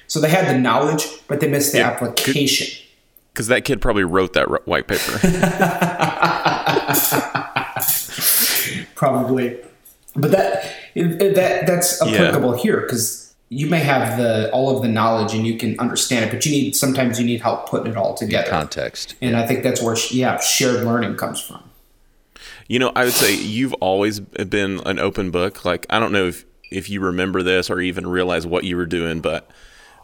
So 0.07 0.21
they 0.21 0.29
had 0.29 0.55
the 0.55 0.59
knowledge, 0.59 1.07
but 1.27 1.41
they 1.41 1.49
missed 1.49 1.73
the 1.73 1.79
Yeah, 1.79 1.91
application. 1.91 2.83
Because 3.33 3.49
that 3.49 3.65
kid 3.65 3.81
probably 3.81 4.05
wrote 4.05 4.35
that 4.35 4.67
white 4.67 4.87
paper. 4.87 5.19
probably 8.95 9.59
but 10.17 10.31
that 10.31 10.65
that 10.95 11.65
that's 11.67 12.03
applicable 12.03 12.57
here 12.57 12.81
because 12.81 13.26
you 13.49 13.67
may 13.69 13.79
have 13.79 14.19
the 14.19 14.51
all 14.51 14.75
of 14.75 14.83
the 14.83 14.89
knowledge 14.89 15.33
and 15.35 15.47
you 15.47 15.57
can 15.57 15.79
understand 15.79 16.25
it 16.25 16.33
but 16.33 16.45
you 16.45 16.53
need 16.53 16.75
sometimes 16.75 17.19
you 17.21 17.25
need 17.25 17.41
help 17.41 17.69
putting 17.69 17.93
it 17.93 17.97
all 17.97 18.15
together 18.15 18.51
Context. 18.51 19.15
and 19.23 19.37
i 19.37 19.47
think 19.47 19.63
that's 19.63 19.81
where 19.81 19.97
yeah 20.11 20.39
shared 20.41 20.85
learning 20.85 21.17
comes 21.17 21.41
from 21.41 21.63
You 22.69 22.81
know, 22.81 22.91
I 22.97 23.05
would 23.05 23.13
say 23.13 23.33
you've 23.35 23.75
always 23.75 24.19
been 24.19 24.81
an 24.87 24.99
open 24.99 25.31
book. 25.31 25.65
Like, 25.65 25.87
I 25.89 26.01
don't 26.01 26.11
know 26.11 26.27
if, 26.27 26.45
if 26.73 26.91
you 26.91 27.01
remember 27.01 27.41
this 27.45 27.71
or 27.71 27.81
even 27.81 28.09
realize 28.09 28.45
what 28.45 28.65
you 28.65 28.77
were 28.77 28.87
doing, 28.87 29.21
but 29.21 29.49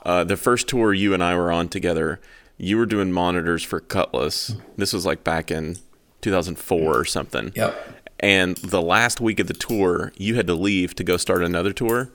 uh, 0.07 0.23
the 0.23 0.37
first 0.37 0.69
tour 0.69 0.95
you 0.95 1.13
and 1.13 1.25
I 1.25 1.35
were 1.35 1.51
on 1.51 1.69
together, 1.69 2.21
you 2.59 2.77
were 2.79 2.87
doing 2.87 3.11
monitors 3.11 3.65
for 3.65 3.81
Kutless. 3.81 4.57
This 4.77 4.93
was 4.93 5.05
like 5.05 5.25
back 5.25 5.51
in 5.51 5.79
2004 6.21 6.97
or 6.97 7.05
something. 7.05 7.51
Yep. 7.57 7.75
And 8.21 8.57
the 8.59 8.81
last 8.81 9.21
week 9.21 9.41
of 9.41 9.49
the 9.49 9.55
tour, 9.55 10.13
you 10.17 10.37
had 10.37 10.47
to 10.47 10.55
leave 10.55 10.95
to 10.95 11.03
go 11.05 11.17
start 11.17 11.43
another 11.43 11.73
tour. 11.73 12.11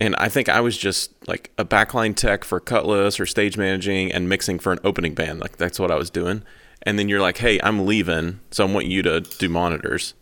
And 0.00 0.14
I 0.16 0.28
think 0.28 0.48
I 0.48 0.60
was 0.60 0.76
just 0.76 1.12
like 1.26 1.50
a 1.58 1.64
backline 1.64 2.14
tech 2.14 2.44
for 2.44 2.60
Kutless 2.60 3.18
or 3.18 3.26
stage 3.26 3.56
managing 3.56 4.12
and 4.12 4.28
mixing 4.28 4.58
for 4.58 4.72
an 4.72 4.78
opening 4.84 5.14
band. 5.14 5.40
Like 5.40 5.56
that's 5.56 5.78
what 5.78 5.90
I 5.90 5.96
was 5.96 6.10
doing. 6.10 6.42
And 6.82 6.98
then 6.98 7.08
you're 7.08 7.20
like, 7.20 7.38
"Hey, 7.38 7.60
I'm 7.62 7.86
leaving, 7.86 8.40
so 8.50 8.66
I 8.66 8.72
want 8.72 8.86
you 8.86 9.02
to 9.02 9.20
do 9.20 9.48
monitors." 9.48 10.14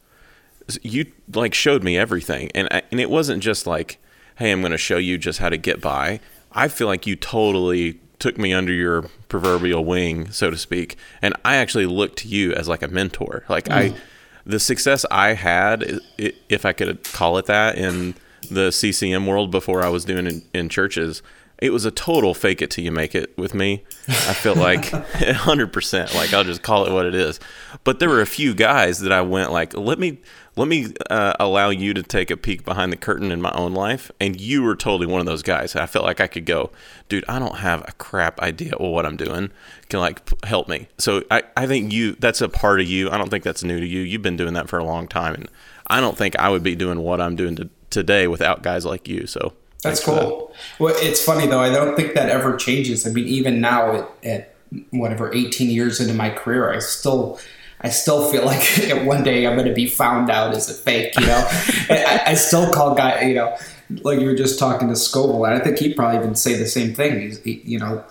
You 0.82 1.06
like 1.32 1.54
showed 1.54 1.82
me 1.82 1.96
everything, 1.96 2.50
and 2.54 2.68
I, 2.70 2.82
and 2.90 3.00
it 3.00 3.10
wasn't 3.10 3.42
just 3.42 3.66
like, 3.66 3.98
"Hey, 4.36 4.50
I'm 4.50 4.60
going 4.60 4.72
to 4.72 4.78
show 4.78 4.98
you 4.98 5.18
just 5.18 5.38
how 5.38 5.48
to 5.48 5.56
get 5.56 5.80
by." 5.80 6.20
I 6.52 6.68
feel 6.68 6.88
like 6.88 7.06
you 7.06 7.14
totally 7.14 8.00
took 8.18 8.36
me 8.38 8.52
under 8.52 8.72
your 8.72 9.02
proverbial 9.28 9.84
wing, 9.84 10.30
so 10.30 10.50
to 10.50 10.56
speak, 10.56 10.96
and 11.22 11.34
I 11.44 11.56
actually 11.56 11.86
looked 11.86 12.18
to 12.20 12.28
you 12.28 12.52
as 12.52 12.68
like 12.68 12.82
a 12.82 12.88
mentor. 12.88 13.44
Like 13.48 13.70
I, 13.70 13.90
mm. 13.90 13.96
the 14.44 14.58
success 14.58 15.06
I 15.10 15.34
had, 15.34 16.00
if 16.16 16.66
I 16.66 16.72
could 16.72 17.04
call 17.04 17.38
it 17.38 17.46
that, 17.46 17.78
in 17.78 18.14
the 18.50 18.70
CCM 18.70 19.26
world 19.26 19.50
before 19.50 19.82
I 19.82 19.88
was 19.88 20.04
doing 20.04 20.26
in, 20.26 20.42
in 20.54 20.68
churches, 20.68 21.22
it 21.58 21.70
was 21.70 21.84
a 21.84 21.90
total 21.90 22.34
fake 22.34 22.62
it 22.62 22.70
till 22.70 22.84
you 22.84 22.92
make 22.92 23.14
it 23.14 23.36
with 23.36 23.52
me. 23.52 23.84
I 24.06 24.32
feel 24.32 24.54
like 24.54 24.82
100%. 24.82 26.14
Like 26.14 26.32
I'll 26.32 26.44
just 26.44 26.62
call 26.62 26.86
it 26.86 26.92
what 26.92 27.06
it 27.06 27.14
is. 27.14 27.40
But 27.84 27.98
there 27.98 28.08
were 28.08 28.20
a 28.20 28.26
few 28.26 28.54
guys 28.54 29.00
that 29.00 29.12
I 29.12 29.22
went 29.22 29.52
like, 29.52 29.76
let 29.76 29.98
me 29.98 30.18
let 30.58 30.66
me 30.66 30.92
uh, 31.08 31.34
allow 31.38 31.70
you 31.70 31.94
to 31.94 32.02
take 32.02 32.32
a 32.32 32.36
peek 32.36 32.64
behind 32.64 32.92
the 32.92 32.96
curtain 32.96 33.30
in 33.30 33.40
my 33.40 33.52
own 33.52 33.74
life, 33.74 34.10
and 34.18 34.40
you 34.40 34.64
were 34.64 34.74
totally 34.74 35.06
one 35.06 35.20
of 35.20 35.26
those 35.26 35.44
guys. 35.44 35.76
I 35.76 35.86
felt 35.86 36.04
like 36.04 36.20
I 36.20 36.26
could 36.26 36.46
go, 36.46 36.72
dude. 37.08 37.24
I 37.28 37.38
don't 37.38 37.58
have 37.58 37.84
a 37.86 37.92
crap 37.92 38.40
idea 38.40 38.74
of 38.74 38.90
what 38.90 39.06
I'm 39.06 39.16
doing. 39.16 39.52
Can 39.88 40.00
like 40.00 40.26
p- 40.26 40.36
help 40.42 40.68
me? 40.68 40.88
So 40.98 41.22
I 41.30 41.44
I 41.56 41.68
think 41.68 41.92
you 41.92 42.16
that's 42.18 42.40
a 42.40 42.48
part 42.48 42.80
of 42.80 42.88
you. 42.88 43.08
I 43.08 43.18
don't 43.18 43.30
think 43.30 43.44
that's 43.44 43.62
new 43.62 43.78
to 43.78 43.86
you. 43.86 44.00
You've 44.00 44.22
been 44.22 44.36
doing 44.36 44.54
that 44.54 44.68
for 44.68 44.80
a 44.80 44.84
long 44.84 45.06
time, 45.06 45.34
and 45.34 45.48
I 45.86 46.00
don't 46.00 46.18
think 46.18 46.36
I 46.40 46.48
would 46.48 46.64
be 46.64 46.74
doing 46.74 47.00
what 47.00 47.20
I'm 47.20 47.36
doing 47.36 47.54
to, 47.56 47.70
today 47.90 48.26
without 48.28 48.62
guys 48.62 48.84
like 48.84 49.08
you. 49.08 49.26
So 49.26 49.52
that's 49.82 50.02
for 50.02 50.10
that. 50.16 50.22
cool 50.24 50.54
well 50.80 50.92
it's 50.98 51.24
funny 51.24 51.46
though 51.46 51.60
i 51.60 51.70
don't 51.70 51.94
think 51.94 52.14
that 52.14 52.28
ever 52.28 52.56
changes 52.56 53.06
i 53.06 53.10
mean 53.10 53.28
even 53.28 53.60
now 53.60 53.92
at, 53.94 54.10
at 54.24 54.54
whatever 54.90 55.32
18 55.32 55.70
years 55.70 56.00
into 56.00 56.12
my 56.14 56.30
career 56.30 56.72
i 56.72 56.80
still 56.80 57.38
I 57.80 57.90
still 57.90 58.28
feel 58.28 58.44
like 58.52 59.06
one 59.06 59.22
day 59.22 59.46
I'm 59.46 59.54
going 59.54 59.68
to 59.68 59.72
be 59.74 59.86
found 59.86 60.30
out 60.32 60.52
as 60.52 60.68
a 60.68 60.74
fake, 60.74 61.14
you 61.16 61.24
know. 61.26 61.46
I, 61.88 62.22
I 62.26 62.34
still 62.34 62.72
call 62.72 62.96
guy, 62.96 63.22
you 63.22 63.34
know, 63.36 63.56
like 64.02 64.18
you 64.18 64.26
were 64.26 64.34
just 64.34 64.58
talking 64.58 64.88
to 64.88 64.94
Scoble, 64.94 65.46
and 65.46 65.54
I 65.54 65.62
think 65.64 65.78
he'd 65.78 65.94
probably 65.94 66.18
even 66.18 66.34
say 66.34 66.54
the 66.56 66.66
same 66.66 66.92
thing. 66.92 67.20
He's, 67.20 67.38
he, 67.44 67.62
you 67.64 67.78
know, 67.78 68.02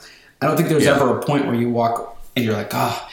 I 0.42 0.48
don't 0.48 0.56
think 0.56 0.70
there's 0.70 0.86
Yeah. 0.86 0.96
ever 0.96 1.20
a 1.20 1.22
point 1.22 1.48
where 1.48 1.54
you 1.56 1.70
walk 1.70 2.18
and 2.38 2.46
you're 2.46 2.54
like, 2.54 2.70
oh, 2.72 3.10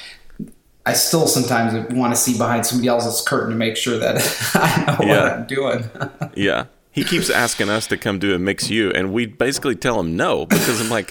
I 0.86 0.92
still 0.92 1.26
sometimes 1.26 1.72
want 1.94 2.14
to 2.14 2.20
see 2.20 2.36
behind 2.36 2.66
somebody 2.66 2.88
else's 2.88 3.20
curtain 3.26 3.50
to 3.50 3.56
make 3.56 3.76
sure 3.76 3.98
that 3.98 4.16
I 4.54 4.96
know 4.98 5.06
Yeah. 5.06 5.22
what 5.22 5.32
I'm 5.32 5.46
doing. 5.46 5.90
Yeah. 6.34 6.66
He 6.90 7.02
keeps 7.04 7.28
asking 7.30 7.70
us 7.70 7.86
to 7.88 7.96
come 7.96 8.18
do 8.20 8.34
a 8.34 8.38
MixU, 8.38 8.94
and 8.94 9.12
we 9.12 9.26
basically 9.26 9.74
tell 9.74 9.98
him 9.98 10.16
no 10.16 10.46
because 10.46 10.80
I'm 10.80 10.88
like, 10.90 11.10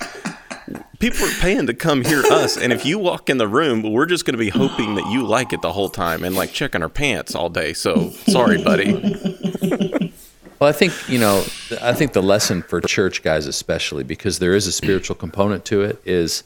people 0.99 1.25
are 1.25 1.31
paying 1.41 1.67
to 1.67 1.73
come 1.73 2.05
hear 2.05 2.23
us, 2.31 2.55
and 2.55 2.71
if 2.71 2.85
you 2.85 2.97
walk 2.99 3.29
in 3.29 3.37
the 3.37 3.49
room, 3.49 3.81
we're 3.83 4.05
just 4.05 4.23
going 4.25 4.33
to 4.35 4.37
be 4.39 4.47
hoping 4.49 4.95
that 4.95 5.07
you 5.11 5.25
like 5.25 5.51
it 5.51 5.61
the 5.61 5.73
whole 5.73 5.89
time 5.89 6.23
and 6.23 6.35
like 6.35 6.53
checking 6.53 6.81
our 6.81 6.87
pants 6.87 7.35
all 7.35 7.49
day. 7.49 7.73
So 7.73 8.11
sorry, 8.27 8.63
buddy. 8.63 10.13
Well, 10.59 10.69
I 10.69 10.73
think 10.73 10.93
you 11.09 11.19
know. 11.19 11.43
I 11.81 11.91
think 11.91 12.13
the 12.13 12.23
lesson 12.23 12.61
for 12.61 12.79
church 12.79 13.21
guys, 13.21 13.47
especially 13.47 14.05
because 14.05 14.39
there 14.39 14.55
is 14.55 14.65
a 14.65 14.71
spiritual 14.71 15.17
component 15.17 15.65
to 15.65 15.81
it, 15.81 16.01
is 16.05 16.43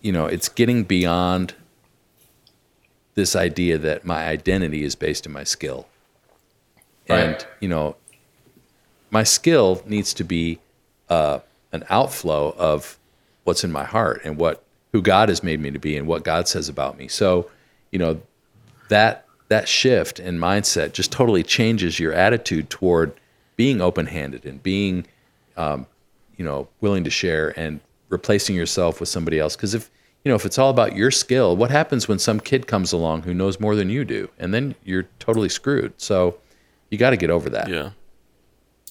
you 0.00 0.10
know 0.10 0.24
it's 0.24 0.48
getting 0.48 0.84
beyond 0.84 1.52
this 3.16 3.34
idea 3.34 3.78
that 3.78 4.04
my 4.04 4.28
identity 4.28 4.84
is 4.84 4.94
based 4.94 5.26
in 5.26 5.32
my 5.32 5.42
skill, 5.42 5.88
and 7.08 7.44
you 7.60 7.68
know, 7.68 7.96
my 9.10 9.24
skill 9.24 9.82
needs 9.86 10.14
to 10.14 10.22
be 10.22 10.60
uh, 11.08 11.40
an 11.72 11.84
outflow 11.90 12.54
of 12.56 12.98
what's 13.44 13.64
in 13.64 13.72
my 13.72 13.84
heart 13.84 14.20
and 14.24 14.36
what 14.36 14.62
who 14.92 15.02
God 15.02 15.28
has 15.28 15.42
made 15.42 15.60
me 15.60 15.70
to 15.72 15.78
be 15.78 15.96
and 15.96 16.06
what 16.06 16.24
God 16.24 16.46
says 16.48 16.68
about 16.68 16.96
me. 16.96 17.08
So, 17.08 17.50
you 17.90 17.98
know, 17.98 18.20
that 18.88 19.26
that 19.48 19.68
shift 19.68 20.20
in 20.20 20.38
mindset 20.38 20.92
just 20.92 21.12
totally 21.12 21.42
changes 21.42 21.98
your 21.98 22.12
attitude 22.12 22.70
toward 22.70 23.12
being 23.56 23.80
open-handed 23.80 24.44
and 24.44 24.62
being 24.62 25.06
um, 25.56 25.86
you 26.36 26.44
know 26.44 26.68
willing 26.80 27.04
to 27.04 27.10
share 27.10 27.58
and 27.58 27.80
replacing 28.08 28.54
yourself 28.54 29.00
with 29.00 29.08
somebody 29.08 29.38
else. 29.38 29.56
Because 29.56 29.74
if 29.74 29.90
you 30.26 30.32
know 30.32 30.34
if 30.34 30.44
it's 30.44 30.58
all 30.58 30.70
about 30.70 30.96
your 30.96 31.12
skill 31.12 31.56
what 31.56 31.70
happens 31.70 32.08
when 32.08 32.18
some 32.18 32.40
kid 32.40 32.66
comes 32.66 32.92
along 32.92 33.22
who 33.22 33.32
knows 33.32 33.60
more 33.60 33.76
than 33.76 33.88
you 33.88 34.04
do 34.04 34.28
and 34.40 34.52
then 34.52 34.74
you're 34.82 35.04
totally 35.20 35.48
screwed 35.48 35.92
so 35.98 36.36
you 36.90 36.98
got 36.98 37.10
to 37.10 37.16
get 37.16 37.30
over 37.30 37.48
that 37.50 37.68
Yeah. 37.68 37.90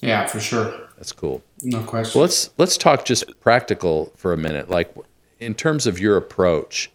Yeah, 0.01 0.27
for 0.27 0.39
sure. 0.39 0.87
that's 0.97 1.11
cool 1.11 1.43
No 1.61 1.81
question. 1.83 2.17
well, 2.17 2.23
let's 2.25 2.51
let's 2.57 2.77
talk 2.77 3.03
just 3.03 3.37
practical 3.41 4.13
for 4.15 4.31
a 4.31 4.37
minute. 4.37 4.69
Like 4.69 4.93
in 5.41 5.53
terms 5.55 5.87
of 5.87 5.99
your 5.99 6.15
approach, 6.15 6.89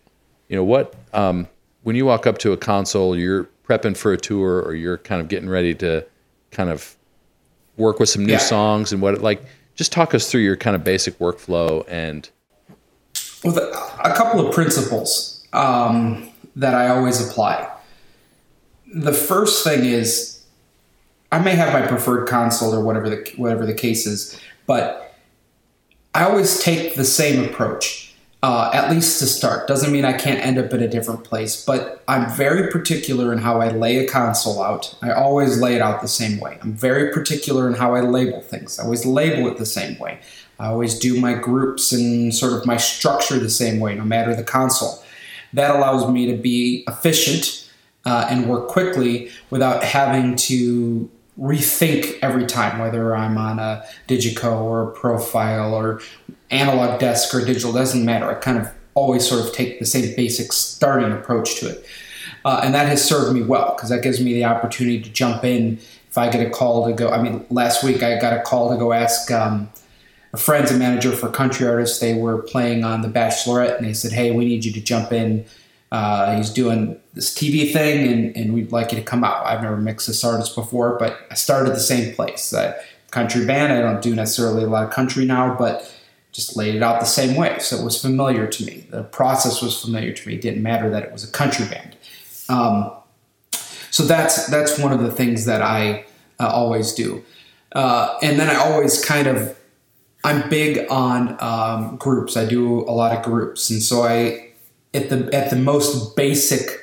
you 0.49 0.57
know 0.57 0.65
what 0.65 0.95
um, 1.13 1.47
when 1.83 1.95
you 1.97 2.07
walk 2.07 2.27
up 2.27 2.39
to 2.39 2.53
a 2.53 2.57
console, 2.57 3.15
you're 3.17 3.47
prepping 3.69 3.95
for 3.97 4.13
a 4.13 4.17
tour, 4.17 4.63
or 4.63 4.75
you're 4.75 4.97
kind 4.99 5.21
of 5.21 5.29
getting 5.29 5.49
ready 5.51 5.75
to 5.77 6.05
kind 6.51 6.71
of 6.71 6.97
work 7.77 7.99
with 8.01 8.09
some 8.09 8.25
new 8.25 8.33
Yeah. 8.33 8.39
songs 8.39 8.93
and 8.93 9.03
what 9.03 9.21
like. 9.21 9.43
Just 9.75 9.93
talk 9.93 10.15
us 10.15 10.31
through 10.31 10.43
your 10.43 10.57
kind 10.57 10.77
of 10.77 10.85
basic 10.85 11.19
workflow 11.19 11.85
and 11.89 12.29
The, 13.43 13.71
a 14.05 14.15
couple 14.15 14.47
of 14.47 14.55
principles 14.55 15.47
um, 15.53 16.31
that 16.57 16.75
I 16.75 16.89
always 16.89 17.27
apply. 17.27 17.71
The 18.95 19.13
first 19.13 19.65
thing 19.65 19.85
is, 19.85 20.43
I 21.33 21.39
may 21.39 21.55
have 21.55 21.73
my 21.73 21.87
preferred 21.87 22.29
console 22.29 22.75
or 22.75 22.85
whatever 22.85 23.09
the 23.09 23.33
whatever 23.37 23.65
the 23.65 23.75
case 23.75 24.07
is, 24.07 24.39
but 24.67 25.15
I 26.15 26.25
always 26.25 26.61
take 26.61 26.97
the 26.97 27.05
same 27.05 27.45
approach. 27.45 28.09
Uh, 28.43 28.71
at 28.73 28.91
least 28.91 29.19
to 29.19 29.27
start 29.27 29.69
doesn't 29.69 29.93
mean 29.93 30.07
I 30.07 30.15
can't 30.15 30.41
end 30.41 30.57
up 30.57 30.73
in 30.73 30.83
a 30.83 30.89
different 30.89 31.25
place, 31.25 31.63
but 31.63 32.03
I'm 32.09 32.31
very 32.31 32.71
particular 32.71 33.35
in 33.35 33.39
how 33.39 33.61
I 33.61 33.69
lay 33.69 33.99
a 33.99 34.09
console 34.09 34.63
out. 34.63 34.95
I 35.03 35.13
always 35.13 35.61
lay 35.61 35.75
it 35.75 35.83
out 35.83 36.01
the 36.01 36.09
same 36.09 36.41
way. 36.41 36.59
I'm 36.63 36.73
very 36.73 37.13
particular 37.13 37.69
in 37.69 37.75
how 37.75 37.95
I 37.95 38.01
label 38.01 38.41
things. 38.41 38.79
I 38.79 38.85
always 38.85 39.05
label 39.05 39.47
it 39.49 39.59
the 39.59 39.67
same 39.67 39.99
way. 39.99 40.21
I 40.61 40.67
always 40.67 40.99
do 40.99 41.19
my 41.19 41.33
groups 41.33 41.91
and 41.91 42.35
sort 42.35 42.53
of 42.53 42.67
my 42.67 42.77
structure 42.77 43.39
the 43.39 43.49
same 43.49 43.81
way, 43.81 43.95
no 43.95 44.05
matter 44.05 44.37
the 44.37 44.45
console. 44.45 45.03
That 45.55 45.75
allows 45.75 46.09
me 46.09 46.27
to 46.27 46.37
be 46.37 46.85
efficient 46.87 47.67
uh, 48.05 48.27
and 48.31 48.47
work 48.47 48.69
quickly 48.69 49.31
without 49.49 49.83
having 49.83 50.37
to 50.37 51.11
rethink 51.39 52.19
every 52.21 52.45
time, 52.45 52.79
whether 52.79 53.17
I'm 53.17 53.39
on 53.39 53.59
a 53.59 53.85
DiGiCo 54.07 54.61
or 54.61 54.91
a 54.91 54.93
profile 54.93 55.75
or 55.75 56.03
analog 56.51 57.01
desk 57.01 57.35
or 57.35 57.43
digital, 57.43 57.73
doesn't 57.73 58.05
matter. 58.05 58.31
I 58.31 58.35
kind 58.35 58.59
of 58.59 58.71
always 58.93 59.27
sort 59.27 59.45
of 59.47 59.55
take 59.55 59.79
the 59.79 59.87
same 59.87 60.15
basic 60.15 60.53
starting 60.53 61.11
approach 61.11 61.59
to 61.61 61.71
it. 61.71 61.87
Uh, 62.45 62.61
and 62.63 62.75
that 62.75 62.87
has 62.87 63.03
served 63.03 63.35
me 63.35 63.43
well 63.43 63.75
because 63.75 63.89
that 63.89 64.03
gives 64.03 64.21
me 64.21 64.35
the 64.35 64.45
opportunity 64.45 65.01
to 65.01 65.11
jump 65.11 65.43
in 65.43 65.79
if 66.09 66.19
I 66.19 66.29
get 66.29 66.47
a 66.47 66.51
call 66.51 66.87
to 66.87 66.93
go. 66.93 67.09
I 67.11 67.23
mean, 67.23 67.47
last 67.49 67.83
week 67.83 68.03
I 68.03 68.19
got 68.19 68.35
a 68.35 68.43
call 68.43 68.71
to 68.71 68.77
go 68.77 68.93
ask 68.93 69.31
um, 69.31 69.71
friend's 70.39 70.71
a 70.71 70.77
manager 70.77 71.13
for 71.13 71.29
country 71.29 71.67
artists. 71.67 71.99
They 71.99 72.15
were 72.15 72.43
playing 72.43 72.85
on 72.85 73.03
The 73.03 73.09
Bachelorette, 73.09 73.77
and 73.79 73.87
they 73.87 73.93
said, 73.93 74.13
"Hey, 74.13 74.31
we 74.31 74.45
need 74.45 74.65
you 74.65 74.73
to 74.73 74.81
jump 74.81 75.13
in. 75.13 75.45
Uh, 75.91 76.37
he's 76.37 76.51
doing 76.51 77.01
this 77.15 77.35
TV 77.35 77.73
thing, 77.73 78.07
and, 78.11 78.37
and 78.37 78.55
we'd 78.55 78.73
like 78.73 78.93
you 78.93 78.99
to 78.99 79.05
come 79.05 79.25
out." 79.25 79.45
I've 79.47 79.63
never 79.63 79.77
mixed 79.77 80.07
this 80.07 80.23
artist 80.25 80.55
before, 80.55 80.97
but 80.99 81.19
I 81.31 81.35
started 81.35 81.75
the 81.75 81.81
same 81.81 82.15
place. 82.15 82.53
Uh, 82.53 82.81
country 83.11 83.45
band. 83.45 83.73
I 83.73 83.81
don't 83.81 84.03
do 84.03 84.15
necessarily 84.15 84.65
a 84.65 84.69
lot 84.69 84.85
of 84.85 84.91
country 84.91 85.25
now, 85.25 85.57
but 85.57 85.93
just 86.33 86.57
laid 86.57 86.77
it 86.77 86.83
out 86.83 87.01
the 87.01 87.07
same 87.07 87.37
way. 87.37 87.59
So 87.59 87.77
it 87.77 87.85
was 87.85 88.01
familiar 88.01 88.47
to 88.47 88.65
me. 88.65 88.87
The 88.91 89.03
process 89.03 89.61
was 89.61 89.81
familiar 89.81 90.13
to 90.13 90.29
me. 90.29 90.35
It 90.35 90.41
didn't 90.41 90.63
matter 90.63 90.89
that 90.91 91.03
it 91.03 91.13
was 91.13 91.25
a 91.29 91.31
country 91.31 91.67
band. 91.67 91.97
Um, 92.49 92.93
so 93.91 94.05
that's 94.05 94.47
that's 94.47 94.79
one 94.79 94.93
of 94.93 95.01
the 95.01 95.11
things 95.11 95.45
that 95.47 95.63
I 95.63 96.05
uh, 96.39 96.49
always 96.49 96.93
do. 96.93 97.25
Uh, 97.73 98.17
and 98.23 98.39
then 98.39 98.49
I 98.49 98.57
always 98.57 99.05
kind 99.05 99.27
of 99.27 99.57
I'm 100.25 100.49
big 100.51 100.87
on 100.91 101.37
um, 101.41 101.97
groups. 101.97 102.37
I 102.37 102.45
do 102.45 102.81
a 102.81 102.93
lot 102.93 103.17
of 103.17 103.25
groups, 103.25 103.71
and 103.71 103.83
so 103.83 104.03
I 104.03 104.51
at 104.93 105.09
the 105.09 105.31
at 105.35 105.51
the 105.51 105.57
most 105.57 106.17
basic 106.17 106.79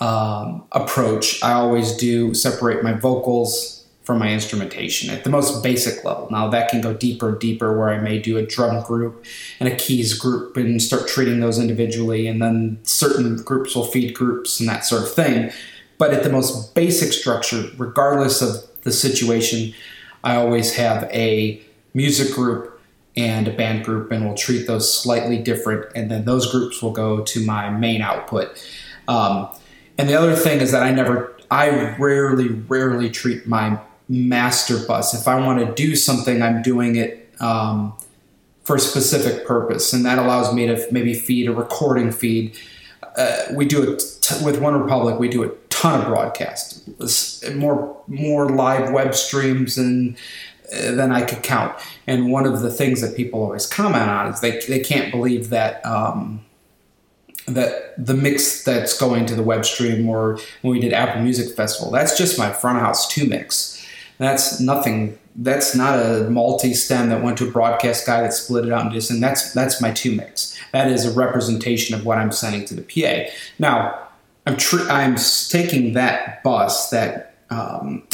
um, 0.00 0.64
approach, 0.72 1.42
I 1.42 1.52
always 1.52 1.96
do 1.96 2.34
separate 2.34 2.82
my 2.82 2.92
vocals 2.92 3.86
from 4.02 4.18
my 4.18 4.32
instrumentation 4.32 5.10
at 5.10 5.22
the 5.22 5.30
most 5.30 5.62
basic 5.62 6.04
level. 6.04 6.26
Now 6.30 6.48
that 6.48 6.70
can 6.70 6.80
go 6.80 6.92
deeper 6.94 7.28
and 7.28 7.38
deeper, 7.38 7.78
where 7.78 7.90
I 7.90 7.98
may 7.98 8.18
do 8.18 8.38
a 8.38 8.46
drum 8.46 8.82
group 8.82 9.24
and 9.60 9.68
a 9.68 9.76
keys 9.76 10.14
group 10.14 10.56
and 10.56 10.82
start 10.82 11.06
treating 11.06 11.40
those 11.40 11.58
individually, 11.58 12.26
and 12.26 12.42
then 12.42 12.78
certain 12.82 13.36
groups 13.42 13.76
will 13.76 13.84
feed 13.84 14.14
groups 14.14 14.58
and 14.58 14.68
that 14.68 14.84
sort 14.84 15.02
of 15.02 15.12
thing. 15.12 15.52
But 15.98 16.14
at 16.14 16.22
the 16.22 16.30
most 16.30 16.74
basic 16.74 17.12
structure, 17.12 17.70
regardless 17.76 18.42
of 18.42 18.68
the 18.82 18.90
situation, 18.90 19.74
I 20.24 20.36
always 20.36 20.74
have 20.74 21.04
a 21.12 21.62
music 21.94 22.34
group 22.34 22.80
and 23.16 23.48
a 23.48 23.52
band 23.52 23.84
group, 23.84 24.12
and 24.12 24.24
we'll 24.24 24.36
treat 24.36 24.66
those 24.66 24.92
slightly 24.92 25.38
different. 25.38 25.90
And 25.94 26.10
then 26.10 26.24
those 26.24 26.50
groups 26.50 26.82
will 26.82 26.92
go 26.92 27.22
to 27.22 27.44
my 27.44 27.70
main 27.70 28.02
output. 28.02 28.64
Um, 29.08 29.48
and 29.98 30.08
the 30.08 30.14
other 30.14 30.36
thing 30.36 30.60
is 30.60 30.72
that 30.72 30.82
I 30.82 30.92
never, 30.92 31.36
I 31.50 31.96
rarely, 31.96 32.48
rarely 32.48 33.10
treat 33.10 33.46
my 33.46 33.78
master 34.08 34.78
bus. 34.86 35.14
If 35.14 35.28
I 35.28 35.36
want 35.44 35.64
to 35.64 35.74
do 35.74 35.96
something, 35.96 36.42
I'm 36.42 36.62
doing 36.62 36.96
it 36.96 37.32
um, 37.40 37.94
for 38.62 38.76
a 38.76 38.80
specific 38.80 39.46
purpose, 39.46 39.92
and 39.92 40.04
that 40.04 40.18
allows 40.18 40.54
me 40.54 40.66
to 40.66 40.86
maybe 40.90 41.14
feed 41.14 41.48
a 41.48 41.52
recording 41.52 42.12
feed. 42.12 42.56
Uh, 43.16 43.38
we 43.52 43.64
do 43.64 43.82
it 43.82 44.02
t- 44.20 44.44
with 44.44 44.60
OneRepublic. 44.60 45.18
We 45.18 45.28
do 45.28 45.42
a 45.42 45.48
ton 45.70 46.00
of 46.00 46.06
broadcast, 46.06 46.88
more 47.54 47.96
more 48.06 48.48
live 48.50 48.92
web 48.92 49.14
streams 49.14 49.78
and 49.78 50.16
than 50.70 51.12
I 51.12 51.22
could 51.22 51.42
count. 51.42 51.76
And 52.06 52.30
one 52.30 52.46
of 52.46 52.60
the 52.60 52.70
things 52.70 53.00
that 53.00 53.16
people 53.16 53.42
always 53.42 53.66
comment 53.66 54.08
on 54.08 54.32
is 54.32 54.40
they, 54.40 54.60
they 54.68 54.80
can't 54.80 55.10
believe 55.10 55.50
that 55.50 55.84
um, 55.84 56.44
that 57.46 57.94
the 57.98 58.14
mix 58.14 58.64
that's 58.64 58.98
going 58.98 59.26
to 59.26 59.34
the 59.34 59.42
web 59.42 59.64
stream 59.64 60.08
or 60.08 60.38
when 60.62 60.72
we 60.72 60.80
did 60.80 60.92
Apple 60.92 61.22
Music 61.22 61.54
Festival, 61.56 61.90
that's 61.90 62.16
just 62.16 62.38
my 62.38 62.52
front 62.52 62.78
house 62.78 63.08
two 63.08 63.26
mix. 63.26 63.84
That's 64.18 64.60
nothing. 64.60 65.18
That's 65.36 65.74
not 65.74 65.98
a 65.98 66.28
multi-stem 66.28 67.08
that 67.08 67.22
went 67.22 67.38
to 67.38 67.48
a 67.48 67.50
broadcast 67.50 68.06
guy 68.06 68.20
that 68.20 68.34
split 68.34 68.66
it 68.66 68.72
out 68.72 68.82
and 68.82 68.92
just 68.92 69.10
and 69.10 69.22
that's 69.22 69.52
that's 69.54 69.80
my 69.80 69.92
two 69.92 70.14
mix. 70.14 70.58
That 70.72 70.90
is 70.90 71.04
a 71.04 71.10
representation 71.10 71.94
of 71.94 72.04
what 72.04 72.18
I'm 72.18 72.32
sending 72.32 72.64
to 72.66 72.74
the 72.74 72.82
PA. 72.82 73.30
Now, 73.58 74.08
I'm 74.46 74.56
tr- 74.56 74.88
I'm 74.90 75.16
taking 75.48 75.94
that 75.94 76.42
bus, 76.42 76.90
that 76.90 77.34
um, 77.50 78.06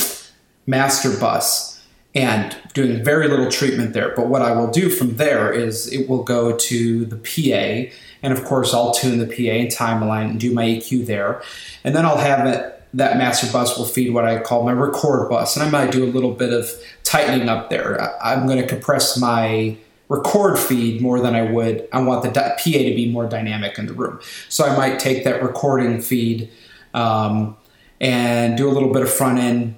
master 0.67 1.19
bus, 1.19 1.76
and 2.17 2.57
doing 2.73 3.05
very 3.05 3.29
little 3.29 3.51
treatment 3.51 3.93
there. 3.93 4.15
But 4.17 4.29
what 4.29 4.41
I 4.41 4.53
will 4.53 4.71
do 4.71 4.89
from 4.89 5.17
there 5.17 5.53
is 5.53 5.93
it 5.93 6.09
will 6.09 6.25
go 6.25 6.57
to 6.57 7.05
the 7.05 7.17
PA, 7.17 7.95
and 8.23 8.33
of 8.33 8.43
course 8.45 8.73
I'll 8.73 8.93
tune 8.93 9.19
the 9.19 9.27
PA 9.27 9.53
and 9.53 9.69
timeline 9.69 10.31
and 10.31 10.41
do 10.41 10.53
my 10.53 10.65
EQ 10.65 11.07
there, 11.07 11.43
and 11.85 11.95
then 11.95 12.07
I'll 12.07 12.17
have 12.17 12.47
it. 12.47 12.73
That 12.95 13.19
master 13.19 13.53
bus 13.53 13.77
will 13.77 13.85
feed 13.85 14.15
what 14.15 14.25
I 14.25 14.39
call 14.41 14.65
my 14.65 14.73
record 14.73 15.29
bus, 15.29 15.57
and 15.57 15.67
I 15.67 15.69
might 15.69 15.93
do 15.93 16.05
a 16.05 16.09
little 16.09 16.33
bit 16.33 16.55
of 16.55 16.71
tightening 17.05 17.51
up 17.51 17.69
there. 17.69 18.01
I'm 18.23 18.47
going 18.47 18.59
to 18.59 18.67
compress 18.67 19.19
my 19.19 19.77
record 20.09 20.59
feed 20.59 21.03
more 21.03 21.21
than 21.21 21.35
I 21.35 21.51
would. 21.51 21.87
I 21.93 22.01
want 22.01 22.23
the 22.23 22.31
PA 22.31 22.55
to 22.57 22.95
be 22.95 23.11
more 23.13 23.29
dynamic 23.29 23.79
in 23.79 23.87
the 23.87 23.93
room, 23.93 24.21
so 24.49 24.65
I 24.65 24.75
might 24.75 24.99
take 24.99 25.25
that 25.25 25.43
recording 25.43 26.01
feed 26.01 26.51
um, 26.95 27.59
and 28.01 28.57
do 28.57 28.71
a 28.71 28.73
little 28.73 28.95
bit 28.95 29.03
of 29.03 29.13
front 29.13 29.39
end 29.39 29.75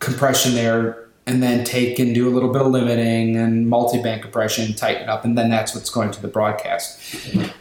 compression 0.00 0.56
there 0.56 1.05
and 1.26 1.42
then 1.42 1.64
take 1.64 1.98
and 1.98 2.14
do 2.14 2.28
a 2.28 2.30
little 2.30 2.52
bit 2.52 2.62
of 2.62 2.68
limiting 2.68 3.36
and 3.36 3.68
multi-band 3.68 4.22
compression 4.22 4.74
tighten 4.74 5.02
it 5.02 5.08
up 5.08 5.24
and 5.24 5.36
then 5.36 5.50
that's 5.50 5.74
what's 5.74 5.90
going 5.90 6.10
to 6.10 6.20
the 6.22 6.28
broadcast 6.28 7.00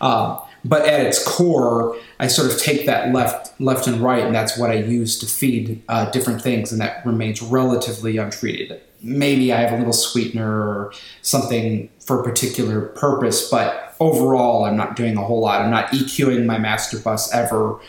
um, 0.01 0.39
but 0.63 0.85
at 0.87 1.05
its 1.05 1.23
core 1.27 1.97
i 2.19 2.27
sort 2.27 2.51
of 2.51 2.59
take 2.59 2.85
that 2.85 3.13
left 3.13 3.59
left 3.59 3.87
and 3.87 4.01
right 4.01 4.23
and 4.23 4.33
that's 4.33 4.57
what 4.57 4.69
i 4.69 4.75
use 4.75 5.17
to 5.17 5.25
feed 5.25 5.81
uh, 5.89 6.09
different 6.11 6.41
things 6.41 6.71
and 6.71 6.79
that 6.79 7.05
remains 7.05 7.41
relatively 7.41 8.17
untreated 8.17 8.81
maybe 9.01 9.51
i 9.51 9.57
have 9.57 9.73
a 9.73 9.77
little 9.77 9.93
sweetener 9.93 10.49
or 10.49 10.93
something 11.21 11.89
for 11.99 12.19
a 12.19 12.23
particular 12.23 12.81
purpose 12.81 13.49
but 13.49 13.85
overall, 13.99 14.65
I'm 14.65 14.77
not 14.77 14.95
doing 14.95 15.17
a 15.17 15.23
whole 15.23 15.41
lot. 15.41 15.61
I'm 15.61 15.71
not 15.71 15.87
EQing 15.89 16.45
my 16.45 16.57
master 16.57 16.99
bus 16.99 17.33
ever. 17.33 17.79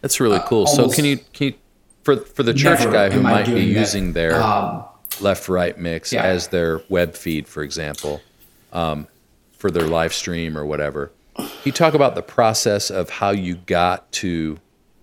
That's 0.00 0.20
really 0.20 0.40
cool. 0.46 0.66
so 0.66 0.90
can 0.90 1.04
you 1.04 1.18
can 1.32 1.48
you 1.48 1.54
for 2.02 2.16
for 2.16 2.42
the 2.42 2.52
church 2.52 2.80
guy 2.80 3.10
who 3.10 3.22
might 3.22 3.46
be 3.46 3.52
that. 3.52 3.80
using 3.80 4.12
their 4.12 4.40
Um, 4.40 4.84
left 5.20 5.48
right 5.48 5.78
mix 5.78 6.12
yeah. 6.12 6.22
as 6.22 6.48
their 6.48 6.80
web 6.88 7.14
feed, 7.14 7.46
for 7.46 7.62
example, 7.62 8.20
um, 8.72 9.06
for 9.52 9.70
their 9.70 9.86
live 9.86 10.12
stream 10.12 10.56
or 10.56 10.64
whatever. 10.64 11.10
Can 11.36 11.48
you 11.64 11.72
talk 11.72 11.94
about 11.94 12.14
the 12.14 12.22
process 12.22 12.90
of 12.90 13.10
how 13.10 13.30
you 13.30 13.56
got 13.56 14.10
to 14.12 14.58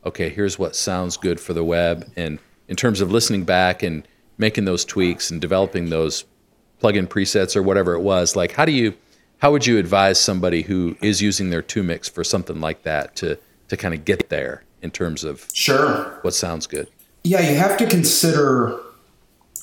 okay, 0.05 0.29
here's 0.29 0.57
what 0.57 0.75
sounds 0.75 1.17
good 1.17 1.39
for 1.39 1.53
the 1.53 1.63
web, 1.63 2.11
and 2.15 2.39
in 2.67 2.75
terms 2.75 3.01
of 3.01 3.11
listening 3.11 3.43
back 3.43 3.83
and 3.83 4.07
making 4.37 4.65
those 4.65 4.83
tweaks 4.83 5.29
and 5.29 5.39
developing 5.39 5.89
those 5.89 6.25
plugin 6.81 7.07
presets 7.07 7.55
or 7.55 7.61
whatever 7.61 7.93
it 7.93 8.01
was. 8.01 8.35
Like, 8.35 8.51
how 8.51 8.65
do 8.65 8.71
you 8.71 8.93
how 9.37 9.51
would 9.51 9.65
you 9.65 9.77
advise 9.77 10.19
somebody 10.19 10.61
who 10.61 10.95
is 11.01 11.21
using 11.21 11.49
their 11.49 11.61
two 11.61 11.83
mix 11.83 12.07
for 12.07 12.23
something 12.23 12.59
like 12.59 12.83
that 12.83 13.15
to 13.17 13.37
to 13.69 13.77
kind 13.77 13.93
of 13.93 14.05
get 14.05 14.29
there 14.29 14.63
in 14.81 14.91
terms 14.91 15.23
of 15.23 15.47
sure. 15.53 16.19
what 16.21 16.33
sounds 16.33 16.67
good? 16.67 16.87
Yeah, 17.23 17.41
you 17.41 17.55
have 17.55 17.77
to 17.77 17.85
consider 17.85 18.79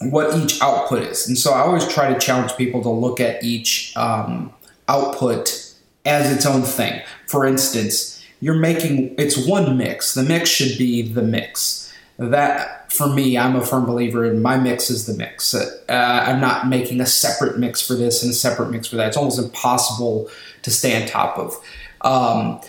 what 0.01 0.37
each 0.37 0.61
output 0.63 1.03
is. 1.03 1.27
And 1.27 1.37
so 1.37 1.53
I 1.53 1.61
always 1.61 1.87
try 1.89 2.13
to 2.13 2.19
challenge 2.19 2.57
people 2.57 2.83
to 2.83 2.91
look 2.91 3.21
at 3.21 3.43
each 3.43 3.97
um, 3.97 4.53
output 4.89 5.75
as 6.05 6.33
its 6.33 6.47
own 6.47 6.63
thing. 6.63 7.03
For 7.27 7.45
instance, 7.45 8.25
you're 8.41 8.55
making 8.55 9.15
it's 9.19 9.47
one 9.47 9.77
mix. 9.77 10.15
The 10.15 10.23
mix 10.23 10.49
should 10.51 10.79
be 10.79 11.03
the 11.03 11.23
mix. 11.23 11.93
That 12.19 12.91
for 12.93 13.09
me, 13.09 13.39
I'm 13.39 13.55
a 13.55 13.65
firm 13.65 13.85
believer 13.85 14.25
in 14.25 14.43
my 14.43 14.57
mix 14.57 14.91
is 14.91 15.07
the 15.07 15.15
mix. 15.15 15.55
Uh, 15.55 15.71
I'm 15.89 16.41
not 16.41 16.69
making 16.69 17.01
a 17.01 17.07
separate 17.07 17.59
mix 17.59 17.87
for 17.87 17.95
this 17.95 18.23
and 18.23 18.31
a 18.31 18.35
separate 18.35 18.71
mix 18.71 18.89
for 18.89 18.97
that. 18.97 19.09
It's 19.09 19.17
almost 19.17 19.39
impossible 19.39 20.29
to 20.63 20.71
stay 20.71 21.01
on 21.01 21.07
top 21.07 21.39
of. 21.39 21.57
Um, 22.01 22.61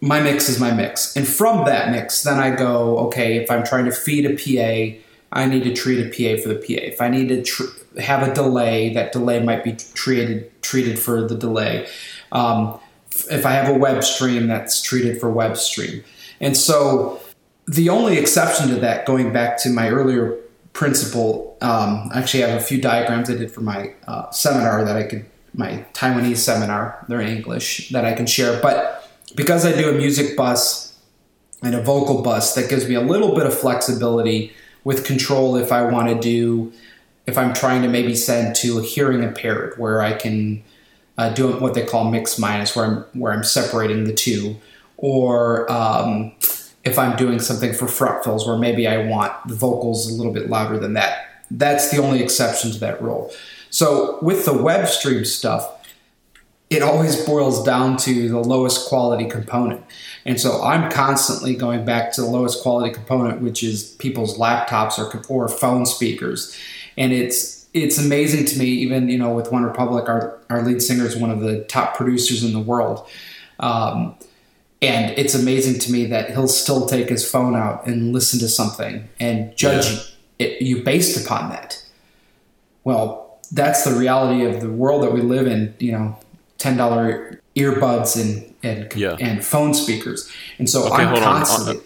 my 0.00 0.20
mix 0.20 0.48
is 0.48 0.58
my 0.58 0.70
mix. 0.70 1.14
And 1.16 1.28
from 1.28 1.66
that 1.66 1.90
mix, 1.90 2.22
then 2.22 2.38
I 2.38 2.54
go, 2.54 2.98
okay, 3.06 3.36
if 3.36 3.50
I'm 3.50 3.64
trying 3.64 3.84
to 3.84 3.92
feed 3.92 4.24
a 4.24 4.34
PA, 4.34 4.98
I 5.32 5.46
need 5.46 5.64
to 5.64 5.72
treat 5.72 6.00
a 6.00 6.08
PA 6.08 6.42
for 6.42 6.48
the 6.48 6.56
PA. 6.56 6.82
If 6.82 7.00
I 7.00 7.08
need 7.08 7.28
to 7.28 7.42
tr- 7.42 8.00
have 8.00 8.26
a 8.26 8.34
delay, 8.34 8.92
that 8.94 9.12
delay 9.12 9.40
might 9.40 9.62
be 9.62 9.72
treated 9.72 10.50
treated 10.62 10.98
for 10.98 11.26
the 11.26 11.36
delay. 11.36 11.86
Um, 12.32 12.78
if 13.30 13.44
I 13.46 13.52
have 13.52 13.68
a 13.68 13.78
web 13.78 14.02
stream, 14.04 14.46
that's 14.46 14.82
treated 14.82 15.20
for 15.20 15.30
web 15.30 15.56
stream. 15.56 16.04
And 16.40 16.56
so 16.56 17.20
the 17.66 17.88
only 17.88 18.18
exception 18.18 18.68
to 18.68 18.76
that, 18.76 19.06
going 19.06 19.32
back 19.32 19.58
to 19.62 19.70
my 19.70 19.88
earlier 19.88 20.36
principle, 20.72 21.56
um, 21.60 22.10
I 22.12 22.18
actually 22.18 22.42
have 22.42 22.60
a 22.60 22.62
few 22.62 22.80
diagrams 22.80 23.30
I 23.30 23.34
did 23.34 23.52
for 23.52 23.60
my 23.60 23.94
uh, 24.06 24.30
seminar 24.30 24.84
that 24.84 24.96
I 24.96 25.04
could, 25.04 25.26
my 25.54 25.84
Taiwanese 25.92 26.38
seminar, 26.38 27.04
they're 27.08 27.20
in 27.20 27.28
English, 27.28 27.90
that 27.90 28.04
I 28.04 28.12
can 28.14 28.26
share. 28.26 28.60
But 28.60 29.08
because 29.34 29.64
I 29.64 29.72
do 29.72 29.90
a 29.90 29.92
music 29.92 30.36
bus 30.36 30.98
and 31.62 31.74
a 31.74 31.82
vocal 31.82 32.22
bus, 32.22 32.54
that 32.54 32.70
gives 32.70 32.88
me 32.88 32.94
a 32.94 33.00
little 33.00 33.34
bit 33.34 33.46
of 33.46 33.56
flexibility 33.56 34.52
with 34.84 35.04
control 35.04 35.56
if 35.56 35.72
I 35.72 35.82
want 35.82 36.08
to 36.08 36.18
do, 36.18 36.72
if 37.26 37.36
I'm 37.36 37.52
trying 37.52 37.82
to 37.82 37.88
maybe 37.88 38.14
send 38.14 38.56
to 38.56 38.78
a 38.78 38.82
hearing 38.82 39.22
impaired, 39.22 39.78
where 39.78 40.00
I 40.00 40.14
can 40.14 40.62
uh, 41.18 41.30
do 41.30 41.52
what 41.58 41.74
they 41.74 41.84
call 41.84 42.10
mix 42.10 42.38
minus, 42.38 42.74
where 42.74 42.84
I'm 42.86 43.04
where 43.12 43.32
I'm 43.32 43.44
separating 43.44 44.04
the 44.04 44.14
two, 44.14 44.56
or 44.96 45.70
um, 45.70 46.32
if 46.84 46.98
I'm 46.98 47.16
doing 47.16 47.38
something 47.38 47.72
for 47.74 47.86
front 47.86 48.24
fills, 48.24 48.46
where 48.46 48.56
maybe 48.56 48.86
I 48.86 49.06
want 49.06 49.32
the 49.46 49.54
vocals 49.54 50.10
a 50.10 50.14
little 50.14 50.32
bit 50.32 50.48
louder 50.48 50.78
than 50.78 50.94
that. 50.94 51.26
That's 51.50 51.90
the 51.90 51.98
only 51.98 52.22
exception 52.22 52.70
to 52.72 52.78
that 52.80 53.02
rule. 53.02 53.32
So 53.70 54.18
with 54.22 54.44
the 54.44 54.54
web 54.54 54.88
stream 54.88 55.24
stuff, 55.24 55.68
it 56.70 56.82
always 56.82 57.24
boils 57.24 57.64
down 57.64 57.96
to 57.98 58.28
the 58.28 58.38
lowest 58.38 58.88
quality 58.88 59.28
component. 59.28 59.84
And 60.24 60.40
so 60.40 60.62
I'm 60.62 60.90
constantly 60.90 61.54
going 61.54 61.84
back 61.84 62.12
to 62.12 62.20
the 62.20 62.26
lowest 62.26 62.62
quality 62.62 62.92
component, 62.92 63.40
which 63.40 63.62
is 63.62 63.92
people's 63.98 64.38
laptops 64.38 64.98
or, 64.98 65.22
or 65.28 65.48
phone 65.48 65.86
speakers. 65.86 66.56
And 66.96 67.12
it's 67.12 67.60
it's 67.72 67.98
amazing 67.98 68.46
to 68.46 68.58
me, 68.58 68.66
even 68.66 69.08
you 69.08 69.16
know, 69.16 69.32
with 69.32 69.46
OneRepublic, 69.50 70.08
our, 70.08 70.38
our 70.50 70.62
lead 70.62 70.82
singer 70.82 71.04
is 71.04 71.16
one 71.16 71.30
of 71.30 71.40
the 71.40 71.62
top 71.64 71.96
producers 71.96 72.42
in 72.42 72.52
the 72.52 72.58
world. 72.60 73.08
Um, 73.60 74.16
and 74.82 75.16
it's 75.18 75.34
amazing 75.34 75.78
to 75.80 75.92
me 75.92 76.06
that 76.06 76.30
he'll 76.30 76.48
still 76.48 76.86
take 76.86 77.08
his 77.08 77.28
phone 77.28 77.54
out 77.54 77.86
and 77.86 78.12
listen 78.12 78.38
to 78.40 78.48
something 78.48 79.08
and 79.20 79.56
judge 79.56 80.16
it, 80.38 80.62
you 80.62 80.82
based 80.82 81.24
upon 81.24 81.50
that. 81.50 81.82
Well, 82.82 83.38
that's 83.52 83.84
the 83.84 83.94
reality 83.94 84.44
of 84.44 84.60
the 84.60 84.70
world 84.70 85.02
that 85.02 85.12
we 85.12 85.20
live 85.20 85.46
in. 85.46 85.74
You 85.78 85.92
know, 85.92 86.18
ten 86.58 86.76
dollar 86.76 87.39
earbuds 87.56 88.20
and 88.20 88.46
and 88.62 88.92
Yeah. 88.94 89.16
and 89.20 89.44
phone 89.44 89.72
speakers, 89.74 90.30
and 90.58 90.68
so 90.68 90.84
Okay, 90.86 91.02
I'm 91.02 91.08
hold 91.08 91.22
on. 91.22 91.36
constantly. 91.38 91.76
Uh, 91.76 91.80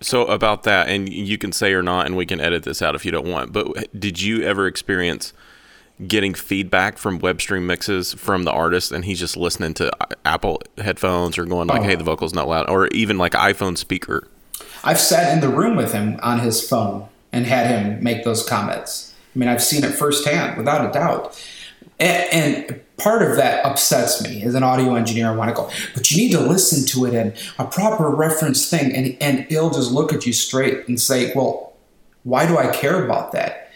So 0.00 0.24
about 0.26 0.64
that, 0.64 0.88
and 0.88 1.08
you 1.12 1.38
can 1.38 1.52
say 1.52 1.72
or 1.74 1.82
not, 1.82 2.06
and 2.06 2.16
we 2.16 2.26
can 2.26 2.40
edit 2.40 2.64
this 2.64 2.82
out 2.82 2.96
if 2.96 3.04
you 3.04 3.12
don't 3.12 3.26
want. 3.28 3.52
But 3.52 3.88
did 3.98 4.20
you 4.20 4.42
ever 4.42 4.66
experience 4.66 5.32
getting 6.08 6.34
feedback 6.34 6.98
from 6.98 7.20
WebStream 7.20 7.62
mixes 7.62 8.12
from 8.14 8.42
the 8.42 8.50
artist, 8.50 8.90
and 8.90 9.04
he's 9.04 9.20
just 9.20 9.36
listening 9.36 9.74
to 9.74 9.92
Apple 10.24 10.60
headphones 10.78 11.38
or 11.38 11.44
going 11.44 11.68
like, 11.68 11.82
Oh. 11.82 11.84
"Hey, 11.84 11.94
the 11.94 12.02
vocal's 12.02 12.34
not 12.34 12.48
loud," 12.48 12.68
or 12.68 12.88
even 12.88 13.16
like 13.18 13.32
iPhone 13.34 13.78
speaker? 13.78 14.26
I've 14.82 14.98
sat 14.98 15.32
in 15.32 15.40
the 15.40 15.48
room 15.48 15.76
with 15.76 15.92
him 15.92 16.18
on 16.22 16.40
his 16.40 16.60
phone 16.66 17.04
and 17.32 17.46
had 17.46 17.68
him 17.68 18.02
make 18.02 18.24
those 18.24 18.42
comments. 18.42 19.12
I 19.36 19.38
mean, 19.38 19.48
I've 19.48 19.62
seen 19.62 19.84
it 19.84 19.92
firsthand, 19.94 20.56
without 20.56 20.84
a 20.88 20.92
doubt. 20.92 21.40
And, 22.02 22.32
and 22.70 22.80
part 22.96 23.22
of 23.22 23.36
that 23.36 23.64
upsets 23.64 24.22
me 24.22 24.42
as 24.42 24.54
an 24.54 24.62
audio 24.62 24.94
engineer. 24.96 25.28
I 25.28 25.34
want 25.36 25.48
to 25.50 25.54
go, 25.54 25.70
but 25.94 26.10
you 26.10 26.16
need 26.18 26.32
to 26.32 26.40
listen 26.40 26.84
to 26.88 27.06
it 27.06 27.14
in 27.14 27.32
a 27.58 27.64
proper 27.64 28.08
reference 28.10 28.68
thing. 28.68 28.92
And, 28.94 29.16
and 29.20 29.46
he'll 29.46 29.70
just 29.70 29.92
look 29.92 30.12
at 30.12 30.26
you 30.26 30.32
straight 30.32 30.88
and 30.88 31.00
say, 31.00 31.32
well, 31.34 31.72
why 32.24 32.46
do 32.46 32.58
I 32.58 32.68
care 32.74 33.04
about 33.04 33.32
that? 33.32 33.70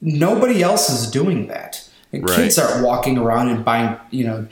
Nobody 0.00 0.62
else 0.62 0.88
is 0.90 1.10
doing 1.10 1.48
that. 1.48 1.88
And 2.12 2.28
Right. 2.28 2.36
Kids 2.36 2.58
aren't 2.58 2.84
walking 2.84 3.18
around 3.18 3.48
and 3.48 3.64
buying, 3.64 3.96
you 4.10 4.24
know, 4.24 4.46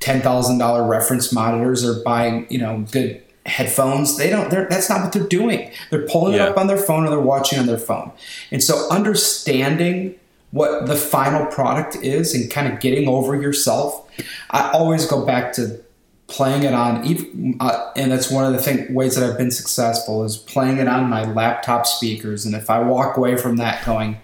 ten 0.00 0.20
thousand 0.22 0.58
dollar 0.58 0.86
reference 0.86 1.32
monitors 1.32 1.84
or 1.84 2.02
buying, 2.02 2.46
you 2.50 2.58
know, 2.58 2.84
good 2.90 3.22
headphones. 3.46 4.16
They 4.16 4.30
don't. 4.30 4.50
They're, 4.50 4.66
that's 4.68 4.88
not 4.88 5.02
what 5.02 5.12
they're 5.12 5.26
doing. 5.26 5.70
They're 5.90 6.06
pulling 6.06 6.34
Yeah. 6.34 6.44
it 6.46 6.50
up 6.50 6.56
on 6.58 6.66
their 6.66 6.78
phone 6.78 7.04
or 7.06 7.10
they're 7.10 7.20
watching 7.20 7.58
on 7.58 7.66
their 7.66 7.78
phone. 7.78 8.10
And 8.50 8.62
so, 8.62 8.88
understanding 8.90 10.14
what 10.54 10.86
the 10.86 10.94
final 10.94 11.44
product 11.46 11.96
is 11.96 12.32
and 12.34 12.48
kind 12.50 12.72
of 12.72 12.78
getting 12.78 13.08
over 13.08 13.34
yourself, 13.34 14.08
I 14.50 14.70
always 14.70 15.04
go 15.06 15.26
back 15.26 15.52
to 15.54 15.80
playing 16.28 16.62
it 16.62 16.72
on. 16.72 17.04
ev- 17.10 17.26
Uh, 17.60 17.90
and 17.96 18.12
that's 18.12 18.30
one 18.30 18.44
of 18.46 18.52
the 18.52 18.62
thing, 18.62 18.94
ways 18.94 19.16
that 19.16 19.28
I've 19.28 19.36
been 19.36 19.50
successful 19.50 20.22
is 20.24 20.36
playing 20.36 20.78
it 20.78 20.86
on 20.88 21.10
my 21.10 21.24
laptop 21.24 21.86
speakers. 21.86 22.46
And 22.46 22.54
if 22.54 22.70
I 22.70 22.78
walk 22.78 23.16
away 23.16 23.36
from 23.36 23.56
that 23.56 23.84
going, 23.84 24.18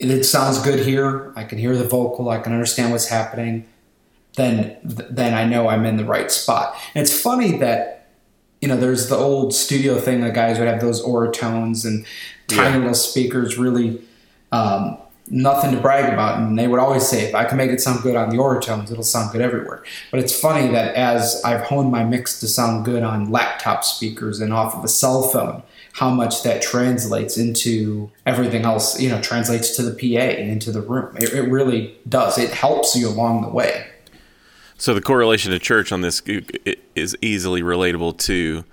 it 0.00 0.24
sounds 0.24 0.58
good 0.62 0.80
here. 0.80 1.32
I 1.36 1.44
can 1.44 1.58
hear 1.58 1.76
the 1.76 1.84
vocal. 1.84 2.28
I 2.28 2.38
can 2.38 2.52
understand 2.52 2.90
what's 2.90 3.08
happening. 3.08 3.66
Then, 4.36 4.76
then 4.82 5.32
I 5.34 5.44
know 5.44 5.68
I'm 5.68 5.84
in 5.86 5.96
the 5.96 6.04
right 6.04 6.30
spot. 6.30 6.74
And 6.94 7.02
it's 7.02 7.18
funny 7.28 7.58
that 7.58 8.08
you 8.60 8.68
know 8.68 8.76
there's 8.76 9.08
the 9.08 9.16
old 9.16 9.54
studio 9.54 9.98
thing 9.98 10.20
that 10.22 10.34
guys 10.34 10.58
would 10.58 10.68
have 10.68 10.80
those 10.80 11.02
Auratones 11.02 11.84
and 11.86 12.04
tiny 12.48 12.72
Yeah. 12.72 12.78
little 12.78 12.94
speakers, 12.94 13.56
really 13.56 14.02
um, 14.52 14.98
nothing 15.30 15.72
to 15.72 15.80
brag 15.80 16.12
about. 16.12 16.38
And 16.38 16.58
they 16.58 16.68
would 16.68 16.80
always 16.80 17.06
say, 17.06 17.24
if 17.24 17.34
I 17.34 17.44
can 17.44 17.56
make 17.56 17.70
it 17.70 17.80
sound 17.80 18.02
good 18.02 18.16
on 18.16 18.30
the 18.30 18.36
Auratones, 18.36 18.90
it'll 18.90 19.02
sound 19.02 19.32
good 19.32 19.40
everywhere. 19.40 19.82
But 20.10 20.20
it's 20.20 20.38
funny 20.38 20.68
that 20.68 20.94
as 20.94 21.40
I've 21.44 21.62
honed 21.62 21.90
my 21.90 22.04
mix 22.04 22.40
to 22.40 22.48
sound 22.48 22.84
good 22.84 23.02
on 23.02 23.30
laptop 23.30 23.84
speakers 23.84 24.40
and 24.40 24.52
off 24.52 24.74
of 24.74 24.84
a 24.84 24.88
cell 24.88 25.22
phone, 25.22 25.62
how 25.92 26.10
much 26.10 26.42
that 26.42 26.62
translates 26.62 27.36
into 27.36 28.10
everything 28.26 28.64
else, 28.64 29.00
you 29.00 29.08
know, 29.08 29.20
translates 29.20 29.76
to 29.76 29.82
the 29.82 29.92
PA 29.92 30.22
and 30.22 30.50
into 30.50 30.70
the 30.70 30.80
room. 30.80 31.16
It, 31.16 31.32
it 31.32 31.42
really 31.42 31.96
does. 32.08 32.38
It 32.38 32.50
helps 32.50 32.94
you 32.96 33.08
along 33.08 33.42
the 33.42 33.48
way. 33.48 33.86
So 34.78 34.94
the 34.94 35.02
correlation 35.02 35.52
to 35.52 35.58
church 35.58 35.92
on 35.92 36.00
this 36.00 36.22
is 36.94 37.16
easily 37.20 37.62
relatable 37.62 38.18
to 38.20 38.64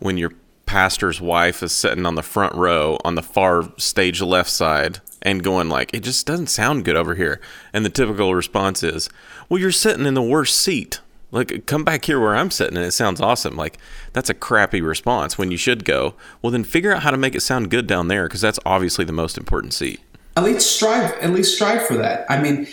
when 0.00 0.18
your 0.18 0.32
pastor's 0.66 1.20
wife 1.20 1.62
is 1.62 1.72
sitting 1.72 2.06
on 2.06 2.14
the 2.14 2.22
front 2.22 2.54
row 2.54 2.98
on 3.04 3.14
the 3.14 3.22
far 3.22 3.70
stage 3.76 4.20
left 4.20 4.50
side 4.50 5.00
and 5.22 5.42
going 5.42 5.68
like, 5.68 5.92
"It 5.94 6.02
just 6.02 6.26
doesn't 6.26 6.48
sound 6.48 6.84
good 6.84 6.96
over 6.96 7.14
here." 7.14 7.40
And 7.72 7.84
the 7.84 7.90
typical 7.90 8.34
response 8.34 8.82
is, 8.82 9.08
"Well, 9.48 9.60
you're 9.60 9.72
sitting 9.72 10.06
in 10.06 10.14
the 10.14 10.22
worst 10.22 10.60
seat. 10.60 11.00
Like, 11.30 11.66
come 11.66 11.82
back 11.84 12.04
here 12.04 12.20
where 12.20 12.36
I'm 12.36 12.50
sitting 12.50 12.76
and 12.76 12.86
it 12.86 12.92
sounds 12.92 13.20
awesome." 13.20 13.56
Like, 13.56 13.78
that's 14.12 14.30
a 14.30 14.34
crappy 14.34 14.80
response 14.80 15.36
when 15.38 15.50
you 15.50 15.56
should 15.56 15.84
go, 15.84 16.14
"Well, 16.42 16.50
then 16.50 16.64
figure 16.64 16.94
out 16.94 17.02
how 17.02 17.10
to 17.10 17.16
make 17.16 17.34
it 17.34 17.40
sound 17.42 17.70
good 17.70 17.86
down 17.86 18.08
there 18.08 18.28
because 18.28 18.40
that's 18.40 18.60
obviously 18.64 19.04
the 19.04 19.12
most 19.12 19.38
important 19.38 19.74
seat." 19.74 20.00
at 20.36 20.42
least 20.42 20.74
strive 20.74 21.12
at 21.20 21.30
least 21.30 21.54
strive 21.54 21.86
for 21.86 21.94
that 21.94 22.26
i 22.28 22.40
mean 22.40 22.66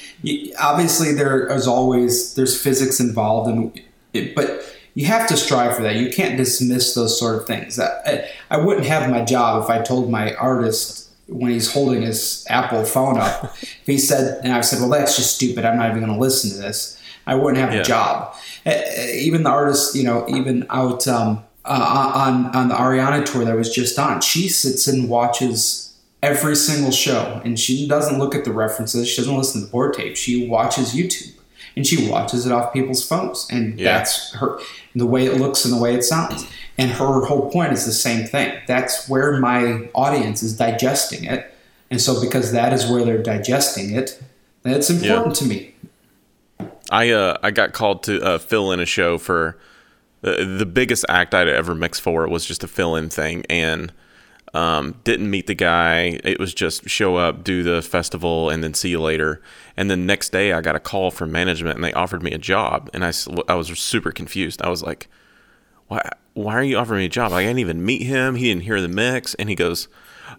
obviously 0.60 1.14
there 1.14 1.48
is 1.48 1.68
always 1.68 2.34
there's 2.34 2.60
physics 2.60 3.00
involved 3.00 3.48
and 3.50 3.80
it, 4.14 4.36
but 4.36 4.64
you 4.94 5.06
have 5.06 5.28
to 5.28 5.38
strive 5.38 5.76
for 5.76 5.84
that 5.84 5.96
you 5.96 6.10
can't 6.10 6.38
dismiss 6.38 6.94
those 6.96 7.18
sort 7.20 7.36
of 7.38 7.46
things 7.48 7.80
I, 7.80 8.30
I 8.50 8.58
wouldn't 8.58 8.86
have 8.88 9.10
my 9.10 9.24
job 9.24 9.64
if 9.64 9.70
i 9.70 9.82
told 9.82 10.10
my 10.12 10.34
artist 10.36 11.10
when 11.28 11.52
he's 11.52 11.72
holding 11.74 12.02
his 12.02 12.46
apple 12.50 12.84
phone 12.84 13.18
up 13.18 13.44
if 13.62 13.84
he 13.86 13.98
said 13.98 14.42
and 14.44 14.52
i 14.54 14.62
said 14.62 14.80
well 14.80 14.90
that's 14.90 15.16
just 15.16 15.36
stupid 15.36 15.64
i'm 15.66 15.78
not 15.78 15.90
even 15.92 16.02
going 16.04 16.14
to 16.14 16.20
listen 16.20 16.52
to 16.52 16.58
this 16.58 16.98
I 17.28 17.36
wouldn't 17.36 17.58
have 17.64 17.72
Yeah. 17.72 17.82
a 17.82 17.84
job. 17.84 18.36
Even 19.14 19.44
the 19.44 19.52
artist, 19.52 19.96
you 19.96 20.04
know, 20.04 20.26
even 20.28 20.66
out 20.72 21.08
um, 21.08 21.44
uh, 21.66 22.12
on 22.16 22.48
on 22.56 22.68
the 22.70 22.74
Ariana 22.76 23.24
tour 23.24 23.46
that 23.46 23.56
was 23.56 23.72
just 23.72 24.00
on, 24.00 24.22
she 24.22 24.50
sits 24.50 24.88
and 24.88 25.08
watches 25.08 25.94
every 26.24 26.56
single 26.56 26.92
show, 26.92 27.40
and 27.46 27.60
she 27.60 27.88
doesn't 27.88 28.18
look 28.18 28.34
at 28.34 28.44
the 28.44 28.52
references. 28.52 29.08
She 29.08 29.18
doesn't 29.18 29.38
listen 29.38 29.62
to 29.62 29.68
the 29.68 29.72
board 29.72 29.94
tape. 29.94 30.18
She 30.18 30.48
watches 30.48 30.96
YouTube, 30.96 31.34
and 31.76 31.86
she 31.88 32.10
watches 32.10 32.46
it 32.46 32.52
off 32.52 32.74
people's 32.74 33.08
phones, 33.08 33.48
and 33.50 33.80
Yeah. 33.80 33.98
that's 33.98 34.34
her 34.34 34.60
the 34.96 35.06
way 35.06 35.26
it 35.26 35.38
looks 35.38 35.64
and 35.66 35.74
the 35.74 35.78
way 35.82 35.94
it 35.96 36.04
sounds. 36.04 36.46
And 36.78 36.92
her 36.92 37.22
whole 37.26 37.50
point 37.52 37.74
is 37.74 37.86
the 37.86 37.92
same 37.94 38.26
thing. 38.28 38.54
That's 38.68 39.08
where 39.08 39.40
my 39.40 39.90
audience 39.94 40.42
is 40.44 40.56
digesting 40.58 41.24
it, 41.26 41.54
and 41.90 42.02
so 42.02 42.20
because 42.22 42.52
that 42.52 42.74
is 42.74 42.88
where 42.88 43.04
they're 43.06 43.22
digesting 43.24 43.92
it, 43.92 44.22
that's 44.64 44.90
important 44.90 45.36
to 45.36 45.46
me. 45.46 45.74
I 46.90 47.10
uh 47.12 47.38
I 47.42 47.52
got 47.52 47.74
called 47.74 48.04
to 48.04 48.22
uh, 48.22 48.38
fill 48.38 48.72
in 48.72 48.80
a 48.80 48.86
show 48.86 49.18
for 49.18 49.58
the 50.22 50.44
the 50.46 50.66
biggest 50.66 51.06
act 51.10 51.34
I'd 51.34 51.48
ever 51.48 51.74
mixed 51.76 52.02
for 52.02 52.28
was 52.28 52.46
just 52.46 52.64
a 52.64 52.68
fill 52.68 52.96
in 52.96 53.10
thing 53.10 53.46
and 53.50 53.92
um, 54.54 54.96
didn't 55.06 55.30
meet 55.30 55.48
the 55.48 55.54
guy. 55.56 56.20
It 56.26 56.38
was 56.38 56.54
just 56.54 56.90
show 56.90 57.16
up, 57.16 57.44
do 57.46 57.64
the 57.64 57.82
festival, 57.82 58.50
and 58.50 58.62
then 58.62 58.74
see 58.74 58.90
you 58.90 59.00
later. 59.00 59.42
And 59.78 59.90
then 59.90 60.06
next 60.06 60.32
day, 60.32 60.52
I 60.52 60.62
got 60.62 60.76
a 60.76 60.80
call 60.80 61.12
from 61.12 61.32
management, 61.32 61.76
and 61.76 61.84
they 61.84 61.94
offered 61.94 62.24
me 62.24 62.32
a 62.32 62.38
job. 62.38 62.90
And 62.94 63.04
I, 63.06 63.12
I 63.48 63.56
was 63.56 63.68
super 63.80 64.12
confused. 64.12 64.62
I 64.62 64.70
was 64.70 64.84
like, 64.84 65.08
"Why? 65.88 66.08
Why 66.34 66.56
are 66.56 66.64
you 66.64 66.78
offering 66.78 67.00
me 67.00 67.06
a 67.06 67.10
job? 67.10 67.32
I 67.32 67.44
didn't 67.44 67.60
even 67.60 67.86
meet 67.86 68.04
him. 68.04 68.36
He 68.36 68.50
didn't 68.50 68.64
hear 68.64 68.82
the 68.82 68.88
mix." 68.88 69.34
And 69.36 69.50
he 69.50 69.56
goes, 69.56 69.88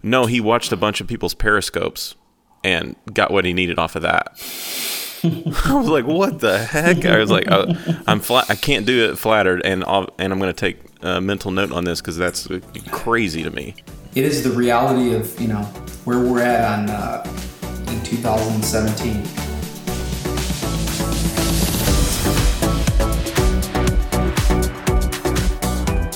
"No, 0.01 0.25
he 0.25 0.39
watched 0.39 0.71
a 0.71 0.77
bunch 0.77 1.01
of 1.01 1.07
people's 1.07 1.33
periscopes 1.33 2.15
and 2.63 2.95
got 3.13 3.31
what 3.31 3.45
he 3.45 3.53
needed 3.53 3.79
off 3.79 3.95
of 3.95 4.01
that." 4.03 4.39
I 5.23 5.73
was 5.73 5.87
like, 5.87 6.05
"What 6.05 6.39
the 6.39 6.59
heck?" 6.59 7.05
I 7.05 7.17
was 7.17 7.31
like, 7.31 7.49
uh, 7.49 7.73
"I'm 8.07 8.19
flat. 8.19 8.49
I 8.49 8.55
can't 8.55 8.85
do 8.85 9.09
it 9.09 9.17
flattered, 9.17 9.61
and 9.63 9.83
I'll, 9.85 10.09
and 10.19 10.33
I'm 10.33 10.39
going 10.39 10.53
to 10.53 10.59
take 10.59 10.79
a 11.01 11.21
mental 11.21 11.49
note 11.49 11.71
on 11.71 11.85
this 11.85 12.01
because 12.01 12.17
that's 12.17 12.47
crazy 12.91 13.41
to 13.43 13.49
me." 13.49 13.75
It 14.15 14.25
is 14.25 14.43
the 14.43 14.51
reality 14.51 15.13
of 15.15 15.39
you 15.39 15.47
know 15.47 15.63
where 16.03 16.19
we're 16.19 16.41
at 16.41 16.79
on 16.79 16.89
uh, 16.89 17.23
in 17.89 18.03
2017. 18.03 19.23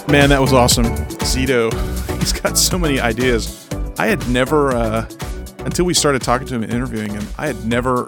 Man, 0.09 0.30
that 0.30 0.39
was 0.39 0.53
awesome. 0.53 0.86
Zito, 1.26 1.70
he's 2.20 2.32
got 2.32 2.57
so 2.57 2.80
many 2.80 2.99
ideas. 2.99 3.68
I 3.99 4.07
had 4.07 4.26
never, 4.30 4.72
uh, 4.72 5.09
until 5.59 5.84
we 5.84 5.93
started 5.93 6.22
talking 6.22 6.47
to 6.47 6.55
him 6.55 6.63
and 6.63 6.72
interviewing 6.72 7.13
him, 7.13 7.28
I 7.38 7.47
had 7.47 7.65
never, 7.65 8.07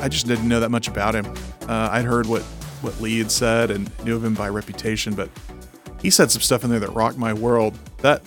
I 0.00 0.08
just 0.08 0.26
didn't 0.26 0.48
know 0.48 0.58
that 0.58 0.70
much 0.70 0.88
about 0.88 1.14
him. 1.14 1.26
Uh, 1.68 1.90
I'd 1.92 2.04
heard 2.04 2.26
what, 2.26 2.42
what 2.82 3.00
Lee 3.00 3.18
had 3.18 3.30
said 3.30 3.70
and 3.70 3.88
knew 4.04 4.16
of 4.16 4.24
him 4.24 4.34
by 4.34 4.48
reputation, 4.48 5.14
but 5.14 5.30
he 6.00 6.10
said 6.10 6.32
some 6.32 6.42
stuff 6.42 6.64
in 6.64 6.70
there 6.70 6.80
that 6.80 6.90
rocked 6.90 7.18
my 7.18 7.32
world. 7.32 7.78
That, 7.98 8.22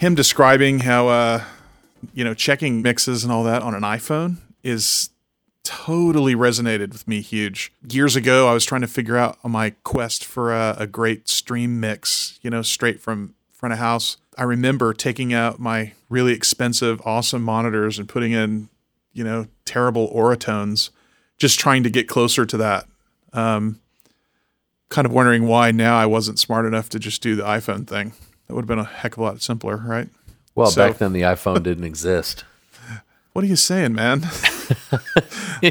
him 0.00 0.16
describing 0.16 0.80
how, 0.80 1.06
uh, 1.06 1.44
you 2.12 2.24
know, 2.24 2.34
checking 2.34 2.82
mixes 2.82 3.24
and 3.24 3.32
all 3.32 3.44
that 3.44 3.62
on 3.62 3.74
an 3.74 3.82
iPhone 3.82 4.36
is 4.62 5.10
totally 5.62 6.34
resonated 6.34 6.92
with 6.92 7.08
me 7.08 7.20
huge. 7.20 7.72
Years 7.88 8.16
ago, 8.16 8.48
I 8.48 8.52
was 8.52 8.64
trying 8.64 8.82
to 8.82 8.86
figure 8.86 9.16
out 9.16 9.42
my 9.44 9.70
quest 9.82 10.24
for 10.24 10.52
a, 10.52 10.76
a 10.78 10.86
great 10.86 11.28
stream 11.28 11.80
mix, 11.80 12.38
you 12.42 12.50
know, 12.50 12.62
straight 12.62 13.00
from 13.00 13.34
front 13.52 13.72
of 13.72 13.78
house. 13.78 14.18
I 14.36 14.42
remember 14.42 14.92
taking 14.92 15.32
out 15.32 15.58
my 15.58 15.92
really 16.08 16.32
expensive, 16.32 17.00
awesome 17.04 17.42
monitors 17.42 17.98
and 17.98 18.08
putting 18.08 18.32
in, 18.32 18.68
you 19.12 19.24
know, 19.24 19.46
terrible 19.64 20.12
Auratones, 20.14 20.90
just 21.38 21.58
trying 21.58 21.82
to 21.82 21.90
get 21.90 22.08
closer 22.08 22.44
to 22.44 22.56
that. 22.58 22.86
Um, 23.32 23.80
kind 24.90 25.06
of 25.06 25.12
wondering 25.12 25.46
why 25.46 25.70
now 25.70 25.96
I 25.96 26.06
wasn't 26.06 26.38
smart 26.38 26.66
enough 26.66 26.88
to 26.90 26.98
just 26.98 27.22
do 27.22 27.36
the 27.36 27.42
iPhone 27.42 27.86
thing. 27.86 28.12
That 28.46 28.54
would 28.54 28.62
have 28.62 28.68
been 28.68 28.78
a 28.78 28.84
heck 28.84 29.12
of 29.14 29.18
a 29.18 29.22
lot 29.22 29.42
simpler, 29.42 29.76
right? 29.76 30.08
Well, 30.54 30.68
So- 30.70 30.86
back 30.88 30.98
then 30.98 31.12
the 31.12 31.22
iPhone 31.22 31.62
didn't 31.62 31.84
exist. 31.84 32.44
What 33.32 33.42
are 33.42 33.48
you 33.48 33.56
saying, 33.56 33.94
man? 33.94 34.22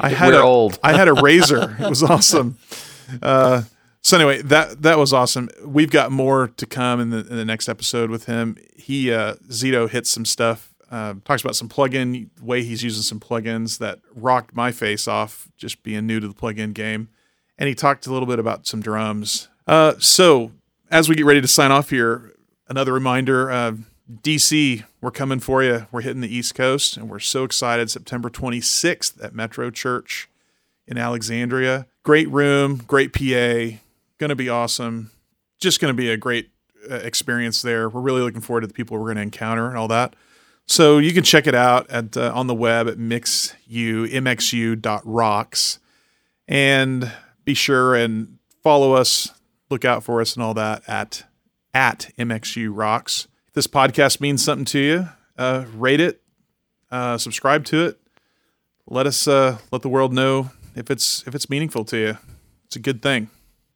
I 0.01 0.09
had 0.09 0.33
We're 0.33 0.41
a, 0.41 0.45
old. 0.45 0.77
I 0.83 0.97
had 0.97 1.07
a 1.07 1.11
RAZR. 1.13 1.79
It 1.85 1.89
was 1.89 2.03
awesome. 2.03 2.57
Uh, 3.21 3.61
so 4.01 4.17
anyway, 4.17 4.41
that 4.41 4.81
that 4.81 4.97
was 4.97 5.13
awesome. 5.13 5.49
We've 5.65 5.89
got 5.89 6.11
more 6.11 6.49
to 6.49 6.65
come 6.65 6.99
in 6.99 7.09
the 7.11 7.19
in 7.19 7.37
the 7.37 7.45
next 7.45 7.69
episode 7.69 8.09
with 8.09 8.25
him. 8.25 8.57
He 8.75 9.13
uh, 9.13 9.35
Zito 9.47 9.89
hits 9.89 10.09
some 10.09 10.25
stuff. 10.25 10.73
Uh, 10.91 11.13
talks 11.23 11.41
about 11.41 11.55
some 11.55 11.69
plugin 11.69 12.27
way 12.41 12.63
he's 12.63 12.83
using 12.83 13.01
some 13.01 13.21
plugins 13.21 13.77
that 13.77 13.99
rocked 14.13 14.53
my 14.53 14.73
face 14.73 15.07
off 15.07 15.47
just 15.57 15.83
being 15.83 16.05
new 16.05 16.19
to 16.19 16.27
the 16.27 16.33
plugin 16.33 16.73
game, 16.73 17.07
and 17.57 17.69
he 17.69 17.75
talked 17.75 18.05
a 18.07 18.11
little 18.11 18.27
bit 18.27 18.39
about 18.39 18.67
some 18.67 18.81
drums. 18.81 19.47
Uh, 19.65 19.93
so 19.99 20.51
as 20.91 21.07
we 21.07 21.15
get 21.15 21.23
ready 21.25 21.39
to 21.39 21.47
sign 21.47 21.71
off 21.71 21.91
here, 21.91 22.33
another 22.67 22.91
reminder. 22.91 23.49
DC, 24.11 24.83
we're 25.01 25.11
coming 25.11 25.39
for 25.39 25.63
you. 25.63 25.87
We're 25.91 26.01
hitting 26.01 26.21
the 26.21 26.33
East 26.33 26.55
Coast, 26.55 26.97
and 26.97 27.09
we're 27.09 27.19
so 27.19 27.43
excited. 27.43 27.89
September 27.89 28.29
26th 28.29 29.23
at 29.23 29.33
Metro 29.33 29.69
Church 29.69 30.29
in 30.85 30.97
Alexandria. 30.97 31.87
Great 32.03 32.29
room, 32.29 32.77
great 32.85 33.13
PA. 33.13 33.77
Going 34.17 34.29
to 34.29 34.35
be 34.35 34.49
awesome. 34.49 35.11
Just 35.59 35.79
going 35.79 35.93
to 35.93 35.97
be 35.97 36.09
a 36.09 36.17
great 36.17 36.49
uh, 36.89 36.95
experience 36.95 37.61
there. 37.61 37.87
We're 37.87 38.01
really 38.01 38.21
looking 38.21 38.41
forward 38.41 38.61
to 38.61 38.67
the 38.67 38.73
people 38.73 38.97
we're 38.97 39.05
going 39.05 39.15
to 39.15 39.23
encounter 39.23 39.67
and 39.67 39.77
all 39.77 39.87
that. 39.87 40.15
So 40.65 40.97
you 40.97 41.13
can 41.13 41.23
check 41.23 41.47
it 41.47 41.55
out 41.55 41.89
at 41.89 42.15
uh, 42.15 42.31
on 42.33 42.47
the 42.47 42.55
web 42.55 42.87
at 42.87 42.97
mixu 42.97 43.53
mxu.rocks 44.09 45.79
and 46.47 47.11
be 47.43 47.53
sure 47.53 47.95
and 47.95 48.37
follow 48.61 48.93
us, 48.93 49.29
look 49.69 49.83
out 49.85 50.03
for 50.03 50.21
us 50.21 50.35
and 50.35 50.43
all 50.43 50.53
that 50.53 50.83
at 50.87 51.23
at 51.73 52.11
mxu 52.17 52.69
rocks. 52.73 53.27
This 53.53 53.67
podcast 53.67 54.19
means 54.19 54.43
something 54.43 54.65
to 54.65 54.79
you, 54.79 55.09
uh, 55.37 55.65
rate 55.75 55.99
it, 55.99 56.23
uh, 56.89 57.19
subscribe 57.19 57.65
to 57.65 57.85
it. 57.85 57.99
Let 58.87 59.05
us 59.05 59.27
uh, 59.27 59.59
let 59.71 59.83
the 59.83 59.89
world 59.89 60.11
know 60.11 60.49
if 60.75 60.89
it's 60.89 61.23
if 61.27 61.35
it's 61.35 61.51
meaningful 61.51 61.85
to 61.85 61.97
you. 61.97 62.17
It's 62.65 62.75
a 62.75 62.79
good 62.79 63.03
thing. 63.03 63.29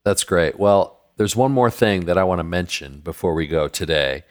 That's 0.03 0.23
great. 0.23 0.57
Well, 0.57 0.99
there's 1.17 1.35
one 1.35 1.51
more 1.51 1.69
thing 1.69 2.05
that 2.05 2.17
I 2.17 2.23
want 2.23 2.39
to 2.39 2.43
mention 2.43 3.01
before 3.01 3.35
we 3.35 3.45
go 3.45 3.67
today, 3.67 4.23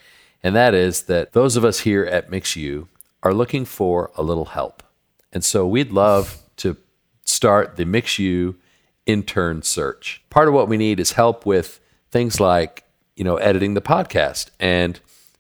and 0.42 0.57
that 0.57 0.74
is 0.74 1.03
that 1.03 1.32
those 1.32 1.55
of 1.55 1.64
us 1.64 1.80
here 1.80 2.05
at 2.05 2.28
MixU 2.28 2.88
are 3.22 3.32
looking 3.32 3.64
for 3.64 4.11
a 4.16 4.24
little 4.24 4.47
help. 4.47 4.82
And 5.32 5.44
so 5.44 5.64
we'd 5.64 5.92
love 5.92 6.38
to 6.57 6.76
start 7.24 7.76
the 7.76 7.84
MixU 7.84 8.57
intern 9.07 9.62
search. 9.62 10.24
Part 10.28 10.49
of 10.49 10.55
what 10.55 10.68
we 10.68 10.76
need 10.76 10.99
is 10.99 11.12
help 11.12 11.47
with 11.47 11.78
things 12.11 12.40
like, 12.40 12.82
you 13.14 13.22
know, 13.22 13.36
editing 13.36 13.74
the 13.74 13.80
podcast 13.80 14.51
and 14.59 14.99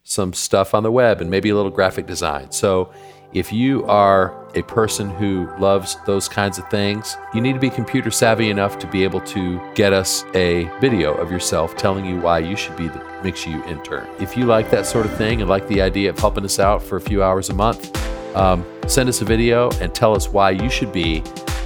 some 0.08 0.32
stuff 0.32 0.72
on 0.72 0.84
the 0.84 0.92
web 0.92 1.20
and 1.20 1.28
maybe 1.28 1.48
a 1.48 1.54
little 1.54 1.70
graphic 1.70 2.06
design. 2.06 2.52
So 2.52 2.92
if 3.32 3.52
you 3.52 3.84
are 3.86 4.48
a 4.54 4.62
person 4.62 5.10
who 5.10 5.48
loves 5.58 5.96
those 6.06 6.28
kinds 6.28 6.58
of 6.58 6.70
things, 6.70 7.16
you 7.34 7.40
need 7.40 7.54
to 7.54 7.58
be 7.58 7.68
computer 7.68 8.12
savvy 8.12 8.48
enough 8.48 8.78
to 8.78 8.86
be 8.86 9.02
able 9.02 9.20
to 9.22 9.60
get 9.74 9.92
us 9.92 10.24
a 10.34 10.70
video 10.80 11.12
of 11.14 11.30
yourself 11.32 11.76
telling 11.76 12.06
you 12.06 12.20
why 12.20 12.38
you 12.38 12.54
should 12.54 12.76
be 12.76 12.86
the 12.86 13.00
MixU 13.22 13.66
intern. 13.66 14.06
If 14.20 14.36
you 14.36 14.46
like 14.46 14.70
that 14.70 14.86
sort 14.86 15.06
of 15.06 15.16
thing 15.16 15.40
and 15.40 15.50
like 15.50 15.66
the 15.66 15.82
idea 15.82 16.08
of 16.10 16.18
helping 16.20 16.44
us 16.44 16.60
out 16.60 16.84
for 16.84 16.96
a 16.96 17.00
few 17.00 17.20
hours 17.20 17.50
a 17.50 17.54
month, 17.54 17.94
um, 18.36 18.64
send 18.86 19.08
us 19.08 19.22
a 19.22 19.24
video 19.24 19.70
and 19.80 19.92
tell 19.92 20.14
us 20.14 20.28
why 20.28 20.50
you 20.50 20.70
should 20.70 20.92
be 20.92 21.20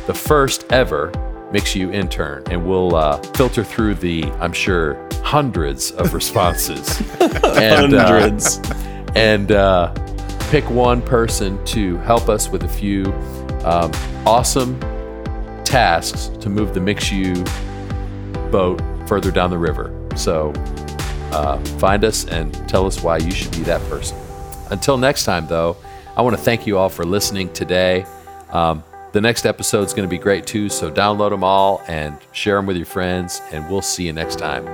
the 0.07 0.15
first 0.15 0.65
ever 0.73 1.13
MixU 1.53 1.93
intern. 1.93 2.43
And 2.51 2.67
we'll 2.67 2.95
uh, 2.95 3.19
filter 3.35 3.65
through 3.65 3.97
the, 3.97 4.25
I'm 4.41 4.53
sure, 4.53 5.09
hundreds 5.23 5.93
of 5.93 6.15
responses. 6.15 7.01
and, 7.45 7.95
uh, 7.95 8.39
and 9.15 9.53
uh, 9.53 9.93
pick 10.51 10.69
one 10.71 11.03
person 11.03 11.63
to 11.67 11.97
help 11.99 12.29
us 12.29 12.49
with 12.49 12.65
a 12.65 12.69
few 12.69 13.05
um, 13.65 13.93
awesome 14.27 14.79
tasks 15.65 16.29
to 16.41 16.49
move 16.49 16.75
the 16.75 16.81
MixU 16.81 17.45
boat 18.51 18.81
further 19.07 19.31
down 19.31 19.51
the 19.51 19.59
river. 19.59 19.95
So 20.17 20.53
uh, 21.33 21.59
find 21.79 22.05
us 22.05 22.27
and 22.27 22.53
tell 22.69 22.87
us 22.87 23.03
why 23.03 23.19
you 23.19 23.31
should 23.31 23.53
be 23.53 23.63
that 23.63 23.81
person. 23.89 24.19
Until 24.71 24.97
next 24.99 25.25
time, 25.25 25.47
though, 25.47 25.77
I 26.17 26.23
want 26.23 26.37
to 26.37 26.43
thank 26.43 26.67
you 26.67 26.79
all 26.79 26.89
for 26.89 27.05
listening 27.05 27.53
today. 27.53 28.05
Um, 28.51 28.83
the 29.13 29.21
next 29.21 29.47
episode 29.47 29.83
is 29.83 29.93
going 29.95 30.09
to 30.09 30.11
be 30.11 30.19
great 30.19 30.47
too, 30.47 30.69
so 30.69 30.91
download 30.91 31.31
them 31.31 31.45
all 31.45 31.83
and 31.89 32.17
share 32.33 32.57
them 32.57 32.67
with 32.67 32.77
your 32.77 32.87
friends, 32.87 33.41
and 33.53 33.69
we'll 33.71 33.83
see 33.83 34.07
you 34.07 34.13
next 34.13 34.39
time. 34.39 34.65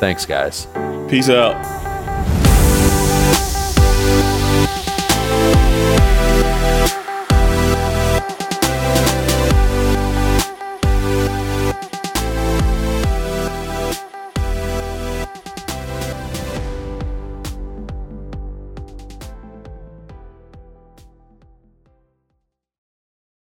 Thanks, 0.00 0.26
guys. 0.26 0.66
Peace 1.08 1.28
out. 1.28 1.85